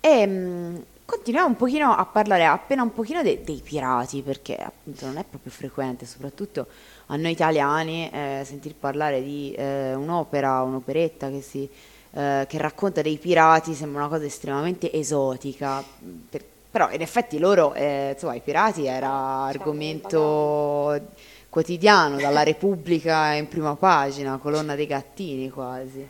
E 0.00 0.26
mh, 0.26 0.84
continuiamo 1.04 1.48
un 1.48 1.56
pochino 1.56 1.92
a 1.94 2.04
parlare 2.06 2.44
appena 2.46 2.82
un 2.82 2.92
pochino 2.92 3.22
de- 3.22 3.42
dei 3.44 3.60
pirati, 3.62 4.22
perché 4.22 4.56
appunto 4.56 5.04
non 5.06 5.18
è 5.18 5.24
proprio 5.24 5.52
frequente, 5.52 6.06
soprattutto 6.06 6.66
a 7.06 7.16
noi 7.16 7.32
italiani, 7.32 8.08
eh, 8.10 8.42
sentir 8.46 8.74
parlare 8.74 9.22
di 9.22 9.52
eh, 9.52 9.94
un'opera, 9.94 10.62
un'operetta 10.62 11.28
che 11.30 11.42
si 11.42 11.68
eh, 12.16 12.46
che 12.48 12.58
racconta 12.58 13.02
dei 13.02 13.18
pirati 13.18 13.74
sembra 13.74 14.02
una 14.02 14.08
cosa 14.08 14.24
estremamente 14.24 14.92
esotica, 14.92 15.82
per- 16.30 16.44
però 16.74 16.90
in 16.90 17.02
effetti 17.02 17.38
loro, 17.38 17.72
eh, 17.72 18.10
insomma, 18.14 18.34
i 18.34 18.40
pirati 18.40 18.84
era 18.84 19.08
argomento 19.44 21.00
quotidiano, 21.48 22.16
dalla 22.16 22.42
Repubblica 22.42 23.32
in 23.34 23.46
prima 23.46 23.76
pagina, 23.76 24.38
colonna 24.38 24.74
dei 24.74 24.88
gattini 24.88 25.50
quasi. 25.50 26.04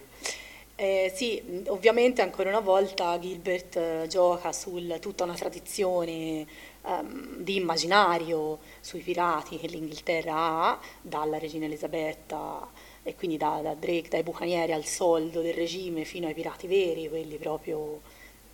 Eh, 0.74 1.12
sì, 1.14 1.62
ovviamente 1.66 2.22
ancora 2.22 2.48
una 2.48 2.60
volta 2.60 3.18
Gilbert 3.18 3.76
eh, 3.76 4.06
gioca 4.08 4.52
su 4.52 4.80
tutta 5.00 5.24
una 5.24 5.34
tradizione 5.34 6.46
ehm, 6.82 7.36
di 7.42 7.56
immaginario 7.56 8.60
sui 8.80 9.00
pirati 9.00 9.58
che 9.58 9.66
l'Inghilterra 9.66 10.34
ha, 10.34 10.80
dalla 11.02 11.36
regina 11.36 11.66
Elisabetta 11.66 12.66
e 13.02 13.14
quindi 13.14 13.36
da, 13.36 13.60
da 13.62 13.74
Drake, 13.74 14.08
dai 14.08 14.22
bucanieri 14.22 14.72
al 14.72 14.86
soldo 14.86 15.42
del 15.42 15.52
regime 15.52 16.04
fino 16.04 16.26
ai 16.26 16.32
pirati 16.32 16.66
veri, 16.66 17.06
quelli 17.10 17.36
proprio 17.36 18.00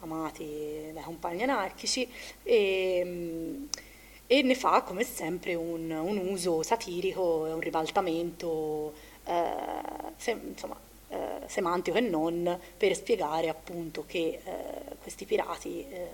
amati 0.01 0.91
dai 0.93 1.03
compagni 1.03 1.43
anarchici. 1.43 2.09
E, 2.43 3.05
mh, 3.05 3.69
e 4.27 4.43
ne 4.43 4.55
fa 4.55 4.83
come 4.83 5.03
sempre 5.05 5.55
un, 5.55 5.91
un 5.91 6.17
uso 6.19 6.63
satirico 6.63 7.47
e 7.47 7.53
un 7.53 7.61
ribaltamento 7.61 8.93
eh, 9.25 10.13
se- 10.17 10.39
insomma, 10.49 10.79
eh, 11.09 11.17
semantico 11.47 11.97
e 11.97 12.01
non 12.01 12.59
per 12.77 12.95
spiegare 12.95 13.49
appunto 13.49 14.05
che 14.07 14.41
eh, 14.45 14.97
questi 15.03 15.25
pirati 15.25 15.85
eh, 15.91 16.07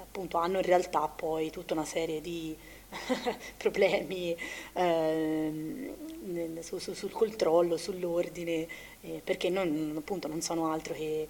appunto 0.00 0.38
hanno 0.38 0.56
in 0.58 0.64
realtà 0.64 1.06
poi 1.08 1.50
tutta 1.50 1.74
una 1.74 1.84
serie 1.84 2.20
di 2.20 2.56
problemi 3.56 4.36
ehm, 4.74 5.94
nel- 6.24 6.64
su- 6.64 6.78
su- 6.78 6.92
sul 6.94 7.10
controllo, 7.10 7.76
sull'ordine, 7.76 8.66
eh, 9.02 9.20
perché 9.24 9.48
non, 9.50 9.94
appunto 9.96 10.28
non 10.28 10.40
sono 10.42 10.70
altro 10.70 10.94
che, 10.94 11.28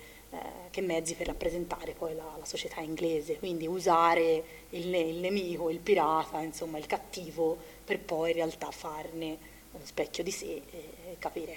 che 0.70 0.80
mezzi 0.80 1.14
per 1.14 1.26
rappresentare 1.26 1.92
poi 1.92 2.14
la, 2.14 2.34
la 2.38 2.44
società 2.44 2.80
inglese, 2.80 3.38
quindi 3.38 3.66
usare 3.66 4.42
il, 4.70 4.94
il 4.94 5.16
nemico, 5.16 5.68
il 5.68 5.78
pirata, 5.78 6.40
insomma 6.40 6.78
il 6.78 6.86
cattivo, 6.86 7.56
per 7.84 8.00
poi 8.00 8.30
in 8.30 8.36
realtà 8.36 8.70
farne 8.70 9.38
uno 9.72 9.84
specchio 9.84 10.22
di 10.22 10.30
sé 10.30 10.62
e 10.70 11.16
capire 11.18 11.54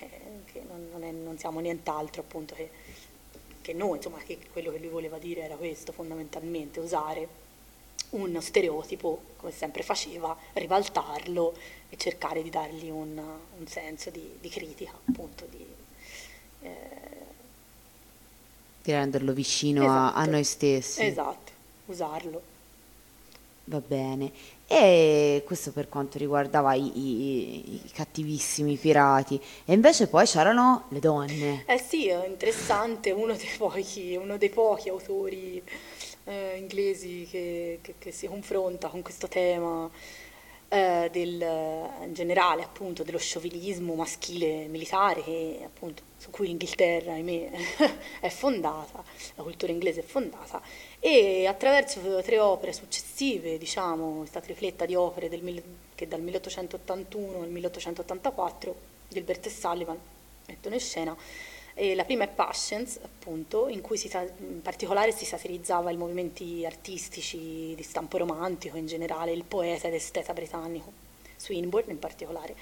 che 0.52 0.62
non, 0.68 0.90
non 0.92 1.04
è- 1.04 1.12
non 1.12 1.38
siamo 1.38 1.60
nient'altro 1.62 2.22
appunto 2.22 2.54
che, 2.56 2.70
che 3.62 3.74
noi, 3.74 3.98
insomma 3.98 4.18
che 4.20 4.38
quello 4.52 4.72
che 4.72 4.80
lui 4.80 4.90
voleva 4.90 5.18
dire 5.18 5.44
era 5.44 5.56
questo 5.56 5.92
fondamentalmente, 5.94 6.80
usare 6.82 7.44
uno 8.12 8.42
stereotipo, 8.42 9.22
come 9.38 9.52
sempre 9.52 9.84
faceva, 9.84 10.38
ribaltarlo 10.54 11.54
e 11.90 11.98
cercare 11.98 12.44
di 12.44 12.50
dargli 12.50 12.90
un, 12.90 13.18
un 13.18 13.68
senso 13.68 14.10
di, 14.10 14.38
di 14.40 14.50
critica, 14.50 14.92
appunto, 14.92 15.46
di, 15.50 15.66
eh, 16.62 17.25
Di 18.86 18.92
renderlo 18.92 19.34
vicino 19.34 19.90
a, 19.90 20.14
a 20.14 20.26
Esatto. 20.26 20.30
noi 20.30 20.44
stessi. 20.44 21.04
esatto, 21.04 21.52
usarlo. 21.88 22.42
Va 23.68 23.82
bene. 23.86 24.32
E 24.68 25.44
questo 25.46 25.72
per 25.72 25.90
quanto 25.90 26.20
riguardava 26.20 26.76
i, 26.76 26.84
i- 27.00 27.76
i 27.86 27.92
cattivissimi 27.92 28.78
pirati. 28.78 29.42
E 29.66 29.74
invece 29.74 30.08
poi 30.08 30.26
c'erano 30.28 30.86
le 30.90 31.00
donne. 31.00 31.64
Eh 31.66 31.80
sì, 31.80 32.08
è 32.08 32.28
interessante, 32.28 33.10
uno 33.12 33.34
dei 33.36 33.50
pochi, 33.58 34.16
uno 34.16 34.38
dei 34.38 34.50
pochi 34.50 34.90
autori 34.90 35.64
eh, 36.26 36.58
inglesi 36.58 37.28
che, 37.30 37.80
che- 37.82 37.96
che 37.98 38.12
si 38.12 38.28
confronta 38.28 38.88
con 38.90 39.02
questo 39.02 39.28
tema 39.28 39.90
eh, 40.70 41.10
del, 41.12 41.42
in 41.42 42.14
generale 42.14 42.64
appunto 42.64 43.04
dello 43.04 43.18
sciovinismo 43.18 43.94
maschile 43.96 44.68
militare 44.68 45.24
che 45.24 45.62
appunto 45.64 46.04
su 46.18 46.30
cui 46.32 46.48
l'Inghilterra 46.48 47.14
ahimè 47.14 47.50
è 48.20 48.30
fondata, 48.30 49.04
la 49.36 49.44
cultura 49.44 49.72
inglese 49.72 50.02
è 50.02 50.04
fondata 50.04 50.62
e 51.00 51.46
attraverso 51.46 52.00
tre 52.24 52.40
opere 52.40 52.74
successive, 52.74 53.58
diciamo, 53.58 54.18
questa 54.18 54.42
tripletta 54.42 54.86
di 54.86 54.96
opere 54.96 55.30
del 55.30 55.64
che 55.94 56.08
dal 56.08 56.22
1881 56.22 57.42
al 57.42 57.50
1884 57.50 58.76
Gilbert 59.08 59.46
e 59.46 59.50
Sullivan 59.50 60.00
mettono 60.48 60.76
in 60.76 60.82
scena 60.82 61.16
e 61.78 61.94
la 61.94 62.06
prima 62.06 62.24
è 62.24 62.30
Passions, 62.30 62.98
appunto, 63.04 63.68
in 63.68 63.82
cui 63.82 63.98
si 63.98 64.10
in 64.38 64.62
particolare 64.62 65.12
si 65.12 65.26
satirizzava 65.26 65.92
i 65.92 65.98
movimenti 65.98 66.66
artistici 66.66 67.74
di 67.76 67.84
stampo 67.84 68.18
romantico, 68.18 68.78
in 68.78 68.88
generale 68.88 69.34
il 69.34 69.44
poeta 69.44 69.88
ed 69.88 69.94
esteta 69.94 70.32
britannico, 70.32 70.90
Swinburne 71.36 71.92
in 71.92 72.00
particolare, 72.00 72.56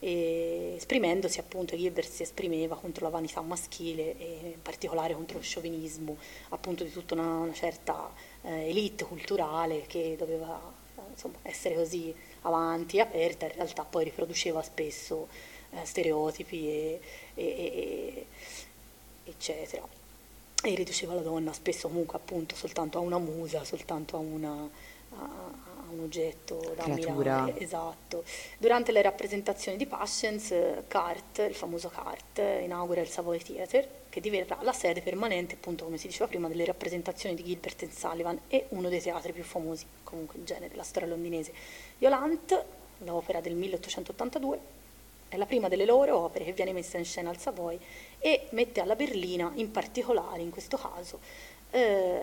esprimendosi 0.00 1.40
appunto, 1.40 1.74
Gilbert 1.74 2.10
si 2.10 2.22
esprimeva 2.22 2.76
contro 2.76 3.04
la 3.04 3.10
vanità 3.10 3.40
maschile 3.40 4.18
e 4.18 4.38
in 4.54 4.62
particolare 4.62 5.14
contro 5.14 5.38
lo 5.38 5.42
sciovinismo, 5.42 6.18
appunto 6.50 6.84
di 6.84 6.92
tutta 6.92 7.14
una, 7.14 7.36
una 7.38 7.54
certa 7.54 8.12
eh, 8.42 8.68
elite 8.68 9.04
culturale 9.04 9.84
che 9.86 10.16
doveva 10.18 10.60
eh, 10.96 11.00
insomma, 11.10 11.36
essere 11.42 11.76
così 11.76 12.14
avanti 12.42 12.98
e 12.98 13.00
aperta, 13.00 13.46
in 13.46 13.52
realtà 13.52 13.84
poi 13.84 14.04
riproduceva 14.04 14.62
spesso 14.62 15.28
eh, 15.72 15.84
stereotipi 15.84 16.68
e, 16.68 17.00
e- 17.34 17.44
e- 17.44 18.26
eccetera. 19.24 19.86
e 20.62 20.74
riduceva 20.74 21.14
la 21.14 21.22
donna 21.22 21.52
spesso 21.52 21.88
comunque 21.88 22.16
appunto 22.18 22.54
soltanto 22.54 22.98
a 22.98 23.00
una 23.00 23.18
musa, 23.18 23.64
soltanto 23.64 24.16
a, 24.16 24.18
una, 24.18 24.50
a, 24.50 25.16
a 25.16 25.92
un 25.92 26.00
oggetto 26.00 26.72
da 26.76 26.82
Creatura. 26.82 27.12
ammirare. 27.12 27.58
Esatto. 27.58 28.24
Durante 28.58 28.92
le 28.92 29.00
rappresentazioni 29.02 29.78
di 29.78 29.86
Patience, 29.86 30.54
eh, 30.54 30.82
Cart, 30.86 31.38
il 31.48 31.54
famoso 31.54 31.88
Cart, 31.88 32.38
eh, 32.40 32.62
inaugura 32.64 33.00
il 33.00 33.08
Savoy 33.08 33.38
Theatre, 33.38 33.88
che 34.10 34.20
diverrà 34.20 34.58
la 34.62 34.72
sede 34.72 35.00
permanente, 35.00 35.54
appunto 35.54 35.84
come 35.84 35.96
si 35.96 36.08
diceva 36.08 36.26
prima, 36.26 36.48
delle 36.48 36.64
rappresentazioni 36.64 37.34
di 37.34 37.44
Gilbert 37.44 37.82
and 37.84 37.92
Sullivan 37.92 38.40
e 38.48 38.66
uno 38.70 38.88
dei 38.88 39.00
teatri 39.00 39.32
più 39.32 39.44
famosi 39.44 39.86
comunque 40.04 40.38
in 40.38 40.44
genere, 40.44 40.74
la 40.74 40.82
storia 40.82 41.08
londinese. 41.08 41.52
Yolande, 41.98 42.64
l'opera 42.98 43.40
del 43.40 43.54
1882, 43.54 44.78
è 45.30 45.36
la 45.36 45.46
prima 45.46 45.68
delle 45.68 45.84
loro 45.84 46.18
opere 46.18 46.44
che 46.44 46.52
viene 46.52 46.72
messa 46.72 46.98
in 46.98 47.04
scena 47.04 47.30
al 47.30 47.38
Savoy 47.38 47.78
e 48.18 48.48
mette 48.50 48.80
alla 48.80 48.96
berlina, 48.96 49.50
in 49.54 49.70
particolare 49.70 50.42
in 50.42 50.50
questo 50.50 50.76
caso, 50.76 51.20
eh, 51.70 52.20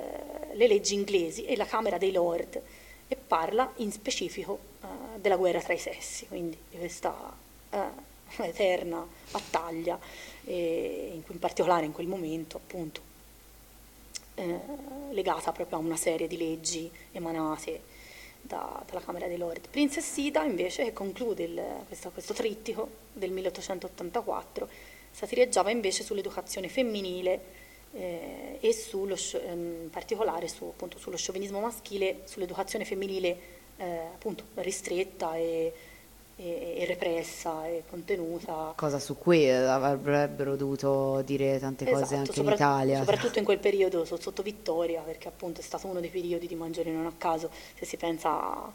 le 0.52 0.68
leggi 0.68 0.94
inglesi 0.94 1.46
e 1.46 1.56
la 1.56 1.66
Camera 1.66 1.98
dei 1.98 2.12
Lord 2.12 2.62
e 3.08 3.16
parla 3.16 3.72
in 3.78 3.94
specifico 3.94 4.60
eh, 4.82 5.20
della 5.22 5.38
guerra 5.38 5.62
tra 5.62 5.72
i 5.72 5.78
sessi, 5.78 6.28
quindi 6.28 6.58
di 6.70 6.78
questa 6.78 7.34
eh, 7.70 7.80
eterna 8.44 9.08
battaglia, 9.32 9.98
in, 10.44 11.22
cui- 11.24 11.34
in 11.34 11.40
particolare 11.40 11.86
in 11.86 11.94
quel 11.94 12.08
momento 12.08 12.58
appunto 12.58 13.02
eh, 14.36 14.60
legata 15.12 15.54
proprio 15.54 15.78
a 15.78 15.82
una 15.82 15.96
serie 15.96 16.28
di 16.28 16.38
leggi 16.38 16.92
emanate 17.14 17.96
da- 18.42 18.84
dalla 18.88 19.02
Camera 19.02 19.28
dei 19.28 19.38
Lord. 19.38 19.68
Princess 19.70 20.06
Sita 20.10 20.44
invece 20.44 20.84
che 20.86 20.94
conclude 20.94 21.44
il- 21.44 21.64
questo, 21.88 22.10
questo 22.12 22.34
trittico 22.34 22.90
del 23.14 23.32
1884 23.32 24.70
satireggiava 25.12 25.72
invece 25.72 26.04
sull'educazione 26.04 26.68
femminile 26.70 27.66
eh, 27.94 28.58
e 28.60 28.74
sullo, 28.74 29.16
scio- 29.16 29.40
ehm, 29.42 29.84
in 29.84 29.90
particolare 29.90 30.48
su, 30.48 30.66
appunto, 30.66 30.98
sullo 31.00 31.18
sciovinismo 31.18 31.60
maschile, 31.60 32.22
sull'educazione 32.26 32.86
femminile 32.86 33.40
eh, 33.78 33.86
appunto 34.14 34.44
ristretta 34.56 35.36
e, 35.36 35.74
e- 36.40 36.76
e 36.78 36.86
repressa 36.86 37.66
e 37.68 37.84
contenuta. 37.90 38.74
Cosa 38.76 39.00
su 39.00 39.18
cui 39.18 39.50
avrebbero 39.50 40.56
dovuto 40.56 41.22
dire 41.26 41.60
tante 41.60 41.84
cose 41.86 42.04
Esatto, 42.04 42.16
anche 42.16 42.30
in 42.30 42.36
sopra- 42.36 42.54
Italia. 42.54 43.00
Soprattutto 43.00 43.40
in 43.40 43.46
quel 43.46 43.58
periodo 43.60 44.06
so- 44.06 44.20
sotto 44.22 44.44
Vittoria, 44.44 45.02
perché 45.02 45.28
appunto 45.28 45.60
è 45.62 45.64
stato 45.64 45.88
uno 45.88 46.00
dei 46.00 46.10
periodi 46.10 46.48
di 46.48 46.56
maggiore 46.56 46.92
non 46.92 47.06
a 47.08 47.14
caso, 47.18 47.50
se 47.76 47.86
si 47.86 47.98
pensa 47.98 48.30
a, 48.30 48.72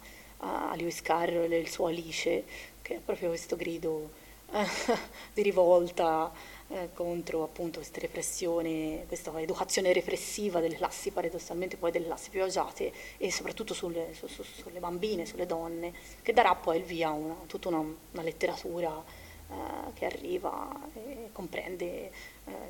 a 0.71 0.75
Lewis 0.77 1.01
Carroll 1.03 1.51
e 1.53 1.59
il 1.59 1.69
suo 1.71 1.87
Alice, 1.87 2.45
che 2.83 2.97
è 2.97 2.99
proprio 2.99 3.29
questo 3.29 3.55
grido 3.57 4.11
di 5.33 5.43
rivolta 5.43 6.31
eh, 6.73 6.89
contro 6.95 7.43
appunto 7.43 7.79
questa 7.79 8.01
repressione, 8.01 9.05
questa 9.07 9.39
educazione 9.39 9.93
repressiva 9.93 10.61
delle 10.61 10.77
classi 10.77 11.11
paradossalmente 11.11 11.77
poi 11.77 11.91
delle 11.91 12.07
classi 12.07 12.31
più 12.31 12.43
agiate 12.43 12.93
e 13.19 13.31
soprattutto 13.31 13.75
sulle, 13.75 14.15
su- 14.15 14.27
su- 14.27 14.43
sulle 14.43 14.79
bambine, 14.79 15.27
sulle 15.27 15.47
donne, 15.47 15.93
che 16.23 16.33
darà 16.33 16.55
poi 16.55 16.79
il 16.79 16.85
via 16.85 17.11
a 17.11 17.19
tutta 17.47 17.69
una, 17.69 17.79
una 17.81 18.23
letteratura 18.23 19.03
eh, 19.51 19.93
che 19.93 20.07
arriva 20.07 20.75
e 20.95 21.29
comprende 21.33 21.85
eh, 21.85 22.11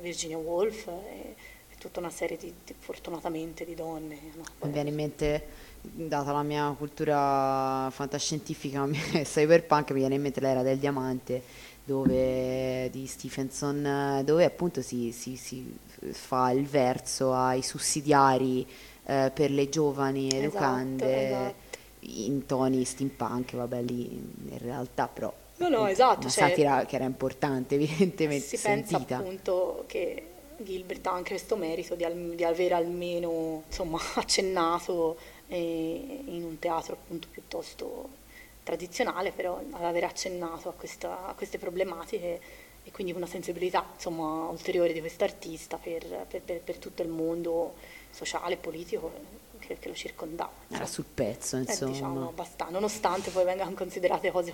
Virginia 0.01 0.37
Woolf 0.37 0.87
e, 0.87 1.35
e 1.69 1.77
tutta 1.77 1.99
una 1.99 2.09
serie 2.09 2.35
di, 2.35 2.53
di- 2.65 2.75
fortunatamente 2.77 3.63
di 3.63 3.73
donne. 3.73 4.19
no? 4.35 4.43
Mi 4.63 4.71
viene 4.71 4.89
in 4.89 4.95
mente, 4.95 5.47
data 5.79 6.33
la 6.33 6.43
mia 6.43 6.73
cultura 6.77 7.89
fantascientifica 7.89 8.85
cyberpunk, 9.23 9.91
mi 9.91 9.99
viene 9.99 10.15
in 10.15 10.21
mente 10.21 10.41
l'era 10.41 10.61
del 10.61 10.77
diamante 10.77 11.71
dove, 11.85 12.89
di 12.91 13.05
Stephenson, 13.07 14.21
dove 14.23 14.45
appunto 14.45 14.81
si, 14.81 15.11
si- 15.11 15.35
si 15.37 15.77
fa 16.11 16.51
il 16.51 16.65
verso 16.65 17.33
ai 17.33 17.61
sussidiari 17.61 18.65
eh, 19.05 19.31
per 19.33 19.51
le 19.51 19.69
giovani 19.69 20.27
Esatto, 20.27 20.43
educande 20.43 21.27
esatto. 21.27 21.53
in 22.01 22.45
toni 22.45 22.83
steampunk, 22.85 23.55
vabbè 23.55 23.81
lì 23.81 24.11
in 24.11 24.57
realtà 24.59 25.07
però 25.07 25.33
No, 25.57 25.69
no, 25.69 25.85
esatto, 25.87 26.21
una 26.21 26.29
cioè- 26.29 26.49
satira 26.49 26.85
che 26.85 26.95
era 26.95 27.05
importante 27.05 27.75
evidentemente 27.75 28.45
Si 28.45 28.57
pensa 28.57 28.97
sentita. 28.97 29.17
appunto 29.17 29.83
che 29.87 30.27
Gilbert 30.57 31.05
ha 31.07 31.11
anche 31.13 31.29
questo 31.31 31.55
merito 31.57 31.95
di, 31.95 32.03
al- 32.03 32.33
di 32.35 32.43
aver 32.43 32.73
almeno 32.73 33.63
insomma, 33.67 33.99
accennato 34.15 35.17
eh, 35.47 36.21
in 36.25 36.43
un 36.43 36.57
teatro 36.59 36.93
appunto 36.93 37.27
piuttosto 37.29 38.21
tradizionale, 38.63 39.31
però 39.31 39.57
ad 39.71 39.83
aver 39.83 40.05
accennato 40.05 40.69
a, 40.69 40.73
questa- 40.73 41.27
a 41.27 41.33
queste 41.33 41.57
problematiche 41.57 42.39
e 42.85 42.91
quindi 42.91 43.13
una 43.13 43.27
sensibilità 43.27 43.85
insomma, 43.93 44.47
ulteriore 44.49 44.93
di 44.93 44.99
quest'artista 44.99 45.77
per, 45.77 46.05
per- 46.27 46.41
per- 46.41 46.61
per 46.61 46.77
tutto 46.77 47.01
il 47.01 47.09
mondo 47.09 47.75
sociale 48.11 48.55
e 48.55 48.57
politico 48.57 49.11
che, 49.59 49.77
che 49.79 49.87
lo 49.87 49.95
circondava. 49.95 50.51
Era 50.67 50.83
insomma. 50.83 50.87
sul 50.87 51.05
pezzo, 51.13 51.55
Eh, 51.55 51.59
insomma. 51.59 51.91
diciamo 51.91 52.27
abbastanza, 52.29 52.73
nonostante 52.73 53.31
poi 53.31 53.43
vengano 53.45 53.73
considerate 53.73 54.31
cose 54.31 54.53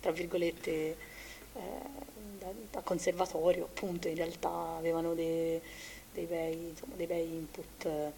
tra 0.00 0.10
virgolette 0.10 0.70
eh, 1.54 1.60
da, 2.38 2.50
da 2.70 2.80
conservatorio, 2.80 3.64
appunto 3.64 4.08
in 4.08 4.16
realtà 4.16 4.76
avevano 4.76 5.14
dei, 5.14 5.60
dei 6.12 6.24
bei, 6.26 6.68
insomma, 6.70 6.94
dei 6.96 7.06
bei 7.06 7.24
input 7.26 7.84
eh, 7.86 8.12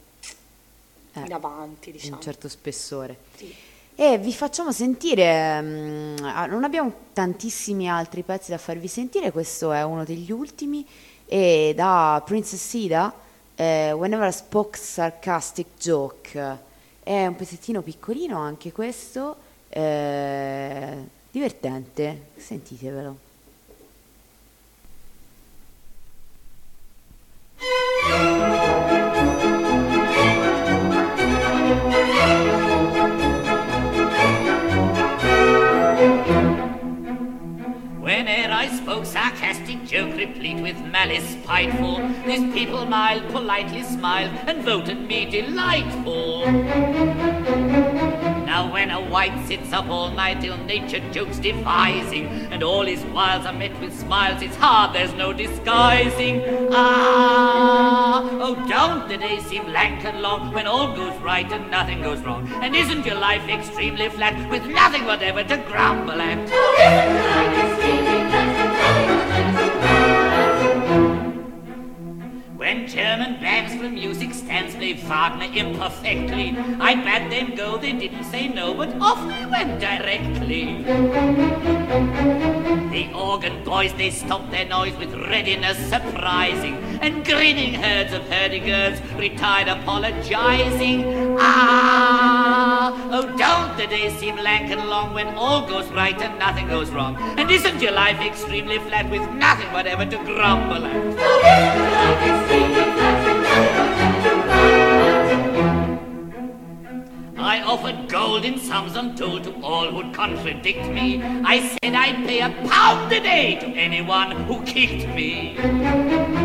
in 1.15 1.31
Eh, 1.31 1.33
avanti, 1.33 1.91
di 1.93 1.99
diciamo. 1.99 2.17
un 2.17 2.23
certo 2.23 2.49
spessore. 2.49 3.17
Sì. 3.37 3.55
E 3.97 4.19
vi 4.19 4.33
facciamo 4.33 4.73
sentire, 4.73 5.61
mm, 5.63 6.17
ah, 6.23 6.47
non 6.47 6.65
abbiamo 6.65 6.93
tantissimi 7.13 7.89
altri 7.89 8.23
pezzi 8.23 8.51
da 8.51 8.59
farvi 8.59 8.89
sentire, 8.89 9.31
questo 9.31 9.71
è 9.71 9.85
uno 9.85 10.03
degli 10.03 10.33
ultimi, 10.33 10.85
e 11.27 11.73
da 11.77 12.21
Princess 12.25 12.61
Sida, 12.61 13.15
eh, 13.55 13.93
Whenever 13.93 14.29
I 14.29 14.33
Spoke 14.33 14.77
Sarcastic 14.77 15.67
Joke, 15.79 16.59
è 17.05 17.27
un 17.27 17.37
pezzettino 17.37 17.83
piccolino 17.83 18.37
anche 18.39 18.73
questo, 18.73 19.37
eh, 19.69 20.97
divertente, 21.31 22.31
sentitevelo. 22.37 23.17
Whene'er 27.57 28.64
Spoke 38.95 39.07
sarcastic 39.07 39.85
joke 39.87 40.15
replete 40.17 40.63
with 40.63 40.79
malice 40.79 41.31
spiteful, 41.31 41.99
these 42.25 42.55
people 42.55 42.87
mild 42.87 43.29
politely 43.33 43.83
smiled 43.83 44.31
and 44.47 44.63
voted 44.63 45.09
me 45.09 45.29
delightful. 45.29 46.47
Now 48.47 48.73
when 48.73 48.91
a 48.93 49.01
white 49.01 49.49
sits 49.49 49.73
up 49.73 49.89
all 49.89 50.13
night 50.13 50.45
ill-natured 50.45 51.13
jokes 51.13 51.39
devising, 51.41 52.27
and 52.53 52.63
all 52.63 52.87
his 52.87 53.03
wiles 53.07 53.45
are 53.45 53.53
met 53.53 53.77
with 53.81 53.93
smiles, 53.99 54.41
it's 54.41 54.55
hard, 54.55 54.95
there's 54.95 55.13
no 55.15 55.33
disguising. 55.33 56.45
Ah, 56.71 58.23
oh 58.31 58.55
don't 58.69 59.09
the 59.09 59.17
days 59.17 59.45
seem 59.47 59.67
lank 59.73 60.05
and 60.05 60.23
long 60.23 60.53
when 60.53 60.69
all 60.69 60.95
goes 60.95 61.21
right 61.21 61.51
and 61.51 61.69
nothing 61.69 62.01
goes 62.01 62.21
wrong? 62.21 62.49
And 62.63 62.77
isn't 62.77 63.05
your 63.05 63.19
life 63.19 63.49
extremely 63.49 64.09
flat 64.09 64.49
with 64.49 64.65
nothing 64.69 65.05
whatever 65.05 65.43
to 65.43 65.57
grumble 65.67 66.21
at? 66.21 66.39
When 72.65 72.89
German 72.89 73.41
bands 73.43 73.75
for 73.75 73.91
music 73.91 74.33
stands 74.33 74.75
played 74.75 74.99
Wagner 75.01 75.53
imperfectly, 75.55 76.57
I 76.81 76.95
bade 76.95 77.31
them 77.31 77.55
go, 77.55 77.77
they 77.77 77.93
didn't 77.93 78.25
say 78.25 78.49
no, 78.49 78.73
but 78.73 78.89
off 79.03 79.21
they 79.29 79.45
went 79.45 79.81
directly. 79.81 80.83
The 82.95 83.13
organ 83.13 83.63
boys, 83.65 83.93
they 83.93 84.09
stopped 84.09 84.51
their 84.51 84.65
noise 84.65 84.97
with 84.97 85.13
readiness 85.13 85.77
surprising, 85.91 86.77
and 87.03 87.23
grinning 87.23 87.75
herds 87.75 88.15
of 88.15 88.27
hurdy-gurds 88.31 89.03
retired 89.19 89.69
apologizing. 89.69 91.37
Ah, 91.39 93.11
oh, 93.13 93.27
don't 93.37 93.77
the 93.77 93.87
days 93.89 94.15
seem 94.15 94.37
lank 94.37 94.71
and 94.71 94.89
long 94.89 95.13
when 95.13 95.29
all 95.35 95.67
goes 95.67 95.87
right 95.89 96.19
and 96.19 96.39
nothing 96.39 96.69
goes 96.69 96.89
wrong? 96.89 97.17
And 97.37 97.51
isn't 97.51 97.83
your 97.83 97.93
life 97.93 98.23
extremely 98.23 98.79
flat 98.79 99.11
with 99.11 99.29
nothing 99.35 99.71
whatever 99.71 100.07
to 100.07 100.17
grumble 100.17 100.87
at? 100.87 101.94
I 107.37 107.63
offered 107.63 108.09
gold 108.09 108.45
in 108.45 108.59
sums 108.59 108.97
untold 108.97 109.45
to 109.45 109.55
all 109.63 109.91
who'd 109.91 110.15
contradict 110.15 110.89
me. 110.89 111.23
I 111.23 111.61
said 111.61 111.95
I'd 111.95 112.27
pay 112.27 112.41
a 112.41 112.51
pound 112.69 113.13
a 113.13 113.21
day 113.21 113.57
to 113.61 113.67
anyone 113.67 114.31
who 114.31 114.63
kicked 114.65 115.09
me. 115.15 116.44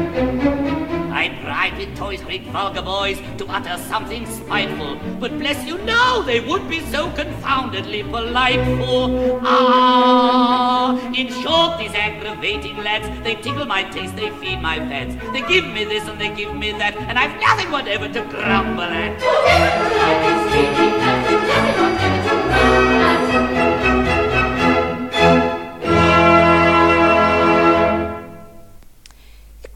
With 1.60 1.95
toys, 1.97 2.22
great 2.22 2.43
vulgar 2.47 2.82
boys, 2.82 3.20
to 3.38 3.45
utter 3.47 3.78
something 3.84 4.26
spiteful. 4.26 4.97
But 5.20 5.38
bless 5.38 5.66
you, 5.66 5.78
no, 5.80 6.24
they 6.24 6.39
would 6.39 6.70
be 6.70 6.80
so 6.80 7.12
confoundedly 7.12 8.03
polite 8.03 8.66
for. 8.78 9.39
Ah, 9.43 10.97
in 11.14 11.28
short, 11.41 11.78
these 11.78 11.93
aggravating 11.93 12.78
lads, 12.78 13.07
they 13.24 13.36
tickle 13.36 13.66
my 13.66 13.84
taste, 13.84 14.16
they 14.16 14.30
feed 14.41 14.62
my 14.62 14.80
pants. 14.80 15.16
They 15.34 15.41
give 15.41 15.66
me 15.68 15.84
this 15.84 16.07
and 16.07 16.20
they 16.20 16.34
give 16.34 16.55
me 16.55 16.72
that, 16.72 16.95
and 16.95 17.20
I've 17.20 17.39
nothing 17.39 17.72
whatever 17.72 18.07
to 18.07 18.22
grumble 18.22 18.84
at. 18.84 19.20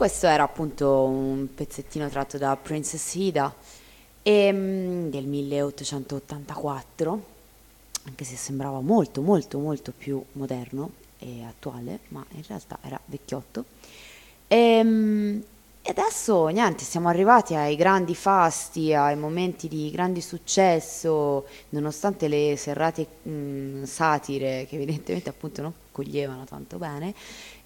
Questo 0.03 0.27
era 0.27 0.43
appunto 0.43 1.03
un 1.03 1.47
pezzettino 1.55 2.09
tratto 2.09 2.37
da 2.37 2.57
Princess 2.57 3.15
Ida 3.15 3.55
e, 4.21 4.51
mm, 4.51 5.07
del 5.07 5.25
1884, 5.25 7.23
anche 8.03 8.25
se 8.25 8.35
sembrava 8.35 8.81
molto 8.81 9.21
molto 9.21 9.59
molto 9.59 9.93
più 9.97 10.21
moderno 10.33 10.91
e 11.19 11.45
attuale, 11.45 11.99
ma 12.09 12.21
in 12.31 12.43
realtà 12.45 12.79
era 12.81 12.99
vecchiotto. 13.05 13.63
E, 14.45 14.83
mm, 14.83 15.39
e 15.81 15.89
adesso 15.89 16.47
niente, 16.47 16.83
siamo 16.83 17.07
arrivati 17.07 17.55
ai 17.55 17.77
grandi 17.77 18.13
fasti, 18.13 18.93
ai 18.93 19.15
momenti 19.15 19.69
di 19.69 19.89
grande 19.89 20.19
successo, 20.19 21.45
nonostante 21.69 22.27
le 22.27 22.55
serrate 22.57 23.07
mh, 23.21 23.31
mm, 23.31 23.83
satire 23.83 24.65
che 24.67 24.75
evidentemente 24.75 25.29
appunto 25.29 25.61
non 25.61 25.71
coglievano 25.93 26.43
tanto 26.43 26.77
bene. 26.77 27.13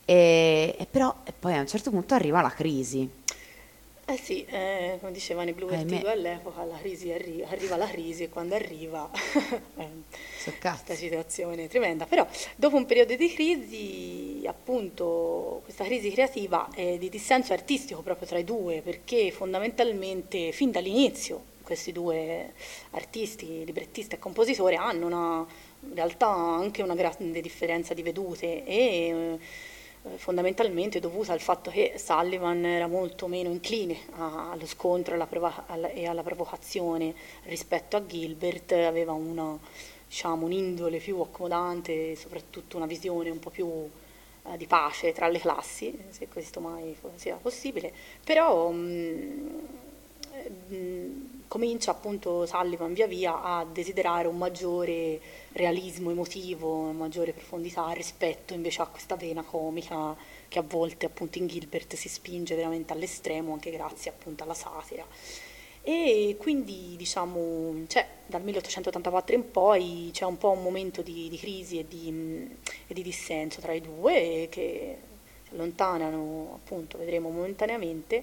E, 0.10 0.74
e 0.80 0.86
però 0.86 1.14
e 1.26 1.34
poi 1.38 1.53
a 1.55 1.60
un 1.60 1.68
certo 1.68 1.89
punto 1.89 2.14
arriva 2.14 2.41
la 2.41 2.49
crisi. 2.49 3.10
Eh 4.10 4.18
sì, 4.18 4.45
eh, 4.45 4.95
come 5.01 5.12
dicevano 5.12 5.49
i 5.49 5.53
Blue 5.53 5.70
Vertigo 5.70 6.08
all'epoca, 6.08 6.64
la 6.64 6.78
crisi 6.78 7.12
arri- 7.12 7.43
arriva 7.43 7.76
la 7.76 7.88
crisi 7.88 8.24
e 8.24 8.30
quando 8.30 8.55
arriva 8.55 9.10
questa 10.86 10.95
situazione 10.95 11.68
tremenda. 11.68 12.05
Però 12.05 12.26
dopo 12.55 12.78
un 12.78 12.86
periodo 12.86 13.14
di 13.16 13.34
crisi, 13.34 14.43
appunto, 14.47 15.60
questa 15.66 15.84
crisi 15.84 16.10
creativa 16.10 16.70
e 16.74 16.97
di 16.97 17.10
dissenso 17.10 17.51
artistico 17.51 18.01
proprio 18.01 18.26
tra 18.26 18.38
i 18.38 18.45
due, 18.45 18.80
perché 18.82 19.30
fondamentalmente 19.32 20.53
fin 20.53 20.72
dall'inizio 20.72 21.55
questi 21.68 21.91
due 21.91 22.53
artisti, 22.91 23.66
librettista 23.66 24.16
e 24.16 24.20
compositore, 24.20 24.78
hanno 24.78 25.05
una, 25.05 25.45
in 25.82 25.93
realtà 25.95 26.30
anche 26.30 26.82
una 26.82 26.95
grande 26.95 27.41
differenza 27.41 27.93
di 27.93 28.03
vedute 28.03 28.64
e 28.64 28.78
eh, 28.78 29.39
fondamentalmente 30.16 30.99
dovuta 30.99 31.34
al 31.34 31.41
fatto 31.41 31.70
che 31.70 31.93
Sullivan 31.97 32.66
era 32.66 32.88
molto 32.88 33.28
meno 33.28 33.49
incline 33.49 33.97
allo 34.16 34.66
scontro 34.66 35.14
e 35.14 35.16
alla, 35.16 35.28
provo- 35.28 35.64
alla 35.68 36.24
provocazione 36.24 37.14
rispetto 37.43 37.97
a 37.97 38.05
Gilbert, 38.05 38.72
aveva 38.72 39.12
una, 39.14 39.58
diciamo, 40.08 40.45
un'indole 40.45 40.99
più 40.99 41.20
accomodante 41.20 42.12
e 42.12 42.16
soprattutto 42.16 42.78
una 42.78 42.86
visione 42.86 43.30
un 43.30 43.39
po' 43.39 43.49
più 43.49 43.68
eh, 43.68 44.58
di 44.58 44.66
pace 44.66 45.14
tra 45.14 45.28
le 45.28 45.39
classi, 45.39 45.97
se 46.10 46.28
questo 46.28 46.60
mai 46.60 46.95
sia 47.16 47.36
possibile, 47.36 47.91
però 48.24 48.70
mh, 48.70 48.78
mm, 50.70 50.76
mh, 50.76 51.37
comincia 51.48 51.91
appunto 51.91 52.45
Sullivan 52.45 52.93
via 52.93 53.08
via 53.08 53.41
a 53.41 53.66
desiderare 53.66 54.28
un 54.28 54.38
maggiore 54.38 55.20
realismo 55.54 56.12
emotivo, 56.12 56.74
una 56.74 56.91
maggiore 56.91 57.34
profondità 57.34 57.89
rispetto 57.91 58.54
invece 58.54 58.82
a 58.82 58.88
questa 58.88 59.16
vena 59.16 59.43
comica 59.43 60.16
che 60.48 60.60
a 60.60 60.64
volte 60.64 61.06
appunto 61.06 61.38
in 61.38 61.48
Gilbert 61.48 61.95
si 61.95 62.10
spinge 62.10 62.56
veramente 62.56 62.93
all'estremo 62.93 63.54
anche 63.54 63.72
grazie 63.72 64.12
appunto 64.12 64.43
alla 64.43 64.54
satira. 64.54 65.06
E 65.82 66.36
quindi 66.38 66.95
diciamo, 66.98 67.86
cioè, 67.88 68.06
dal 68.26 68.43
1884 68.43 69.36
in 69.36 69.52
poi 69.52 70.10
c'è 70.12 70.26
un 70.26 70.38
po' 70.38 70.50
un 70.50 70.62
momento 70.62 71.02
di, 71.02 71.30
di 71.30 71.38
crisi 71.38 71.80
e 71.80 71.88
di, 71.88 72.58
e 72.88 72.93
di, 72.93 73.02
dissenso 73.02 73.62
tra 73.62 73.72
i 73.72 73.80
due 73.80 74.48
che 74.52 74.98
si 75.48 75.54
allontanano 75.54 76.60
appunto, 76.62 76.98
vedremo 76.98 77.30
momentaneamente 77.30 78.22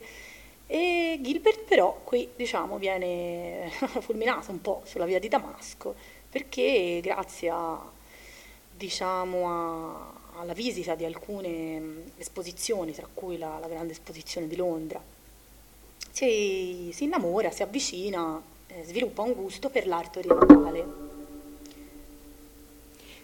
e 0.66 1.18
Gilbert 1.20 1.64
però 1.64 2.00
qui 2.04 2.30
diciamo 2.34 2.78
viene 2.78 3.70
fulminato 4.00 4.50
un 4.50 4.60
po' 4.60 4.82
sulla 4.84 5.04
via 5.04 5.18
di 5.18 5.28
Damasco 5.28 5.94
perché 6.34 6.98
grazie 7.00 7.48
a, 7.48 7.80
diciamo, 8.76 9.48
a, 9.48 10.40
alla 10.40 10.52
visita 10.52 10.96
di 10.96 11.04
alcune 11.04 12.06
esposizioni, 12.16 12.92
tra 12.92 13.06
cui 13.14 13.38
la, 13.38 13.58
la 13.60 13.68
grande 13.68 13.92
esposizione 13.92 14.48
di 14.48 14.56
Londra, 14.56 15.00
si, 16.10 16.90
si 16.92 17.04
innamora, 17.04 17.52
si 17.52 17.62
avvicina, 17.62 18.42
eh, 18.66 18.82
sviluppa 18.84 19.22
un 19.22 19.32
gusto 19.34 19.68
per 19.68 19.86
l'arte 19.86 20.18
orientale. 20.18 21.02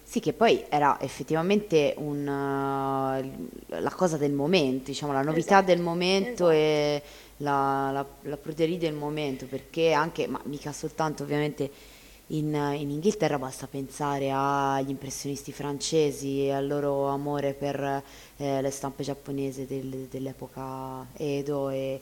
Sì, 0.04 0.20
che 0.20 0.32
poi 0.32 0.64
era 0.68 1.00
effettivamente 1.00 1.94
un, 1.96 2.20
uh, 2.20 3.80
la 3.80 3.92
cosa 3.92 4.16
del 4.16 4.32
momento, 4.32 4.84
diciamo, 4.90 5.12
la 5.12 5.22
novità 5.22 5.58
esatto, 5.58 5.66
del 5.66 5.80
momento 5.80 6.48
esatto. 6.48 6.50
e 6.50 7.02
la, 7.40 7.90
la, 7.92 8.06
la 8.22 8.36
pruderia 8.36 8.78
del 8.78 8.94
momento, 8.94 9.46
perché 9.46 9.92
anche, 9.92 10.26
ma 10.26 10.40
mica 10.44 10.72
soltanto 10.72 11.22
ovviamente 11.22 11.98
in, 12.28 12.54
in, 12.54 12.90
Inghilterra 12.90 13.38
basta 13.38 13.66
pensare 13.66 14.30
agli 14.32 14.90
impressionisti 14.90 15.52
francesi 15.52 16.44
e 16.44 16.52
al 16.52 16.66
loro 16.66 17.06
amore 17.06 17.54
per 17.54 18.02
eh, 18.36 18.62
le 18.62 18.70
stampe 18.70 19.02
giapponesi 19.02 19.66
del, 19.66 20.06
dell'epoca 20.08 21.06
Edo 21.16 21.70
e, 21.70 22.00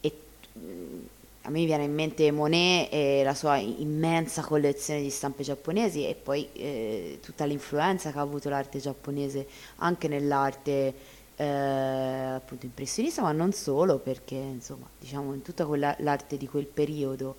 e, 0.00 0.12
mm, 0.58 0.98
a 1.42 1.50
me 1.50 1.64
viene 1.64 1.84
in 1.84 1.94
mente 1.94 2.30
Monet 2.32 2.92
e 2.92 3.22
la 3.22 3.34
sua 3.34 3.56
immensa 3.58 4.42
collezione 4.42 5.00
di 5.00 5.10
stampe 5.10 5.44
giapponesi 5.44 6.06
e 6.06 6.14
poi 6.14 6.48
eh, 6.54 7.20
tutta 7.22 7.44
l'influenza 7.44 8.10
che 8.10 8.18
ha 8.18 8.22
avuto 8.22 8.48
l'arte 8.48 8.80
giapponese 8.80 9.46
anche 9.76 10.08
nell'arte 10.08 10.92
eh, 11.38 11.44
appunto 11.44 12.66
impressionista, 12.66 13.22
ma 13.22 13.30
non 13.30 13.52
solo, 13.52 13.98
perché 13.98 14.34
insomma, 14.34 14.88
diciamo 14.98 15.32
in 15.34 15.42
tutta 15.42 15.66
quella, 15.66 15.94
l'arte 16.00 16.36
di 16.36 16.48
quel 16.48 16.66
periodo 16.66 17.36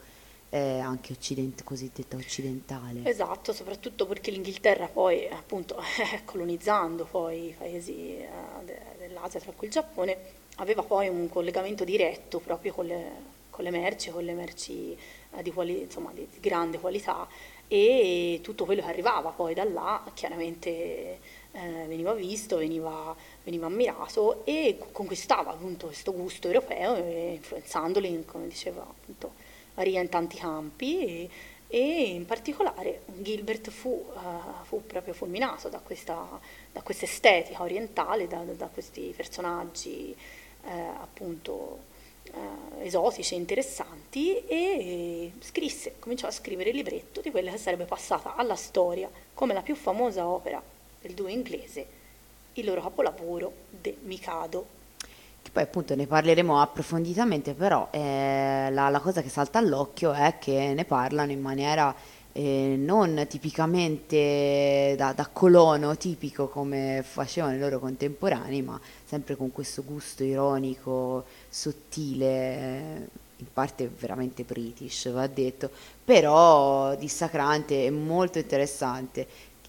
eh, 0.52 0.80
anche 0.80 1.12
occident- 1.12 1.64
cosiddetta 1.64 2.16
occidentale. 2.16 3.02
Esatto, 3.04 3.52
soprattutto 3.52 4.06
perché 4.06 4.32
l'Inghilterra 4.32 4.88
poi 4.88 5.28
appunto 5.28 5.76
colonizzando 6.24 7.04
poi 7.06 7.50
i 7.50 7.56
paesi 7.58 8.18
eh, 8.18 8.28
de- 8.64 8.80
dell'Asia, 9.00 9.41
tra 9.41 9.52
cui 9.52 9.68
il 9.68 9.74
Giappone, 9.74 10.18
aveva 10.56 10.82
poi 10.82 11.10
un 11.10 11.28
collegamento 11.28 11.84
diretto 11.84 12.39
proprio 12.39 12.74
con 12.74 12.86
le, 12.86 13.12
con 13.50 13.66
le 13.66 13.70
merci, 13.70 14.12
con 14.12 14.24
le 14.24 14.34
merci 14.34 14.97
eh, 15.36 15.43
di, 15.43 15.52
quali- 15.52 15.82
insomma, 15.82 16.12
di 16.14 16.26
grande 16.39 16.80
qualità 16.80 17.28
e 17.68 18.39
tutto 18.41 18.64
quello 18.66 18.82
che 18.82 18.88
arrivava 18.88 19.30
poi 19.30 19.54
da 19.54 19.64
là 19.66 20.04
chiaramente 20.16 21.20
eh, 21.52 21.86
veniva 21.88 22.14
visto, 22.14 22.58
veniva, 22.58 23.16
veniva, 23.43 23.66
ammirato 23.66 24.45
e 24.45 24.78
conquistava 24.91 25.52
appunto 25.52 25.88
questo 25.88 26.14
gusto 26.14 26.47
europeo 26.47 26.95
influenzandoli, 26.97 28.24
come 28.26 28.47
diceva 28.47 28.82
appunto 28.82 29.34
Maria 29.74 30.02
in 30.02 30.10
tanti 30.10 30.38
campi 30.38 31.06
e, 31.06 31.30
e 31.68 32.14
in 32.14 32.26
particolare 32.26 33.02
Gilbert 33.06 33.70
fu, 33.70 33.89
uh, 33.89 34.64
fu 34.64 34.86
proprio 34.86 35.14
fulminato 35.14 35.70
da 35.70 35.80
questa, 35.80 36.39
da 36.72 36.82
questa, 36.82 37.06
estetica 37.06 37.64
orientale, 37.64 38.28
da, 38.28 38.43
da 38.43 38.68
questi 38.68 39.14
personaggi 39.16 40.16
uh, 40.64 40.68
appunto 41.02 41.80
uh, 42.32 42.82
esotici 42.82 43.34
e 43.34 43.38
interessanti 43.38 44.45
e 44.45 45.32
scrisse, 45.39 45.95
cominciò 46.00 46.28
a 46.28 46.32
scrivere 46.32 46.70
il 46.70 46.76
libretto 46.76 47.22
di 47.22 47.32
quella 47.32 47.52
che 47.52 47.58
sarebbe 47.58 47.86
passata 47.86 48.36
alla 48.36 48.56
storia 48.56 49.10
come 49.34 49.54
la 49.54 49.62
più 49.62 49.76
famosa 49.76 50.28
opera 50.28 50.78
del 51.02 51.14
duo 51.14 51.28
inglese, 51.28 51.86
il 52.54 52.66
loro 52.66 52.82
capolavoro 52.82 53.54
De 53.70 53.97
Mikado. 54.04 54.78
Che 55.41 55.52
poi 55.52 55.64
appunto 55.64 55.95
ne 55.95 56.06
parleremo 56.06 56.62
approfonditamente, 56.62 57.54
però 57.54 57.88
eh, 57.91 58.68
la, 58.72 58.89
la, 58.89 59.00
cosa 59.00 59.22
che 59.22 59.30
salta 59.30 59.60
all'occhio 59.60 60.12
è 60.12 60.36
che 60.38 60.74
ne 60.74 60.84
parlano 60.84 61.32
in 61.32 61.39
maniera 61.39 61.95
eh, 62.34 62.76
non 62.78 63.26
tipicamente 63.30 64.95
da, 64.97 65.14
da, 65.14 65.28
colono 65.32 65.95
tipico 65.95 66.47
come 66.50 67.04
facevano 67.08 67.56
i 67.56 67.60
loro 67.60 67.80
contemporanei, 67.80 68.62
ma 68.62 68.80
sempre 69.06 69.38
con 69.38 69.52
questo 69.52 69.84
gusto 69.84 70.24
ironico, 70.24 71.26
sottile. 71.47 72.28
Eh, 72.28 73.28
in 73.39 73.47
parte 73.54 73.89
veramente 73.97 74.43
british, 74.43 75.10
va 75.12 75.26
detto, 75.28 75.70
però 76.04 76.93
dissacrante 76.95 77.86
e 77.86 77.89
molto 77.89 78.38
interessante 78.38 79.26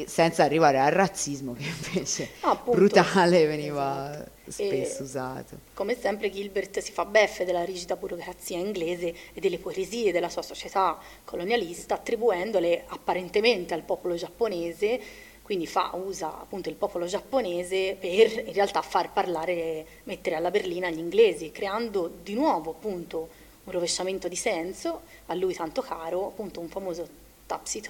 senza 0.09 0.45
arrivare 0.45 0.79
al 0.79 0.93
razzismo 0.93 1.55
che 1.55 1.65
invece 1.65 2.31
Appunto, 2.41 2.79
brutale 2.79 3.47
veniva 3.47 4.13
esatto. 4.13 4.31
spesso 4.51 4.99
e, 4.99 5.03
usato. 5.03 5.59
Come 5.75 5.97
sempre 5.99 6.31
Gilbert 6.31 6.79
si 6.81 6.93
fa 6.93 7.05
beffe 7.05 7.45
della 7.45 7.65
rigida 7.65 7.97
burocrazia 7.97 8.59
inglese 8.59 9.15
e 9.33 9.41
delle 9.41 9.59
poesie 9.59 10.13
della 10.13 10.29
sua 10.29 10.43
società 10.43 10.99
colonialista, 11.25 11.95
attribuendole 11.95 12.85
apparentemente 12.87 13.75
al 13.75 13.83
popolo 13.83 14.15
giapponese 14.15 15.29
quindi 15.51 15.67
fa, 15.67 15.91
usa 15.95 16.41
appunto 16.43 16.69
il 16.69 16.77
popolo 16.77 17.07
giapponese 17.07 17.97
per 17.99 18.31
in 18.47 18.53
realtà 18.53 18.83
far 18.83 19.13
parlare, 19.13 19.85
mettere 20.05 20.37
alla 20.37 20.53
berlina 20.53 20.89
gli 20.91 20.99
inglesi, 20.99 21.51
creando 21.51 22.09
di 22.23 22.35
nuovo 22.35 22.71
appunto 22.71 23.29
un 23.65 23.73
rovesciamento 23.73 24.29
di 24.29 24.37
senso, 24.37 25.01
a 25.27 25.35
lui 25.35 25.53
tanto 25.53 25.83
caro, 25.83 26.29
appunto 26.29 26.61
un 26.61 26.69
famoso 26.69 27.09
tapsi 27.51 27.83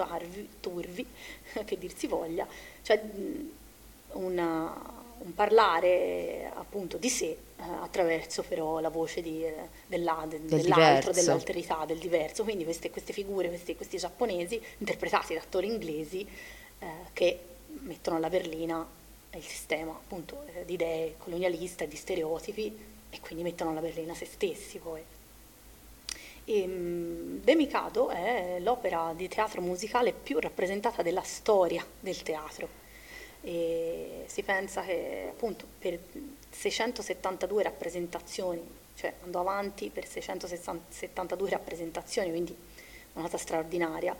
turvi, 0.61 1.06
che 1.66 1.78
dir 1.78 1.94
si 1.94 2.06
voglia, 2.06 2.46
cioè 2.80 2.98
una, 4.12 4.72
un 5.18 5.34
parlare 5.34 6.50
appunto 6.54 6.96
di 6.96 7.11
sé 7.11 7.26
eh, 7.26 7.62
attraverso 7.82 8.42
però 8.42 8.80
la 8.80 8.88
voce 8.88 9.20
di, 9.20 9.44
eh, 9.44 9.68
della, 9.86 10.24
de, 10.26 10.40
del 10.40 10.62
dell'altro, 10.62 11.11
diverso. 11.11 11.12
dell'alterità, 11.12 11.84
del 11.84 11.98
diverso. 11.98 12.42
Quindi 12.42 12.64
queste, 12.64 12.90
queste 12.90 13.12
figure, 13.12 13.48
questi, 13.48 13.76
questi, 13.76 13.98
giapponesi 13.98 14.61
interpretati 14.78 15.34
da 15.34 15.40
attori 15.40 15.66
inglesi 15.66 16.26
eh, 16.78 16.86
che 17.12 17.38
mettono 17.82 18.16
alla 18.16 18.30
berlina 18.30 18.86
il 19.32 19.44
sistema 19.44 19.92
appunto 19.92 20.42
eh, 20.54 20.64
di 20.64 20.72
idee 20.72 21.16
colonialiste, 21.18 21.86
di 21.86 21.96
stereotipi 21.96 22.88
e 23.11 23.20
quindi 23.20 23.42
mettono 23.42 23.70
alla 23.70 23.80
berlina 23.80 24.14
se 24.14 24.24
stessi 24.24 24.78
poi. 24.78 25.02
E, 26.45 26.62
um, 26.62 27.41
De 27.41 27.55
Mikado 27.55 28.09
è 28.11 28.59
l'opera 28.61 29.12
di 29.14 29.28
teatro 29.28 29.61
musicale 29.61 30.12
più 30.12 30.38
rappresentata 30.38 31.03
della 31.03 31.22
storia 31.22 31.84
del 32.01 32.22
teatro 32.22 32.80
e 33.43 34.24
si 34.26 34.43
pensa 34.43 34.82
che 34.82 35.28
appunto 35.30 35.64
per 35.78 35.99
672 36.51 37.62
rappresentazioni, 37.62 38.62
cioè 38.95 39.14
andò 39.24 39.41
avanti 39.41 39.88
per 39.88 40.07
672 40.07 41.49
rappresentazioni, 41.49 42.28
quindi 42.28 42.55
una 43.14 43.24
cosa 43.24 43.38
straordinaria, 43.38 44.14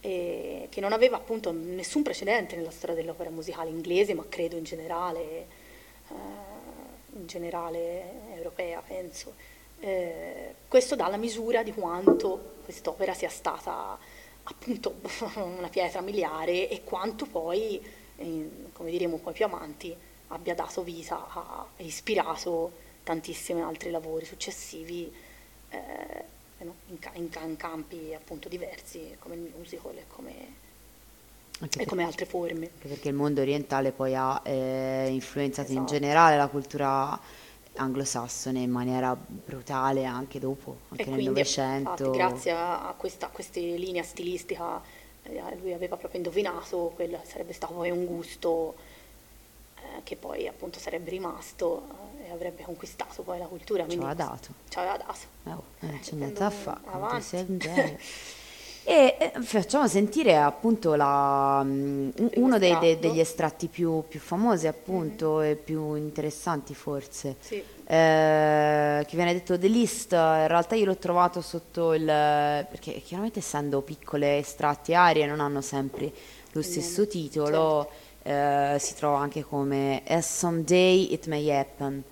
che 0.00 0.68
non 0.76 0.92
aveva 0.92 1.16
appunto 1.16 1.52
nessun 1.52 2.02
precedente 2.02 2.56
nella 2.56 2.70
storia 2.70 2.94
dell'opera 2.94 3.28
musicale 3.28 3.68
inglese, 3.68 4.14
ma 4.14 4.24
credo 4.28 4.56
in 4.56 4.64
generale, 4.64 5.20
eh, 6.08 6.14
in 7.16 7.26
generale 7.26 8.34
europea, 8.34 8.80
penso. 8.86 9.34
Eh, 9.80 10.54
questo 10.68 10.94
dà 10.94 11.08
la 11.08 11.16
misura 11.16 11.62
di 11.62 11.72
quanto 11.72 12.58
quest'opera 12.64 13.14
sia 13.14 13.30
stata 13.30 13.98
appunto 14.42 14.96
una 15.36 15.68
pietra 15.68 16.00
miliare 16.00 16.68
e 16.68 16.82
quanto 16.84 17.26
poi 17.26 17.98
come 18.72 18.90
diremo 18.90 19.16
poi 19.18 19.32
più 19.32 19.44
avanti, 19.44 19.96
abbia 20.28 20.54
dato 20.54 20.82
vita 20.82 21.66
e 21.76 21.84
ispirato 21.84 22.88
tantissimi 23.02 23.62
altri 23.62 23.90
lavori 23.90 24.24
successivi 24.24 25.12
eh, 25.70 26.24
in, 26.58 26.70
in, 27.14 27.28
in, 27.44 27.56
campi 27.56 28.12
appunto 28.14 28.48
diversi 28.48 29.16
come 29.18 29.36
il 29.36 29.52
musical 29.56 29.96
e 29.96 30.04
come, 30.08 30.32
e 31.78 31.86
come 31.86 32.04
altre 32.04 32.26
forme. 32.26 32.70
Anche 32.74 32.88
perché 32.88 33.08
il 33.08 33.14
mondo 33.14 33.40
orientale 33.40 33.92
poi 33.92 34.14
ha 34.14 34.40
eh, 34.44 35.08
influenzato 35.08 35.70
esatto. 35.70 35.80
in 35.80 35.86
generale 35.86 36.36
la 36.36 36.48
cultura 36.48 37.18
anglosassone 37.76 38.60
in 38.60 38.70
maniera 38.70 39.16
brutale 39.16 40.04
anche 40.04 40.38
dopo, 40.38 40.78
anche 40.90 41.04
e 41.04 41.10
nel 41.10 41.24
Novecento. 41.24 42.10
Grazie 42.10 42.52
a, 42.52 42.94
questa, 42.96 43.26
a 43.26 43.30
queste 43.30 43.60
linee 43.60 44.02
stilistica 44.02 44.80
eh, 45.22 45.56
lui 45.60 45.72
aveva 45.72 45.96
proprio 45.96 46.20
indovinato, 46.20 46.92
quello 46.94 47.20
sarebbe 47.24 47.52
stato 47.52 47.74
poi 47.74 47.90
un 47.90 48.06
gusto 48.06 48.74
eh, 49.76 50.02
che 50.02 50.16
poi 50.16 50.48
appunto 50.48 50.78
sarebbe 50.78 51.10
rimasto 51.10 51.86
eh, 52.18 52.28
e 52.28 52.30
avrebbe 52.30 52.62
conquistato 52.62 53.22
poi 53.22 53.38
la 53.38 53.46
cultura. 53.46 53.86
Ci 53.86 53.96
aveva 53.96 54.14
dato. 54.14 54.48
Ci 54.68 54.78
aveva 54.78 54.96
dato. 54.96 55.26
Oh, 55.44 55.64
eh, 55.80 55.98
c'è 56.00 56.14
niente 56.14 56.40
da 56.40 56.50
fare. 56.50 56.80
E 58.84 59.16
eh, 59.18 59.32
facciamo 59.42 59.86
sentire 59.86 60.36
appunto 60.36 60.94
la, 60.94 61.60
um, 61.62 62.12
uno 62.34 62.58
dei, 62.58 62.78
de, 62.78 62.98
degli 62.98 63.20
estratti 63.20 63.68
più, 63.68 64.04
più 64.08 64.20
famosi 64.20 64.66
appunto 64.66 65.36
mm-hmm. 65.36 65.50
e 65.50 65.54
più 65.56 65.94
interessanti 65.94 66.74
forse. 66.74 67.36
Sì 67.40 67.62
eh, 67.90 69.04
che 69.04 69.16
viene 69.16 69.32
detto 69.32 69.58
The 69.58 69.66
List, 69.66 70.12
in 70.12 70.46
realtà 70.46 70.76
io 70.76 70.84
l'ho 70.84 70.96
trovato 70.96 71.40
sotto 71.40 71.92
il... 71.92 72.04
perché 72.04 73.02
chiaramente 73.04 73.40
essendo 73.40 73.80
piccole 73.80 74.38
estratti 74.38 74.94
arie 74.94 75.26
non 75.26 75.40
hanno 75.40 75.60
sempre 75.60 76.12
lo 76.52 76.62
stesso 76.62 77.08
titolo, 77.08 77.90
certo. 78.22 78.74
eh, 78.74 78.78
si 78.78 78.94
trova 78.94 79.18
anche 79.18 79.42
come 79.42 80.02
As 80.06 80.38
Someday 80.38 81.12
It 81.12 81.26
May 81.26 81.50
Happen. 81.50 82.04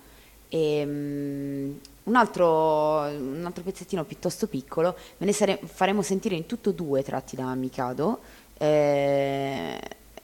E, 0.49 0.83
um, 0.83 1.79
un, 2.03 2.15
altro, 2.15 3.01
un 3.01 3.43
altro, 3.45 3.63
pezzettino 3.63 4.03
piuttosto 4.03 4.47
piccolo, 4.47 4.95
ve 5.17 5.25
ne 5.25 5.33
sare- 5.33 5.59
faremo 5.63 6.01
sentire 6.01 6.35
in 6.35 6.45
tutto 6.45 6.71
due 6.71 7.03
tratti 7.03 7.35
da 7.35 7.53
Mikado. 7.55 8.19
Eh, 8.57 9.79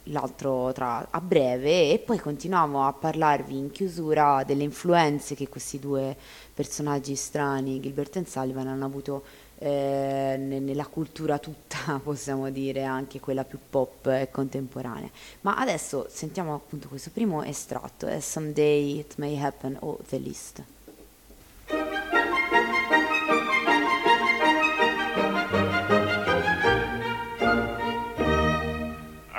l'altro 0.10 0.72
tra, 0.74 1.08
a 1.10 1.22
breve 1.22 1.92
e 1.92 2.00
poi 2.00 2.20
continuiamo 2.20 2.86
a 2.86 2.94
parlarvi 2.94 3.58
in 3.58 3.72
chiusura 3.72 4.44
delle 4.46 4.64
influenze 4.64 5.36
che 5.36 5.48
questi 5.48 5.80
due 5.80 6.16
personaggi 6.54 7.16
strani, 7.16 7.80
Gilbert 7.80 8.18
e 8.18 8.26
Sullivan, 8.26 8.68
hanno 8.68 8.86
avuto 8.86 9.24
eh, 9.58 10.36
nella 10.38 10.86
cultura 10.86 11.38
tutta, 11.40 12.00
possiamo 12.04 12.50
dire, 12.50 12.84
anche 12.84 13.20
quella 13.20 13.44
più 13.44 13.60
pop 13.70 14.08
e 14.08 14.30
contemporanea. 14.32 15.10
Ma 15.42 15.58
adesso 15.58 16.08
sentiamo 16.10 16.54
appunto 16.54 16.88
questo 16.88 17.10
primo 17.12 17.44
estratto, 17.44 18.06
è 18.08 18.20
Someday 18.20 19.00
It 19.00 19.16
May 19.18 19.38
Happen 19.40 19.78
o 19.82 20.00
The 20.08 20.18
List. 20.18 20.64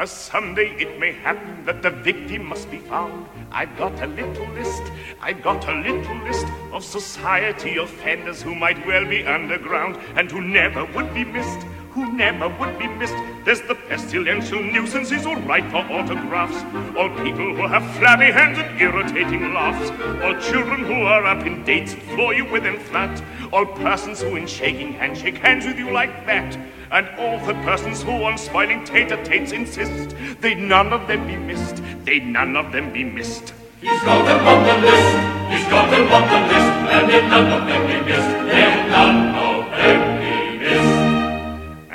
Someday 0.04 0.76
it 0.76 1.00
may 1.00 1.12
happen 1.12 1.64
that 1.64 1.80
the 1.80 1.90
victim 1.90 2.44
must 2.44 2.70
be 2.70 2.78
found. 2.78 3.26
I've 3.50 3.74
got 3.78 4.02
a 4.02 4.06
little 4.06 4.46
list, 4.48 4.82
I've 5.22 5.42
got 5.42 5.66
a 5.66 5.72
little 5.72 6.16
list 6.18 6.46
of 6.72 6.84
society 6.84 7.78
offenders 7.78 8.42
who 8.42 8.54
might 8.54 8.86
well 8.86 9.06
be 9.06 9.24
underground 9.26 9.96
and 10.16 10.30
who 10.30 10.42
never 10.42 10.84
would 10.84 11.14
be 11.14 11.24
missed 11.24 11.66
who 11.96 12.12
never 12.12 12.46
would 12.58 12.78
be 12.78 12.86
missed. 12.86 13.16
There's 13.46 13.62
the 13.62 13.74
pestilential 13.74 14.62
nuisances 14.62 15.24
who 15.24 15.34
write 15.48 15.64
for 15.70 15.78
autographs, 15.78 16.62
all 16.94 17.08
people 17.24 17.56
who 17.56 17.66
have 17.66 17.82
flabby 17.96 18.26
hands 18.26 18.58
and 18.58 18.78
irritating 18.78 19.54
laughs, 19.54 19.90
all 20.22 20.38
children 20.38 20.84
who 20.84 20.92
are 20.92 21.24
up 21.24 21.46
in 21.46 21.64
dates 21.64 21.94
and 21.94 22.02
floor 22.02 22.34
you 22.34 22.44
with 22.44 22.64
them 22.64 22.78
flat, 22.78 23.22
all 23.50 23.64
persons 23.64 24.20
who 24.20 24.36
in 24.36 24.46
shaking 24.46 24.92
hands 24.92 25.20
shake 25.20 25.38
hands 25.38 25.64
with 25.64 25.78
you 25.78 25.90
like 25.90 26.26
that, 26.26 26.54
and 26.90 27.08
all 27.18 27.38
the 27.46 27.54
persons 27.64 28.02
who 28.02 28.10
on 28.24 28.36
spoiling 28.36 28.84
tete-a-tates 28.84 29.52
insist, 29.52 30.14
they 30.42 30.54
none 30.54 30.92
of 30.92 31.08
them 31.08 31.26
be 31.26 31.36
missed, 31.36 31.82
they 32.04 32.20
none 32.20 32.56
of 32.56 32.72
them 32.72 32.92
be 32.92 33.04
missed. 33.04 33.54
He's 33.80 34.02
got 34.02 34.22
them 34.26 34.46
on 34.46 34.62
the 34.68 34.86
list, 34.86 35.16
he's 35.48 35.68
got 35.70 35.90
them 35.90 36.12
on 36.12 36.24
the 36.28 36.40
list, 36.52 36.72
and 36.92 37.10
if 37.10 37.24
none 37.30 37.52
of 37.58 37.66
them 37.66 37.86
be 37.86 38.12
missed, 38.12 38.52
then 38.52 38.90
none 38.90 39.34
of 39.34 39.70
them 39.70 40.15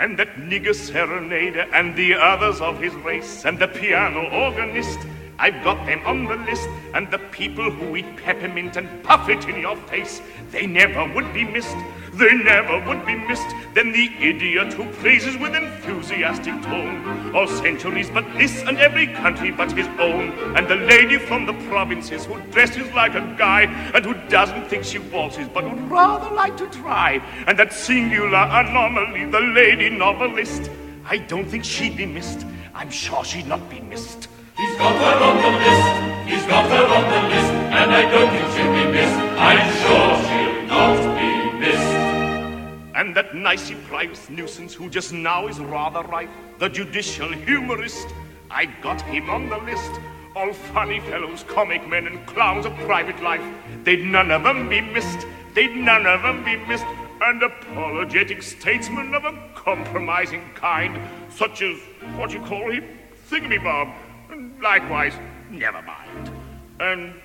and 0.02 0.18
that 0.18 0.36
nigger 0.36 0.74
serenader 0.74 1.68
and 1.74 1.96
the 1.96 2.16
others 2.16 2.60
of 2.60 2.80
his 2.82 2.94
race 3.10 3.46
and 3.46 3.60
the 3.60 3.68
piano 3.68 4.28
organist. 4.46 5.00
I've 5.38 5.64
got 5.64 5.86
them 5.86 6.02
on 6.06 6.26
the 6.26 6.36
list, 6.36 6.68
and 6.94 7.10
the 7.10 7.20
people 7.40 7.70
who 7.72 7.96
eat 7.96 8.18
peppermint 8.18 8.78
and 8.78 9.04
puff 9.04 9.30
it 9.30 9.48
in 9.48 9.60
your 9.60 9.76
face, 9.76 10.22
they 10.52 10.68
never 10.68 11.12
would 11.16 11.32
be 11.34 11.44
missed, 11.44 11.78
they 12.14 12.34
never 12.34 12.80
would 12.88 13.06
be 13.06 13.16
missed. 13.16 13.48
Then 13.74 13.92
the 13.92 14.12
idiot 14.20 14.74
who 14.74 14.86
praises 15.02 15.38
with 15.38 15.56
enthusiastic 15.56 16.62
tone 16.64 17.36
all 17.36 17.48
centuries 17.48 18.10
but 18.10 18.26
this 18.38 18.62
and 18.64 18.78
every 18.78 19.08
country 19.08 19.52
but 19.52 19.72
his 19.72 19.88
own, 20.00 20.32
and 20.56 20.68
the 20.68 20.76
lady 20.76 21.18
from 21.18 21.46
the 21.46 21.54
provinces 21.70 22.26
who 22.26 22.40
dresses 22.52 22.92
like 22.94 23.16
a 23.16 23.36
guy 23.38 23.64
and 23.94 24.06
who 24.06 24.14
doesn't 24.28 24.68
think 24.68 24.84
she 24.84 25.00
waltzes 25.00 25.48
but 25.54 25.64
would 25.64 25.90
rather 25.90 26.34
like 26.36 26.58
to 26.58 26.68
try, 26.68 27.22
and 27.48 27.58
that 27.58 27.72
singular 27.74 28.46
anomaly, 28.52 29.26
the 29.26 29.40
lady 29.40 29.90
novelist. 29.90 30.70
I 31.06 31.18
don't 31.18 31.46
think 31.46 31.64
she'd 31.64 31.98
be 31.98 32.06
missed. 32.06 32.46
I'm 32.74 32.90
sure 32.90 33.24
she'd 33.24 33.48
not 33.48 33.70
be 33.70 33.80
missed. 33.80 34.28
He's 34.58 34.78
got 34.78 34.96
her 34.96 35.26
on 35.26 35.36
the 35.42 35.52
list, 35.58 36.30
he's 36.30 36.46
got 36.46 36.70
her 36.70 36.86
on 36.86 37.04
the 37.10 37.30
list, 37.34 37.52
and 37.80 37.92
I 37.92 38.02
don't 38.12 38.30
think 38.30 38.48
she'll 38.54 38.86
be 38.86 38.92
missed. 38.92 39.20
I'm 39.40 39.64
sure 39.82 40.12
she'll 40.28 40.68
not. 40.68 41.21
And 43.02 43.16
that 43.16 43.34
nicey 43.34 43.74
private 43.88 44.30
nuisance 44.30 44.76
who 44.76 44.88
just 44.88 45.12
now 45.12 45.48
is 45.48 45.60
rather 45.60 46.04
rife, 46.04 46.30
the 46.60 46.70
judicial 46.70 47.30
humorist, 47.30 48.08
I 48.52 48.66
got 48.66 49.02
him 49.02 49.28
on 49.28 49.50
the 49.50 49.58
list. 49.58 49.90
All 50.36 50.54
funny 50.54 51.00
fellows, 51.00 51.44
comic 51.48 51.88
men, 51.88 52.06
and 52.06 52.24
clowns 52.28 52.68
of 52.68 52.76
private 52.86 53.20
life, 53.24 53.42
they'd 53.84 54.06
none 54.06 54.30
of 54.30 54.44
them 54.44 54.70
be 54.70 54.82
missed, 54.82 55.26
they'd 55.56 55.76
none 55.76 56.06
of 56.06 56.22
them 56.22 56.46
be 56.46 56.58
missed. 56.68 56.86
And 57.24 57.42
apologetic 57.42 58.44
statesmen 58.44 59.16
of 59.16 59.26
a 59.26 59.50
compromising 59.56 60.44
kind, 60.54 61.02
such 61.32 61.64
as, 61.64 61.80
what 62.18 62.32
you 62.32 62.40
call 62.42 62.70
him, 62.70 62.88
Thingamy 63.32 63.58
Likewise, 64.62 65.14
never 65.50 65.82
mind. 65.82 66.32
And 66.80 67.16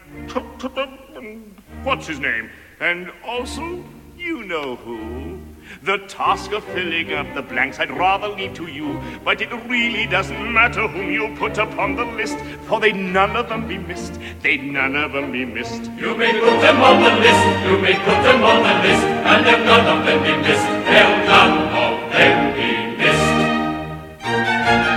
what's 1.84 2.06
his 2.06 2.18
name? 2.18 2.48
And 2.80 3.12
also, 3.22 3.84
you 4.16 4.42
know 4.44 4.76
who. 4.76 5.35
The 5.82 5.98
task 6.08 6.52
of 6.52 6.64
filling 6.64 7.12
up 7.12 7.34
the 7.34 7.42
blanks 7.42 7.78
I'd 7.78 7.90
rather 7.90 8.28
leave 8.28 8.54
to 8.54 8.66
you, 8.66 8.98
but 9.22 9.42
it 9.42 9.52
really 9.68 10.06
doesn't 10.06 10.52
matter 10.52 10.88
whom 10.88 11.10
you 11.10 11.36
put 11.36 11.58
upon 11.58 11.96
the 11.96 12.04
list, 12.04 12.38
for 12.66 12.80
they'd 12.80 12.96
none 12.96 13.36
of 13.36 13.50
them 13.50 13.68
be 13.68 13.76
missed, 13.76 14.18
they'd 14.42 14.64
none 14.64 14.96
of 14.96 15.12
them 15.12 15.32
be 15.32 15.44
missed. 15.44 15.90
You 15.92 16.16
may 16.16 16.32
put 16.32 16.60
them 16.60 16.80
on 16.80 17.02
the 17.02 17.10
list, 17.20 17.46
you 17.68 17.78
may 17.78 17.94
put 17.94 18.22
them 18.24 18.42
on 18.42 18.62
the 18.62 18.88
list, 18.88 19.04
and 19.04 19.46
if 19.46 19.66
none 19.66 19.86
of 19.98 20.06
them 20.06 20.22
be 20.22 20.34
missed, 20.48 20.66
they'll 20.86 21.26
none 21.26 21.68
of 21.68 22.12
them 22.12 22.54
be 22.56 22.96
missed. 22.96 24.95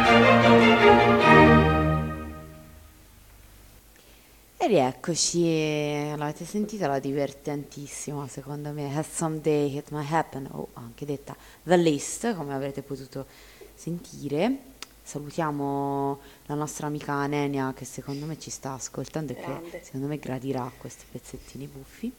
E 4.62 4.68
rieccoci, 4.68 6.14
l'avete 6.18 6.43
sentita, 6.43 6.86
la 6.88 6.99
divertentissima 6.99 8.28
secondo 8.28 8.72
me, 8.72 8.93
Has 8.93 9.07
Someday 9.10 9.78
It 9.78 9.89
Might 9.91 10.12
Happen, 10.12 10.49
o 10.51 10.68
anche 10.74 11.05
detta 11.05 11.34
The 11.64 11.78
List, 11.78 12.36
come 12.36 12.53
avrete 12.53 12.82
potuto 12.82 13.26
sentire. 13.74 14.57
Salutiamo 15.01 16.20
la 16.47 16.55
nostra 16.55 16.88
amica 16.88 17.14
Anenia 17.14 17.74
che 17.74 17.86
secondo 17.86 18.26
me 18.26 18.38
ci 18.38 18.49
sta 18.49 18.74
ascoltando 18.74 19.32
e 19.32 19.36
che 19.36 19.41
Grande. 19.45 19.82
secondo 19.82 20.07
me 20.07 20.18
gradirà 20.20 20.70
questi 20.78 21.05
pezzettini 21.10 21.66
buffi. 21.66 22.12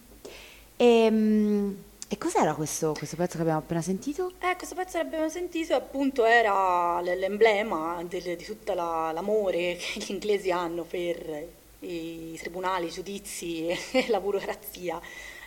E, 0.77 1.75
e 2.09 2.19
cos'era 2.19 2.55
questo, 2.55 2.95
questo 2.97 3.17
pezzo 3.17 3.37
che 3.37 3.43
abbiamo 3.43 3.59
appena 3.61 3.83
sentito? 3.83 4.33
Eh, 4.41 4.57
questo 4.57 4.75
pezzo 4.75 4.93
che 4.99 5.05
abbiamo 5.05 5.29
sentito 5.29 5.75
appunto 5.75 6.25
era 6.25 7.01
l'emblema 7.03 8.03
del- 8.09 8.35
di 8.37 8.45
tutto 8.45 8.73
l'amore 8.73 9.77
che 9.79 10.01
gli 10.01 10.11
inglesi 10.11 10.51
hanno 10.51 10.83
per 10.85 11.59
i 11.81 12.37
tribunali, 12.39 12.87
i 12.87 12.91
giudizi 12.91 13.67
e 13.93 14.07
la 14.09 14.21
burocrazia. 14.21 15.01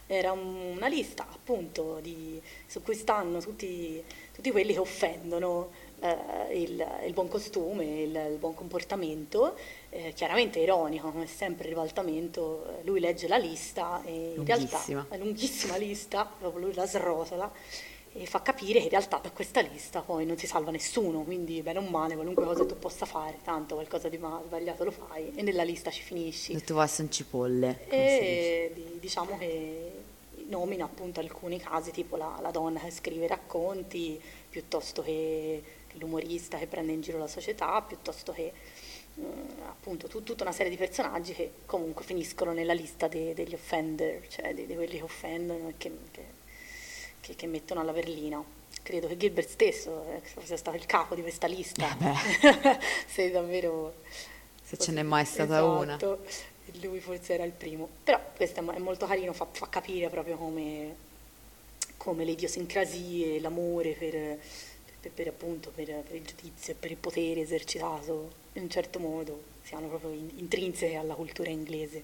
Era 0.06 0.32
un- 0.34 0.74
una 0.76 0.88
lista 0.88 1.26
appunto 1.30 2.00
di- 2.02 2.42
su 2.68 2.82
cui 2.82 2.94
stanno 2.96 3.40
tutti, 3.40 4.04
tutti 4.34 4.52
quelli 4.52 4.74
che 4.74 4.80
offendono 4.80 5.72
eh, 6.02 6.60
il, 6.62 6.86
il 7.06 7.14
buon 7.14 7.30
costume, 7.30 7.86
il, 8.02 8.28
il 8.32 8.38
buon 8.38 8.54
comportamento, 8.54 9.56
eh, 9.90 10.12
chiaramente 10.14 10.60
ironico 10.60 11.10
come 11.12 11.26
sempre 11.28 11.64
il 11.70 11.70
ribaltamento, 11.74 12.80
lui 12.84 13.00
legge 13.00 13.30
la 13.30 13.38
lista 13.38 14.02
e 14.04 14.34
in 14.36 14.46
realtà 14.46 14.78
è 15.10 15.18
lunghissima 15.18 15.78
lista, 15.78 16.26
proprio 16.26 16.66
lui 16.66 16.74
la 16.74 16.86
srotola 16.86 17.50
e 18.16 18.26
fa 18.28 18.42
capire 18.42 18.78
che 18.80 18.86
in 18.86 18.92
realtà 18.92 19.18
da 19.18 19.32
questa 19.32 19.60
lista 19.62 20.02
poi 20.02 20.26
non 20.26 20.38
si 20.38 20.46
salva 20.46 20.70
nessuno, 20.72 21.24
quindi 21.24 21.62
bene 21.62 21.80
o 21.80 21.82
male 21.82 22.14
qualunque 22.16 22.44
cosa 22.46 22.66
tu 22.66 22.78
possa 22.78 23.06
fare, 23.06 23.40
tanto 23.44 23.74
qualcosa 23.76 24.08
di 24.08 24.18
male, 24.18 24.46
sbagliato 24.46 24.84
lo 24.84 24.92
fai 24.92 25.32
e 25.36 25.42
nella 25.42 25.64
lista 25.64 25.90
ci 25.90 26.02
finisci. 26.04 26.54
Detto 26.54 26.76
va 26.76 26.90
in 27.00 27.12
cipolle. 27.12 27.88
E 27.90 28.72
di- 28.74 29.00
diciamo 29.00 29.38
che 29.38 29.92
nomina 30.48 30.86
appunto 30.86 31.20
alcuni 31.22 31.60
casi, 31.60 31.90
tipo 31.92 32.16
la, 32.16 32.38
la 32.42 32.52
donna 32.52 32.80
che 32.80 32.92
scrive 32.92 33.26
racconti, 33.28 34.22
piuttosto 34.50 35.02
che, 35.02 35.64
che 35.88 35.98
l'umorista 35.98 36.58
che 36.60 36.68
prende 36.68 36.92
in 36.92 37.02
giro 37.02 37.18
la 37.18 37.28
società, 37.28 37.82
piuttosto 37.82 38.32
che 38.32 38.52
mm, 39.20 39.62
appunto 39.68 40.08
tu- 40.08 40.22
tutta 40.22 40.44
una 40.44 40.52
serie 40.54 40.70
di 40.70 40.78
personaggi 40.78 41.34
che 41.34 41.52
comunque 41.66 42.04
finiscono 42.04 42.54
nella 42.54 42.74
lista 42.74 43.08
de- 43.08 43.34
degli 43.34 43.56
offender, 43.56 44.28
cioè 44.28 44.54
di, 44.54 44.68
di 44.68 44.76
quelli 44.76 44.98
che 44.98 45.04
offendono 45.04 45.70
e 45.70 45.74
che, 45.78 45.92
che- 46.12 46.42
che- 47.24 47.36
che 47.36 47.48
mettono 47.48 47.80
alla 47.80 47.94
berlina. 47.94 48.44
Credo 48.84 49.08
che 49.08 49.16
Gilbert 49.16 49.48
stesso 49.48 50.04
eh, 50.12 50.22
sia 50.44 50.58
stato 50.58 50.76
il 50.76 50.86
capo 50.86 51.16
di 51.16 51.22
questa 51.22 51.48
lista, 51.48 51.88
se 53.08 53.32
davvero 53.32 53.96
Se 54.64 54.78
ce 54.78 54.92
n'è 54.92 55.04
mai 55.04 55.24
stata 55.26 55.64
una. 55.64 55.96
Esatto, 55.96 56.20
e 56.66 56.86
lui 56.86 57.00
forse 57.00 57.34
era 57.34 57.44
il 57.46 57.52
primo. 57.54 57.88
Però 58.04 58.20
questo 58.36 58.60
è 58.60 58.78
molto 58.80 59.06
carino, 59.06 59.32
fa, 59.32 59.48
fa 59.50 59.70
capire 59.70 60.10
proprio 60.10 60.36
come, 60.36 60.96
come 61.98 62.26
le 62.26 62.32
idiosincrasie, 62.32 63.40
l'amore 63.40 63.92
per, 63.94 64.12
per- 65.00 65.12
per 65.14 65.28
appunto, 65.30 65.70
per, 65.74 65.86
per 66.02 66.16
il 66.16 66.24
giudizio 66.26 66.74
e 66.74 66.76
per 66.76 66.92
il 66.92 66.98
potere 66.98 67.40
esercitato 67.42 68.32
in 68.54 68.64
un 68.64 68.70
certo 68.70 69.00
modo 69.00 69.52
siano 69.64 69.88
proprio 69.88 70.12
in- 70.12 70.30
intrinseche 70.40 70.96
alla 70.96 71.16
cultura 71.16 71.50
inglese. 71.50 72.04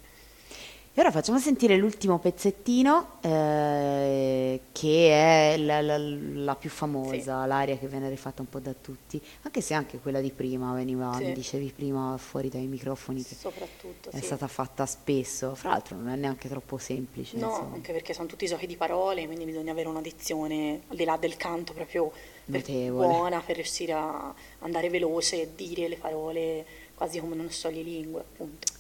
E 0.92 1.02
ora 1.02 1.12
facciamo 1.12 1.40
sentire 1.40 1.78
l'ultimo 1.78 2.18
pezzettino 2.20 3.20
eh, 3.22 4.60
che 4.74 5.54
è 5.54 5.58
la, 5.58 5.82
la- 5.82 5.98
la 5.98 6.56
più 6.56 6.70
famosa, 6.70 7.46
l'aria 7.46 7.78
che 7.78 7.88
viene 7.88 8.10
rifatta 8.10 8.42
un 8.42 8.50
po' 8.50 8.60
da 8.60 8.74
tutti, 8.74 9.22
anche 9.44 9.62
se 9.62 9.74
anche 9.76 10.00
quella 10.00 10.20
di 10.20 10.32
prima 10.32 10.74
veniva, 10.74 11.14
Sì. 11.16 11.26
mi 11.26 11.34
dicevi 11.34 11.72
prima 11.74 12.18
fuori 12.18 12.50
dai 12.50 12.66
microfoni 12.66 13.24
che 13.24 13.36
Soprattutto, 13.36 14.10
è 14.10 14.18
sì. 14.20 14.26
stata 14.26 14.48
fatta 14.48 14.86
spesso, 14.86 15.56
fra 15.56 15.70
l'altro 15.70 15.96
non 15.96 16.10
è 16.10 16.16
neanche 16.18 16.50
troppo 16.50 16.78
semplice. 16.78 17.38
No, 17.38 17.50
insomma. 17.50 17.76
anche 17.76 17.94
perché 17.94 18.14
sono 18.14 18.28
tutti 18.28 18.46
giochi 18.48 18.68
di 18.68 18.76
parole, 18.76 19.26
quindi 19.26 19.46
bisogna 19.46 19.72
avere 19.72 19.88
una 19.88 20.02
dizione 20.02 20.82
al 20.90 20.98
di 20.98 21.06
là 21.06 21.16
del 21.18 21.38
canto 21.38 21.72
proprio 21.72 22.12
per- 22.50 22.66
buona 22.92 23.40
per 23.40 23.56
riuscire 23.56 23.94
a 23.94 24.34
andare 24.60 24.90
veloce 24.90 25.44
e 25.44 25.50
dire 25.56 25.88
le 25.88 25.96
parole 25.98 26.66
quasi 26.96 27.20
come 27.20 27.36
uno 27.36 27.48
lingue, 27.70 28.20
appunto. 28.22 28.78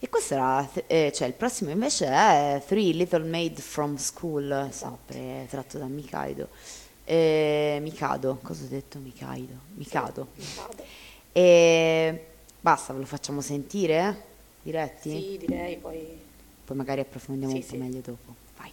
E 0.00 0.08
questo 0.08 0.34
era, 0.34 0.68
eh, 0.86 1.10
cioè 1.12 1.26
il 1.26 1.34
prossimo 1.34 1.70
invece 1.70 2.06
è 2.06 2.62
Three 2.64 2.92
Little 2.92 3.24
Maid 3.24 3.58
from 3.58 3.96
School, 3.96 4.68
sempre 4.70 5.46
tratto 5.50 5.76
da 5.78 5.86
Mikaido. 5.86 6.48
Eh, 7.04 7.78
Mikado, 7.82 8.38
cosa 8.42 8.64
ho 8.64 8.68
detto? 8.68 8.98
Mikaido? 8.98 9.54
Mikado. 9.74 10.28
Mikado. 10.34 10.84
E 11.32 12.26
basta, 12.60 12.92
ve 12.92 13.00
lo 13.00 13.06
facciamo 13.06 13.40
sentire? 13.40 14.24
Diretti? 14.62 15.10
Sì, 15.10 15.38
direi 15.38 15.76
poi 15.76 16.06
Poi 16.64 16.76
magari 16.76 17.00
approfondiamo 17.00 17.52
Sì, 17.54 17.58
un 17.60 17.64
po' 17.66 17.72
sì. 17.72 17.76
meglio 17.78 18.00
dopo. 18.04 18.34
Vai. 18.56 18.72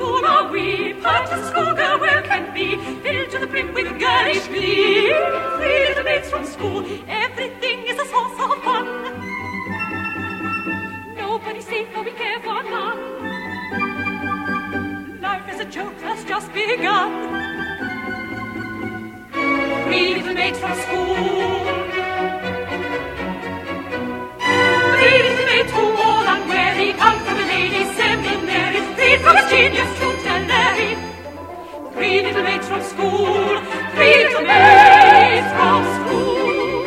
School 0.00 0.24
are 0.24 0.50
we, 0.50 0.94
part 0.94 1.30
of 1.30 1.44
schoolgirl 1.48 2.00
well 2.00 2.22
can 2.22 2.54
be, 2.54 2.74
filled 3.02 3.30
to 3.30 3.38
the 3.38 3.46
brim 3.46 3.74
with 3.74 3.88
girlish 4.00 4.46
glee. 4.46 5.12
Three 5.58 5.80
little 5.88 6.04
maids 6.04 6.30
from 6.30 6.46
school, 6.46 6.86
everything 7.06 7.82
is 7.86 7.98
a 7.98 8.06
source 8.06 8.32
of 8.46 8.62
fun. 8.64 8.86
Nobody's 11.18 11.66
safe, 11.66 11.88
for 11.92 12.02
we 12.02 12.12
care 12.12 12.40
for 12.40 12.62
none. 12.62 12.98
Life 15.20 15.46
is 15.52 15.60
a 15.60 15.66
joke 15.66 15.92
that's 16.00 16.24
just 16.24 16.50
begun. 16.54 17.10
Three 19.84 20.14
little 20.14 20.32
maids 20.32 20.58
from 20.60 20.74
school. 20.80 21.59
From 29.30 29.48
genius 29.48 29.90
tutelary. 30.00 30.96
Three 31.94 32.22
little 32.22 32.42
maids 32.42 32.66
from 32.66 32.82
school, 32.82 33.60
three 33.94 34.16
little 34.24 34.42
maids 34.42 35.50
from 35.58 35.80
school. 35.96 36.84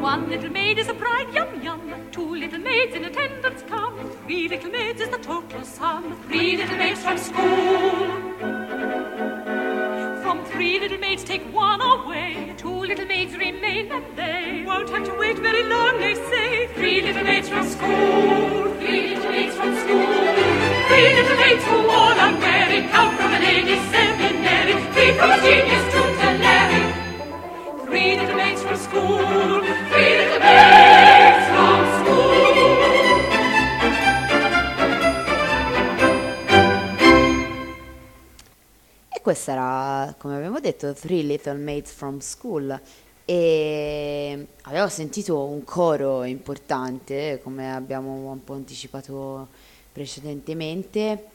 One 0.00 0.30
little 0.30 0.50
maid 0.50 0.78
is 0.78 0.88
a 0.88 0.94
bride, 0.94 1.34
yum 1.34 1.62
yum. 1.62 1.80
Two 2.12 2.36
little 2.36 2.60
maids 2.60 2.94
in 2.94 3.04
attendance 3.04 3.62
come. 3.62 3.94
Three 4.24 4.46
little 4.48 4.70
maids 4.70 5.00
is 5.00 5.08
the 5.08 5.18
total 5.18 5.64
sum. 5.64 6.02
Three 6.28 6.56
little 6.56 6.76
maids 6.76 7.02
from 7.02 7.18
school. 7.18 8.06
From 10.22 10.44
three 10.52 10.78
little 10.78 10.98
maids 10.98 11.24
take 11.24 11.42
one 11.52 11.80
away. 11.80 12.54
Two 12.56 12.78
little 12.90 13.06
maids 13.06 13.36
remain 13.36 13.90
and 13.90 14.16
they 14.16 14.62
won't 14.64 14.90
have 14.90 15.04
to 15.06 15.14
wait 15.18 15.38
very 15.38 15.64
long, 15.64 15.98
they 15.98 16.14
say. 16.14 16.45
Three 16.96 17.04
little 17.04 17.24
maids 17.24 17.48
from 17.50 17.68
school. 17.68 18.72
Three 18.80 19.08
little 19.08 19.30
maids 19.30 19.54
from 19.54 19.76
school. 19.76 20.06
Three 20.88 21.12
little 21.12 21.36
maids 21.36 21.64
who 21.64 21.76
all 21.90 22.18
unwearing 22.18 22.88
come 22.88 23.14
from 23.18 23.34
a 23.34 23.38
lady's 23.38 23.82
seminary. 23.90 24.72
Three 24.94 25.12
from 25.12 25.30
a 25.30 25.36
genius 25.42 25.84
tutelary. 25.92 26.94
Three 27.84 28.16
little 28.18 28.36
maids 28.36 28.62
from 28.62 28.76
school. 28.78 29.60
Three 29.92 30.16
little 30.16 30.40
maids 30.40 31.46
from 31.52 31.84
school. 31.98 32.36
Questo 39.20 39.50
era, 39.50 40.14
come 40.16 40.36
abbiamo 40.36 40.60
detto, 40.60 40.94
Three 40.94 41.26
Little 41.26 41.58
Maids 41.58 41.92
from 41.92 42.20
School. 42.20 42.80
E 43.28 44.46
avevo 44.62 44.88
sentito 44.88 45.42
un 45.44 45.64
coro 45.64 46.22
importante, 46.22 47.40
come 47.42 47.74
abbiamo 47.74 48.30
un 48.30 48.44
po' 48.44 48.52
anticipato 48.52 49.48
precedentemente, 49.90 51.30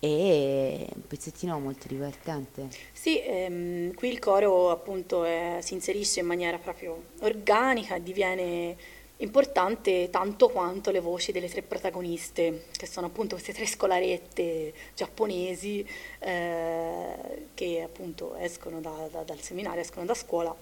e 0.00 0.86
un 0.94 1.06
pezzettino 1.06 1.58
molto 1.58 1.86
divertente. 1.86 2.68
Sì, 2.92 3.22
ehm, 3.22 3.94
qui 3.94 4.08
il 4.08 4.18
coro 4.18 4.70
appunto 4.70 5.24
è- 5.24 5.58
si 5.60 5.74
inserisce 5.74 6.20
in 6.20 6.26
maniera 6.26 6.58
proprio 6.58 7.04
organica 7.20 7.98
diviene 7.98 8.76
importante 9.18 10.08
tanto 10.10 10.48
quanto 10.48 10.90
le 10.90 11.00
voci 11.00 11.30
delle 11.30 11.48
tre 11.48 11.62
protagoniste, 11.62 12.66
che 12.76 12.86
sono 12.86 13.06
appunto 13.06 13.34
queste 13.36 13.52
tre 13.52 13.66
scolarette 13.66 14.72
giapponesi, 14.94 15.86
eh, 16.20 17.14
che 17.54 17.82
appunto 17.82 18.34
escono 18.36 18.80
da, 18.80 19.08
da, 19.10 19.22
dal 19.22 19.40
seminario, 19.40 19.80
escono 19.80 20.04
da 20.04 20.14
scuola 20.14 20.54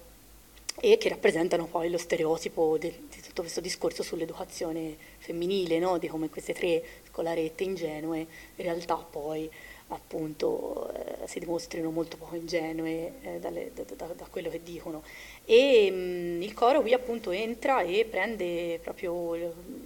e 0.80 0.96
che 0.98 1.08
rappresentano 1.08 1.66
poi 1.66 1.90
lo 1.90 1.98
stereotipo 1.98 2.78
di 2.78 3.08
tutto 3.22 3.42
questo 3.42 3.60
discorso 3.60 4.02
sull'educazione 4.02 4.96
femminile, 5.18 5.78
no? 5.78 5.98
di 5.98 6.08
come 6.08 6.28
queste 6.28 6.54
tre 6.54 6.82
scolarette 7.08 7.62
ingenue 7.62 8.18
in 8.18 8.64
realtà 8.64 8.96
poi 8.96 9.50
appunto 9.88 10.90
eh, 10.94 11.26
si 11.26 11.38
dimostrino 11.38 11.90
molto 11.90 12.16
poco 12.16 12.34
ingenue 12.34 13.12
eh, 13.20 13.38
dalle, 13.38 13.72
da, 13.74 13.82
da, 13.94 14.06
da, 14.06 14.26
quello 14.30 14.48
che 14.48 14.62
dicono. 14.62 15.02
E 15.44 15.90
mh, 15.90 15.94
mm, 15.94 16.42
il 16.42 16.54
coro 16.54 16.80
qui 16.80 16.94
appunto 16.94 17.30
entra 17.30 17.82
e 17.82 18.06
prende 18.08 18.78
proprio 18.82 19.80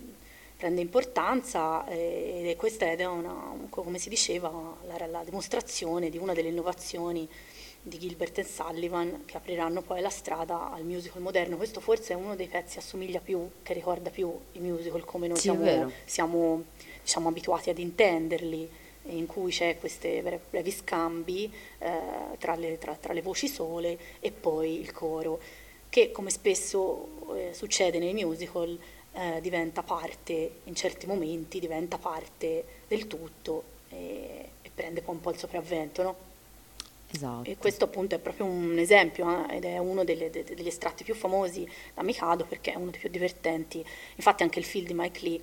prende 0.56 0.80
importanza 0.80 1.86
eh, 1.88 2.52
è 2.52 2.56
questa 2.56 2.86
è 2.86 3.04
una, 3.04 3.54
come 3.68 3.98
si 3.98 4.08
diceva, 4.08 4.50
la, 4.86 5.06
la 5.06 5.22
dimostrazione 5.24 6.08
di 6.08 6.16
una 6.16 6.32
delle 6.32 6.48
innovazioni 6.48 7.28
di 7.86 7.98
Gilbert 7.98 8.38
e 8.38 8.44
Sullivan 8.44 9.22
che 9.26 9.36
apriranno 9.36 9.80
poi 9.80 10.00
la 10.00 10.10
strada 10.10 10.72
al 10.72 10.82
musical 10.82 11.22
moderno. 11.22 11.56
Questo 11.56 11.80
forse 11.80 12.14
è 12.14 12.16
uno 12.16 12.34
dei 12.34 12.48
pezzi 12.48 12.74
che 12.74 12.78
assomiglia 12.80 13.20
più, 13.20 13.48
che 13.62 13.74
ricorda 13.74 14.10
più 14.10 14.36
i 14.52 14.58
musical 14.58 15.04
come 15.04 15.28
noi 15.28 15.36
sì, 15.36 15.42
siamo, 15.42 15.92
siamo 16.04 16.64
diciamo, 17.00 17.28
abituati 17.28 17.70
ad 17.70 17.78
intenderli, 17.78 18.68
in 19.10 19.26
cui 19.26 19.52
c'è 19.52 19.78
questi 19.78 20.20
brevi 20.50 20.72
scambi 20.72 21.52
eh, 21.78 22.36
tra, 22.38 22.56
le, 22.56 22.76
tra, 22.78 22.96
tra, 22.96 23.12
le, 23.12 23.22
voci 23.22 23.46
sole 23.46 23.96
e 24.18 24.32
poi 24.32 24.80
il 24.80 24.90
coro, 24.90 25.38
che 25.88 26.10
come 26.10 26.30
spesso 26.30 27.36
eh, 27.36 27.54
succede 27.54 28.00
nei 28.00 28.14
musical 28.14 28.76
eh, 29.12 29.40
diventa 29.40 29.84
parte, 29.84 30.56
in 30.64 30.74
certi 30.74 31.06
momenti 31.06 31.60
diventa 31.60 31.98
parte 31.98 32.64
del 32.88 33.06
tutto 33.06 33.62
e, 33.90 34.50
e 34.60 34.70
prende 34.74 35.02
poi 35.02 35.14
un 35.14 35.20
po' 35.20 35.30
il 35.30 35.38
sopravvento. 35.38 36.02
No? 36.02 36.25
Esatto. 37.16 37.48
E 37.48 37.56
questo 37.56 37.84
appunto 37.84 38.14
è 38.14 38.18
proprio 38.18 38.46
un 38.46 38.78
esempio 38.78 39.48
eh, 39.48 39.56
ed 39.56 39.64
è 39.64 39.78
uno 39.78 40.04
delle, 40.04 40.30
de, 40.30 40.44
degli 40.44 40.66
estratti 40.66 41.02
più 41.02 41.14
famosi 41.14 41.68
da 41.94 42.02
Mikado 42.02 42.44
perché 42.44 42.72
è 42.72 42.76
uno 42.76 42.90
dei 42.90 43.00
più 43.00 43.08
divertenti. 43.08 43.84
Infatti 44.16 44.42
anche 44.42 44.58
il 44.58 44.64
film 44.64 44.86
di 44.86 44.94
Mike 44.94 45.20
Lee, 45.22 45.40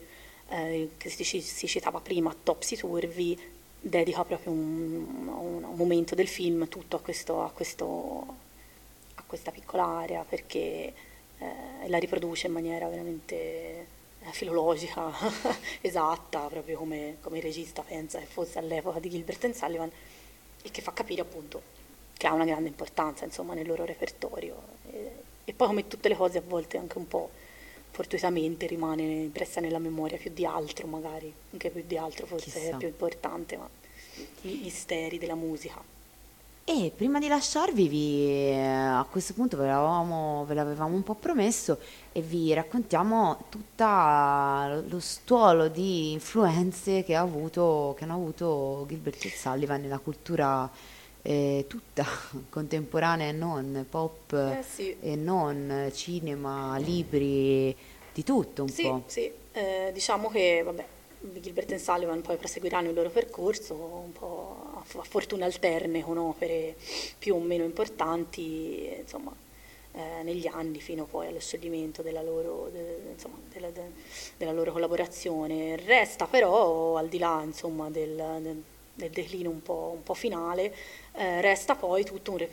eh, 0.50 0.90
che 0.98 1.10
si, 1.10 1.24
si, 1.24 1.68
citava 1.68 2.00
prima, 2.00 2.36
Topsy 2.44 2.76
Turvy, 2.78 3.38
dedica 3.80 4.24
proprio 4.24 4.54
un, 4.54 5.28
un, 5.28 5.64
un, 5.64 5.76
momento 5.76 6.16
del 6.16 6.28
film 6.28 6.70
tutto 6.70 6.96
a, 6.96 7.00
questo, 7.00 7.44
a, 7.44 7.50
questo, 7.50 8.26
a 9.16 9.24
questa 9.26 9.52
piccola 9.52 9.84
area 9.84 10.24
perché 10.24 10.94
eh, 11.38 11.88
la 11.88 11.98
riproduce 11.98 12.48
in 12.48 12.54
maniera 12.54 12.88
veramente 12.88 13.36
eh, 13.36 13.86
filologica, 14.32 15.12
esatta, 15.82 16.48
proprio 16.48 16.78
come, 16.78 17.18
come 17.20 17.38
il 17.38 17.44
regista 17.44 17.82
pensa 17.82 18.20
che 18.20 18.26
fosse 18.26 18.60
all'epoca 18.60 19.00
di 19.00 19.10
Gilbert 19.10 19.44
and 19.44 19.54
Sullivan 19.54 19.92
e 20.64 20.72
che 20.72 20.82
fa 20.82 20.92
capire 20.94 21.22
appunto 21.22 21.62
che 22.18 22.26
ha 22.26 22.34
una 22.34 22.46
grande 22.46 22.70
importanza 22.70 23.26
insomma, 23.26 23.54
nel 23.54 23.68
loro 23.68 23.86
repertorio 23.86 24.56
e, 24.92 25.12
e, 25.46 25.54
poi 25.54 25.68
come 25.68 25.88
tutte 25.88 26.10
le 26.10 26.16
cose 26.16 26.40
a 26.40 26.44
volte 26.46 26.78
anche 26.78 26.98
un 26.98 27.08
po' 27.08 27.30
fortuitamente 27.92 28.66
rimane 28.66 29.04
impressa 29.04 29.62
nella 29.62 29.78
memoria 29.78 30.18
più 30.18 30.32
di 30.34 30.46
altro 30.46 30.88
magari, 30.88 31.32
anche 31.52 31.70
più 31.70 31.84
di 31.86 31.96
altro 31.96 32.26
forse 32.26 32.50
Chissà. 32.50 32.76
è 32.76 32.78
più 32.78 32.88
importante, 32.88 33.56
ma 33.56 33.70
i 34.42 34.60
misteri 34.64 35.20
della 35.20 35.36
musica. 35.36 35.93
E 36.66 36.94
prima 36.96 37.20
di 37.20 37.28
lasciarvi, 37.28 37.90
vi, 37.90 38.26
eh, 38.30 38.56
a 38.58 39.06
questo 39.10 39.34
punto 39.34 39.58
ve 39.58 39.66
l'avevamo, 39.66 40.46
ve 40.46 40.54
l'avevamo 40.54 40.96
un 40.96 41.04
po' 41.04 41.14
promesso 41.14 41.78
e 42.14 42.22
vi 42.22 42.54
raccontiamo 42.54 43.46
tutto 43.50 43.84
lo 43.84 45.00
stuolo 45.02 45.68
di 45.68 46.14
influenze 46.14 47.04
che, 47.04 47.16
ha 47.16 47.20
avuto, 47.20 47.94
che 47.98 48.06
hanno 48.06 48.14
avuto 48.14 48.86
Gilbert 48.88 49.26
e 49.26 49.30
Sullivan 49.30 49.82
nella 49.82 49.98
cultura 49.98 50.70
eh, 51.22 51.66
tutta 51.68 52.06
contemporanea 52.48 53.28
e 53.28 53.34
non, 53.34 53.86
pop 53.90 54.32
eh 54.32 54.64
sì. 54.64 54.96
e 55.02 55.18
non, 55.18 55.92
cinema, 55.94 56.78
libri, 56.78 57.76
di 58.14 58.24
tutto 58.24 58.62
un 58.62 58.70
sì, 58.70 58.84
po'. 58.84 59.04
Sì, 59.08 59.30
eh, 59.52 59.92
diciamo 59.94 60.30
che 60.30 60.62
vabbè, 60.64 60.86
Gilbert 61.42 61.74
e 61.74 61.78
Sullivan 61.78 62.22
poi 62.22 62.38
proseguiranno 62.38 62.88
il 62.88 62.96
loro 62.96 63.10
percorso 63.10 63.74
un 63.74 64.14
po' 64.14 64.73
a 64.96 65.04
fortune 65.04 65.44
alterne 65.44 66.04
con 66.04 66.18
opere 66.18 66.76
più 67.18 67.36
o 67.36 67.40
meno 67.40 67.64
importanti, 67.64 68.90
insomma, 68.98 69.34
eh, 69.94 70.24
negli 70.24 70.48
anni 70.48 70.80
fino 70.80 71.06
poi 71.06 71.28
allo 71.28 71.40
scioglimento 71.40 72.02
della 72.02 72.22
loro, 72.22 72.70
de, 72.72 73.12
insomma, 73.12 73.38
della, 73.52 73.70
de, 73.70 73.82
della 74.38 74.52
loro, 74.52 74.72
collaborazione. 74.72 75.76
Resta 75.76 76.26
però, 76.26 76.98
al 76.98 77.08
di 77.10 77.20
là 77.20 77.42
insomma, 77.44 77.90
del, 77.90 78.16
del, 78.42 78.64
del, 78.94 79.10
declino 79.12 79.50
un 79.50 79.62
po', 79.62 79.92
un 79.94 80.04
po 80.04 80.14
finale, 80.14 80.74
eh, 81.14 81.42
resta 81.42 81.76
poi 81.76 82.04
tutta 82.04 82.32
un, 82.32 82.48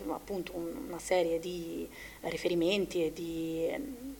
una 0.86 0.98
serie 0.98 1.38
di 1.38 1.88
riferimenti 2.20 3.04
e 3.04 3.12
di 3.12 4.19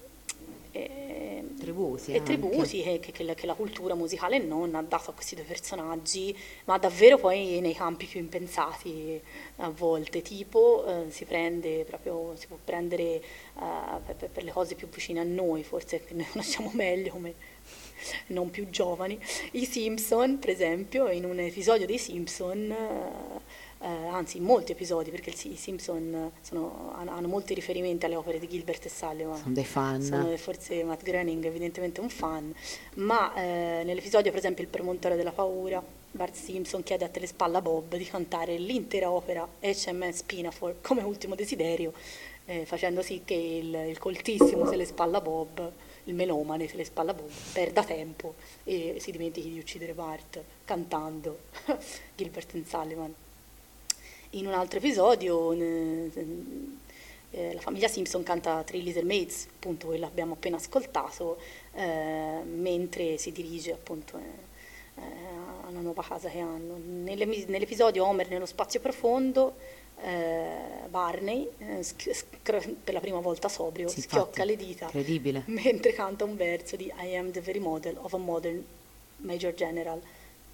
e, 0.72 1.44
tributi, 1.58 2.12
e 2.12 2.22
tributi 2.22 2.82
che, 2.82 3.00
che, 3.00 3.34
che, 3.34 3.46
la 3.46 3.54
cultura 3.54 3.94
musicale 3.94 4.38
non 4.38 4.74
ha 4.74 4.82
dato 4.82 5.10
a 5.10 5.14
questi 5.14 5.34
due 5.34 5.44
personaggi, 5.44 6.36
ma 6.64 6.78
davvero 6.78 7.18
poi 7.18 7.60
nei 7.60 7.74
campi 7.74 8.06
più 8.06 8.20
impensati 8.20 9.20
a 9.56 9.70
volte, 9.70 10.22
tipo 10.22 10.84
eh, 10.86 11.10
si 11.10 11.24
prende 11.24 11.84
proprio, 11.84 12.34
si 12.36 12.46
può 12.46 12.58
prendere 12.62 13.02
eh, 13.02 13.22
per, 14.06 14.30
per, 14.30 14.44
le 14.44 14.52
cose 14.52 14.74
più 14.74 14.88
vicine 14.88 15.20
a 15.20 15.24
noi, 15.24 15.64
forse 15.64 16.04
che 16.04 16.14
noi 16.14 16.26
conosciamo 16.30 16.70
meglio 16.74 17.10
come 17.10 17.34
non 18.28 18.50
più 18.50 18.70
giovani, 18.70 19.18
i 19.52 19.64
Simpson 19.64 20.38
per 20.38 20.50
esempio, 20.50 21.08
in 21.08 21.24
un 21.24 21.38
episodio 21.38 21.86
dei 21.86 21.98
Simpson 21.98 22.70
eh, 22.70 23.40
eh, 23.82 23.88
anzi 23.88 24.36
in 24.36 24.44
molti 24.44 24.72
episodi, 24.72 25.10
perché 25.10 25.30
i 25.48 25.56
Simpson 25.56 26.30
sono, 26.42 26.92
hanno, 26.94 27.28
molti 27.28 27.54
riferimenti 27.54 28.04
alle 28.04 28.16
opere 28.16 28.38
di 28.38 28.46
Gilbert 28.46 28.84
e 28.84 28.88
Sullivan. 28.90 29.38
Sono 29.38 29.54
dei 29.54 29.64
fan. 29.64 30.02
Sono, 30.02 30.36
forse 30.36 30.84
Matt 30.84 31.02
Groening 31.02 31.44
evidentemente 31.46 32.00
un 32.00 32.10
fan, 32.10 32.54
ma 32.96 33.34
eh, 33.34 33.82
nell'episodio 33.84 34.30
per 34.30 34.40
esempio 34.40 34.64
Il 34.64 34.70
premontore 34.70 35.16
della 35.16 35.32
paura, 35.32 35.82
Bart 36.10 36.34
Simpson 36.34 36.82
chiede 36.82 37.06
a 37.06 37.08
Telespalla 37.08 37.62
Bob 37.62 37.96
di 37.96 38.04
cantare 38.04 38.58
l'intera 38.58 39.10
opera 39.10 39.48
HMS 39.60 40.22
Pinafore 40.24 40.76
come 40.82 41.02
ultimo 41.02 41.34
desiderio, 41.34 41.92
eh, 42.44 42.66
facendo 42.66 43.00
sì 43.00 43.22
che 43.24 43.34
il, 43.34 43.74
il 43.88 43.98
coltissimo 43.98 44.68
Telespalla 44.68 45.20
Bob 45.20 45.72
il 46.04 46.14
melomane 46.14 46.68
se 46.68 46.76
le 46.76 46.84
spalla 46.84 47.14
Bob, 47.14 47.30
perda 47.52 47.84
tempo 47.84 48.34
e 48.64 48.96
si 48.98 49.10
dimentichi 49.10 49.50
di 49.50 49.58
uccidere 49.58 49.94
Bart 49.94 50.42
cantando 50.64 51.38
Gilbert 52.16 52.54
and 52.54 52.66
Sullivan. 52.66 53.14
In 54.34 54.46
un 54.46 54.52
altro 54.52 54.78
episodio 54.78 55.50
eh, 55.52 56.10
eh, 57.32 57.52
la 57.52 57.60
famiglia 57.60 57.88
Simpson 57.88 58.22
canta 58.22 58.62
Three 58.62 58.80
Little 58.80 59.02
Maids, 59.02 59.48
appunto 59.56 59.86
quello 59.86 60.06
abbiamo 60.06 60.34
appena 60.34 60.56
ascoltato, 60.56 61.36
eh, 61.74 62.40
mentre 62.44 63.18
si 63.18 63.32
dirige 63.32 63.72
appunto 63.72 64.18
eh, 64.18 65.00
eh, 65.00 65.02
alla 65.66 65.80
nuova 65.80 66.04
casa 66.04 66.28
che 66.28 66.38
hanno. 66.38 66.78
Nelle, 66.80 67.24
nell'episodio 67.24 68.06
Homer 68.06 68.28
nello 68.28 68.46
spazio 68.46 68.78
profondo, 68.78 69.56
eh, 70.00 70.86
Barney, 70.88 71.48
per 72.44 72.94
la 72.94 73.00
prima 73.00 73.18
volta 73.18 73.48
sobrio, 73.48 73.88
sì, 73.88 74.00
schiocca 74.02 74.44
le 74.44 74.54
dita 74.54 74.88
mentre 75.46 75.92
canta 75.92 76.22
un 76.22 76.36
verso 76.36 76.76
di 76.76 76.84
I 77.02 77.16
am 77.16 77.32
the 77.32 77.40
very 77.40 77.58
model 77.58 77.96
of 77.98 78.12
a 78.14 78.18
modern 78.18 78.64
Major 79.16 79.52
General 79.54 80.00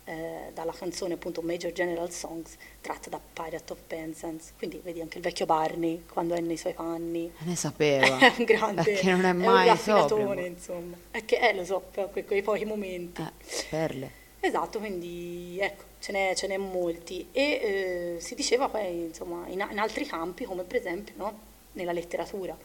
eh, 0.06 0.52
dalla 0.54 0.72
canzone 0.72 1.14
appunto 1.14 1.42
Major 1.42 1.72
General 1.72 2.10
Songs 2.12 2.56
tratta 2.80 3.10
da 3.10 3.20
Pirate 3.20 3.72
of 3.72 3.78
Penzance. 3.86 4.52
Quindi 4.56 4.80
vedi 4.82 5.00
anche 5.00 5.18
il 5.18 5.22
vecchio 5.22 5.46
Barney 5.46 6.04
quando 6.10 6.34
è 6.34 6.40
nei 6.40 6.56
suoi 6.56 6.74
panni. 6.74 7.30
Ne 7.38 7.56
sapeva. 7.56 8.06
È 8.18 8.32
un 8.38 8.44
grande 8.44 8.82
perché 8.82 9.10
non 9.10 9.24
è 9.24 9.32
mai 9.32 9.68
è 9.68 10.12
un 10.12 10.38
insomma. 10.38 10.96
È 11.10 11.24
che 11.24 11.36
eh, 11.38 11.54
lo 11.54 11.64
so 11.64 11.90
quei, 12.12 12.24
quei 12.24 12.42
pochi 12.42 12.64
momenti. 12.64 13.20
Eh, 13.20 13.32
perle. 13.68 14.24
Esatto 14.38 14.78
quindi 14.78 15.58
ecco 15.60 15.82
ce 15.98 16.12
n'è, 16.12 16.32
ce 16.36 16.46
n'è 16.46 16.56
molti. 16.56 17.28
E 17.32 17.42
eh, 17.42 18.20
si 18.20 18.34
diceva 18.36 18.68
poi 18.68 19.06
insomma 19.06 19.46
in, 19.48 19.66
in, 19.70 19.78
altri 19.78 20.06
campi 20.06 20.44
come 20.44 20.62
per 20.62 20.76
esempio 20.76 21.14
no? 21.16 21.38
nella 21.72 21.92
letteratura 21.92 22.56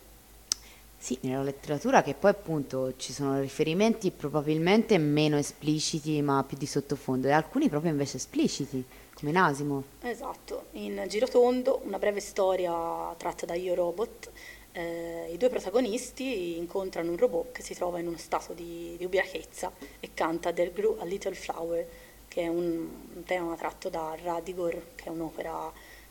sì, 1.01 1.17
nella 1.21 1.41
letteratura 1.41 2.03
che 2.03 2.13
poi 2.13 2.29
appunto 2.29 2.95
ci 2.95 3.11
sono 3.11 3.39
riferimenti 3.39 4.11
probabilmente 4.11 4.99
meno 4.99 5.35
espliciti 5.35 6.21
ma 6.21 6.43
più 6.43 6.55
di 6.57 6.67
sottofondo 6.67 7.27
e 7.27 7.31
alcuni 7.31 7.69
proprio 7.69 7.89
invece 7.89 8.17
espliciti, 8.17 8.85
come 9.15 9.31
Nasimo. 9.31 9.83
Esatto, 10.03 10.65
in 10.73 11.03
Girotondo, 11.07 11.81
una 11.85 11.97
breve 11.97 12.19
storia 12.19 12.71
tratta 13.17 13.47
da 13.47 13.55
Io 13.55 13.73
Robot, 13.73 14.29
eh, 14.73 15.31
i 15.33 15.37
due 15.37 15.49
protagonisti 15.49 16.57
incontrano 16.57 17.09
un 17.09 17.17
robot 17.17 17.51
che 17.51 17.63
si 17.63 17.73
trova 17.73 17.97
in 17.97 18.05
uno 18.05 18.17
stato 18.17 18.53
di, 18.53 18.93
di 18.95 19.03
ubriachezza 19.03 19.71
e 19.99 20.11
canta 20.13 20.53
There 20.53 20.71
Grew 20.71 20.97
a 20.99 21.05
Little 21.05 21.33
Flower, 21.33 21.83
che 22.27 22.43
è 22.43 22.47
un, 22.47 22.87
un 23.15 23.23
tema 23.23 23.55
tratto 23.55 23.89
da 23.89 24.15
Radigor, 24.21 24.79
che 24.93 25.05
è 25.05 25.09
un'opera 25.09 25.67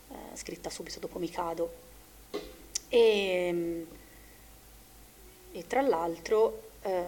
eh, 0.09 0.15
scritta 0.33 0.69
subito 0.69 0.99
dopo 0.99 1.17
Mikado. 1.17 1.71
E, 2.89 3.85
e 5.51 5.67
tra 5.67 5.81
l'altro 5.81 6.69
eh, 6.81 7.03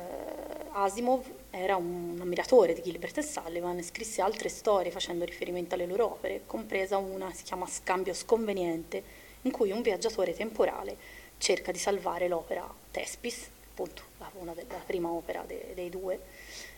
Asimov 0.72 1.26
era 1.50 1.76
un 1.76 2.18
ammiratore 2.20 2.74
di 2.74 2.82
Gilbert 2.82 3.18
e 3.18 3.22
Sullivan 3.22 3.78
e 3.78 3.84
scrisse 3.84 4.22
altre 4.22 4.50
storie 4.50 4.92
facendo 4.92 5.24
riferimento 5.26 5.76
alle 5.76 5.86
loro 5.86 6.06
opere, 6.06 6.42
compresa 6.46 6.98
una 6.98 7.32
si 7.34 7.44
chiama 7.44 7.68
Scambio 7.68 8.14
sconveniente, 8.14 9.04
in 9.44 9.52
cui 9.52 9.72
un 9.72 9.82
viaggiatore 9.82 10.34
temporale 10.34 10.96
cerca 11.38 11.72
di 11.72 11.78
salvare 11.78 12.28
l'opera 12.28 12.68
Tespis, 12.92 13.50
appunto 13.72 14.04
una 14.40 14.54
della 14.54 14.82
prima 14.86 15.10
opera 15.10 15.44
de, 15.46 15.72
dei 15.74 15.90
due, 15.90 16.20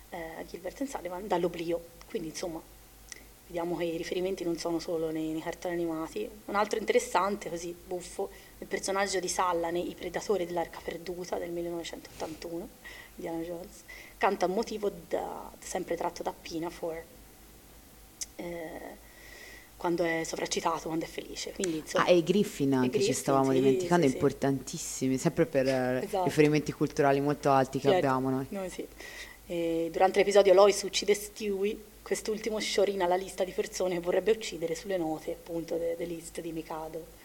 eh, 0.09 0.45
Gilbert 0.49 0.81
e 0.81 0.87
Sullivan, 0.87 1.27
dall'oblio. 1.27 1.83
Quindi 2.07 2.29
insomma 2.29 2.61
vediamo 3.47 3.77
che 3.77 3.85
i 3.85 3.97
riferimenti 3.97 4.43
non 4.43 4.57
sono 4.57 4.79
solo 4.79 5.11
nei, 5.11 5.31
nei 5.31 5.41
cartoni 5.41 5.75
animati. 5.75 6.29
Un 6.45 6.55
altro 6.55 6.79
interessante, 6.79 7.49
così 7.49 7.73
buffo, 7.73 8.29
il 8.65 8.71
personaggio 8.71 9.19
di 9.19 9.27
Sallane, 9.27 9.77
I 9.77 9.93
predatori 9.93 10.43
dell'arca 10.45 10.79
perduta 10.83 11.37
del 11.37 11.51
1981, 11.51 12.67
Diana 13.13 13.43
Jones, 13.43 13.83
canta 14.17 14.47
un 14.47 14.53
motivo 14.53 14.91
da, 15.07 15.51
sempre 15.59 15.95
tratto 15.95 16.23
da 16.23 16.33
Pinafore, 16.33 17.05
eh, 18.37 19.03
quando 19.77 20.03
è 20.03 20.23
sovraccitato, 20.23 20.87
quando 20.87 21.05
è 21.05 21.07
felice. 21.07 21.51
Quindi, 21.51 21.77
insomma, 21.77 22.05
Ah, 22.05 22.09
e 22.09 22.23
Griffin 22.23 22.73
anche 22.73 22.89
Griffin, 22.89 23.07
ci 23.07 23.19
stavamo 23.19 23.51
sì, 23.51 23.59
dimenticando, 23.59 24.07
sì, 24.07 24.13
importantissimi, 24.13 25.17
sempre 25.19 25.45
per 25.45 25.67
eh, 25.67 26.01
Esatto. 26.03 26.23
riferimenti 26.23 26.71
culturali 26.71 27.21
molto 27.21 27.51
alti 27.51 27.77
che 27.77 27.89
Certo, 27.89 28.07
abbiamo 28.07 28.31
noi. 28.31 28.47
noi 28.49 28.69
sì. 28.71 28.87
E 29.45 29.89
durante 29.91 30.17
l'episodio 30.17 30.55
Lois 30.55 30.81
uccide 30.81 31.13
Stewie, 31.13 31.77
quest'ultimo 32.01 32.57
sciorina 32.59 33.05
la 33.05 33.15
lista 33.15 33.43
di 33.43 33.51
persone 33.51 33.93
che 33.95 33.99
vorrebbe 34.01 34.31
uccidere 34.31 34.73
sulle 34.73 34.97
note 34.97 35.33
appunto 35.33 35.77
de- 35.77 35.95
delle 35.95 36.15
liste 36.15 36.41
di 36.41 36.51
Mikado. 36.51 37.23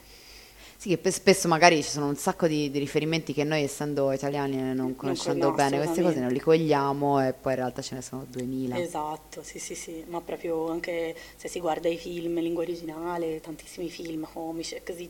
Sì, 0.81 0.89
che 0.89 0.97
pe- 0.97 1.11
spesso 1.11 1.47
magari 1.47 1.83
ci 1.83 1.91
sono 1.91 2.07
un 2.07 2.17
sacco 2.17 2.47
di, 2.47 2.71
di 2.71 2.79
riferimenti 2.79 3.35
che 3.35 3.45
noi, 3.45 3.65
essendo 3.65 4.13
italiani 4.13 4.59
e 4.59 4.73
non 4.73 4.97
conoscendo 4.97 5.51
no, 5.51 5.55
bene 5.55 5.77
queste 5.77 6.01
cose, 6.01 6.21
non 6.21 6.33
li 6.33 6.41
cogliamo 6.41 7.23
e 7.23 7.35
poi 7.35 7.53
in 7.53 7.59
realtà 7.59 7.83
ce 7.83 7.97
ne 7.97 8.01
sono 8.01 8.25
2000. 8.27 8.81
Esatto, 8.81 9.43
sì 9.43 9.59
sì 9.59 9.75
sì, 9.75 10.03
ma 10.09 10.23
proprio 10.23 10.71
anche 10.71 11.15
se 11.37 11.49
si 11.49 11.61
guarda 11.61 11.91
i 11.91 11.99
film 11.99 12.39
in 12.39 12.45
lingua 12.45 12.63
originale, 12.63 13.43
tantissimi 13.43 13.91
film 13.91 14.27
comici 14.33 14.75
e 14.75 14.83
così 14.83 15.07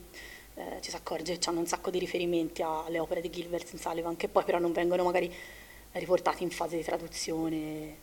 eh, 0.56 0.78
ci 0.80 0.90
si 0.90 0.97
accorge 0.97 1.38
che 1.38 1.48
hanno 1.48 1.60
un 1.60 1.68
sacco 1.68 1.90
di 1.90 2.01
riferimenti 2.01 2.62
alle 2.62 2.98
opere 2.98 3.20
di 3.20 3.30
Gilbert 3.30 3.72
e 3.72 3.78
Sullivan 3.78 4.16
che 4.16 4.26
poi 4.26 4.42
però 4.42 4.59
non 4.59 4.72
vengono 4.72 5.05
magari 5.05 5.32
riportati 5.92 6.42
in 6.42 6.51
fase 6.51 6.78
di 6.78 6.82
traduzione 6.82 7.94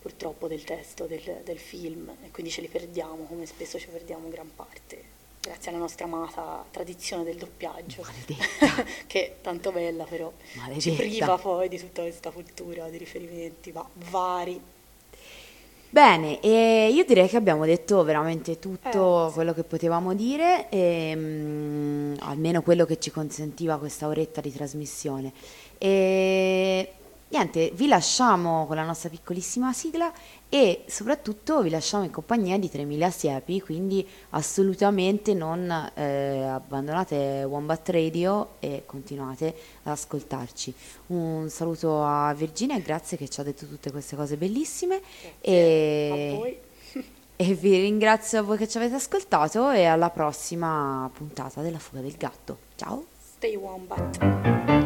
purtroppo 0.00 0.46
del 0.46 0.62
testo 0.62 1.06
del, 1.06 1.40
del 1.42 1.58
film 1.58 2.14
e 2.22 2.30
quindi 2.30 2.52
ce 2.52 2.60
li 2.60 2.68
perdiamo 2.68 3.24
come 3.24 3.44
spesso 3.44 3.76
ci 3.76 3.88
perdiamo 3.88 4.28
gran 4.28 4.48
parte 4.54 5.15
grazie 5.46 5.70
alla 5.70 5.78
nostra 5.80 6.04
amata 6.06 6.64
tradizione 6.70 7.22
del 7.24 7.36
doppiaggio 7.36 8.04
che 9.06 9.24
è 9.26 9.36
tanto 9.40 9.70
bella 9.70 10.04
però 10.04 10.32
ci 10.52 10.58
Maledetta. 10.58 10.96
priva 11.02 11.38
poi 11.38 11.68
di 11.68 11.78
tutta 11.78 12.02
questa 12.02 12.30
cultura 12.30 12.88
di 12.88 12.98
riferimenti 12.98 13.70
va- 13.70 13.88
vari 14.10 14.60
Bene, 15.88 16.40
e 16.40 16.90
io 16.92 17.04
direi 17.06 17.26
che 17.26 17.36
abbiamo 17.38 17.64
detto 17.64 18.02
veramente 18.04 18.58
tutto 18.58 19.26
Eh, 19.26 19.28
sì. 19.28 19.34
quello 19.34 19.54
che 19.54 19.62
potevamo 19.62 20.14
dire, 20.14 20.68
e, 20.68 21.12
mm, 21.16 22.14
almeno 22.20 22.60
quello 22.60 22.84
che 22.84 22.98
ci 22.98 23.10
consentiva 23.10 23.78
questa 23.78 24.06
oretta 24.06 24.42
di 24.42 24.52
trasmissione. 24.52 25.32
E 25.78 26.92
niente, 27.28 27.70
vi 27.72 27.86
lasciamo 27.86 28.66
con 28.66 28.76
la 28.76 28.84
nostra 28.84 29.08
piccolissima 29.08 29.72
sigla 29.72 30.12
e 30.48 30.84
soprattutto 30.86 31.60
vi 31.62 31.70
lasciamo 31.70 32.04
in 32.04 32.10
compagnia 32.10 32.58
di 32.58 32.70
3000 32.70 33.10
siepi, 33.10 33.60
quindi 33.60 34.06
assolutamente 34.30 35.34
non 35.34 35.90
eh, 35.94 36.42
abbandonate 36.42 37.44
Wombat 37.44 37.88
Radio 37.90 38.50
e 38.60 38.82
continuate 38.86 39.54
ad 39.82 39.92
ascoltarci. 39.92 40.72
Un 41.06 41.48
saluto 41.50 42.02
a 42.04 42.32
Virginia 42.34 42.78
grazie 42.78 43.16
che 43.16 43.28
ci 43.28 43.40
ha 43.40 43.42
detto 43.42 43.66
tutte 43.66 43.90
queste 43.90 44.16
cose 44.16 44.36
bellissime. 44.36 45.00
E, 45.40 46.60
e 47.36 47.54
vi 47.54 47.80
ringrazio 47.80 48.38
a 48.38 48.42
voi 48.42 48.56
che 48.56 48.68
ci 48.68 48.76
avete 48.76 48.94
ascoltato 48.94 49.70
e 49.70 49.84
alla 49.84 50.10
prossima 50.10 51.10
puntata 51.12 51.60
della 51.60 51.78
Fuga 51.78 52.00
del 52.00 52.16
Gatto. 52.16 52.58
Ciao! 52.76 53.14
stay 53.36 53.54
wombat 53.54 54.85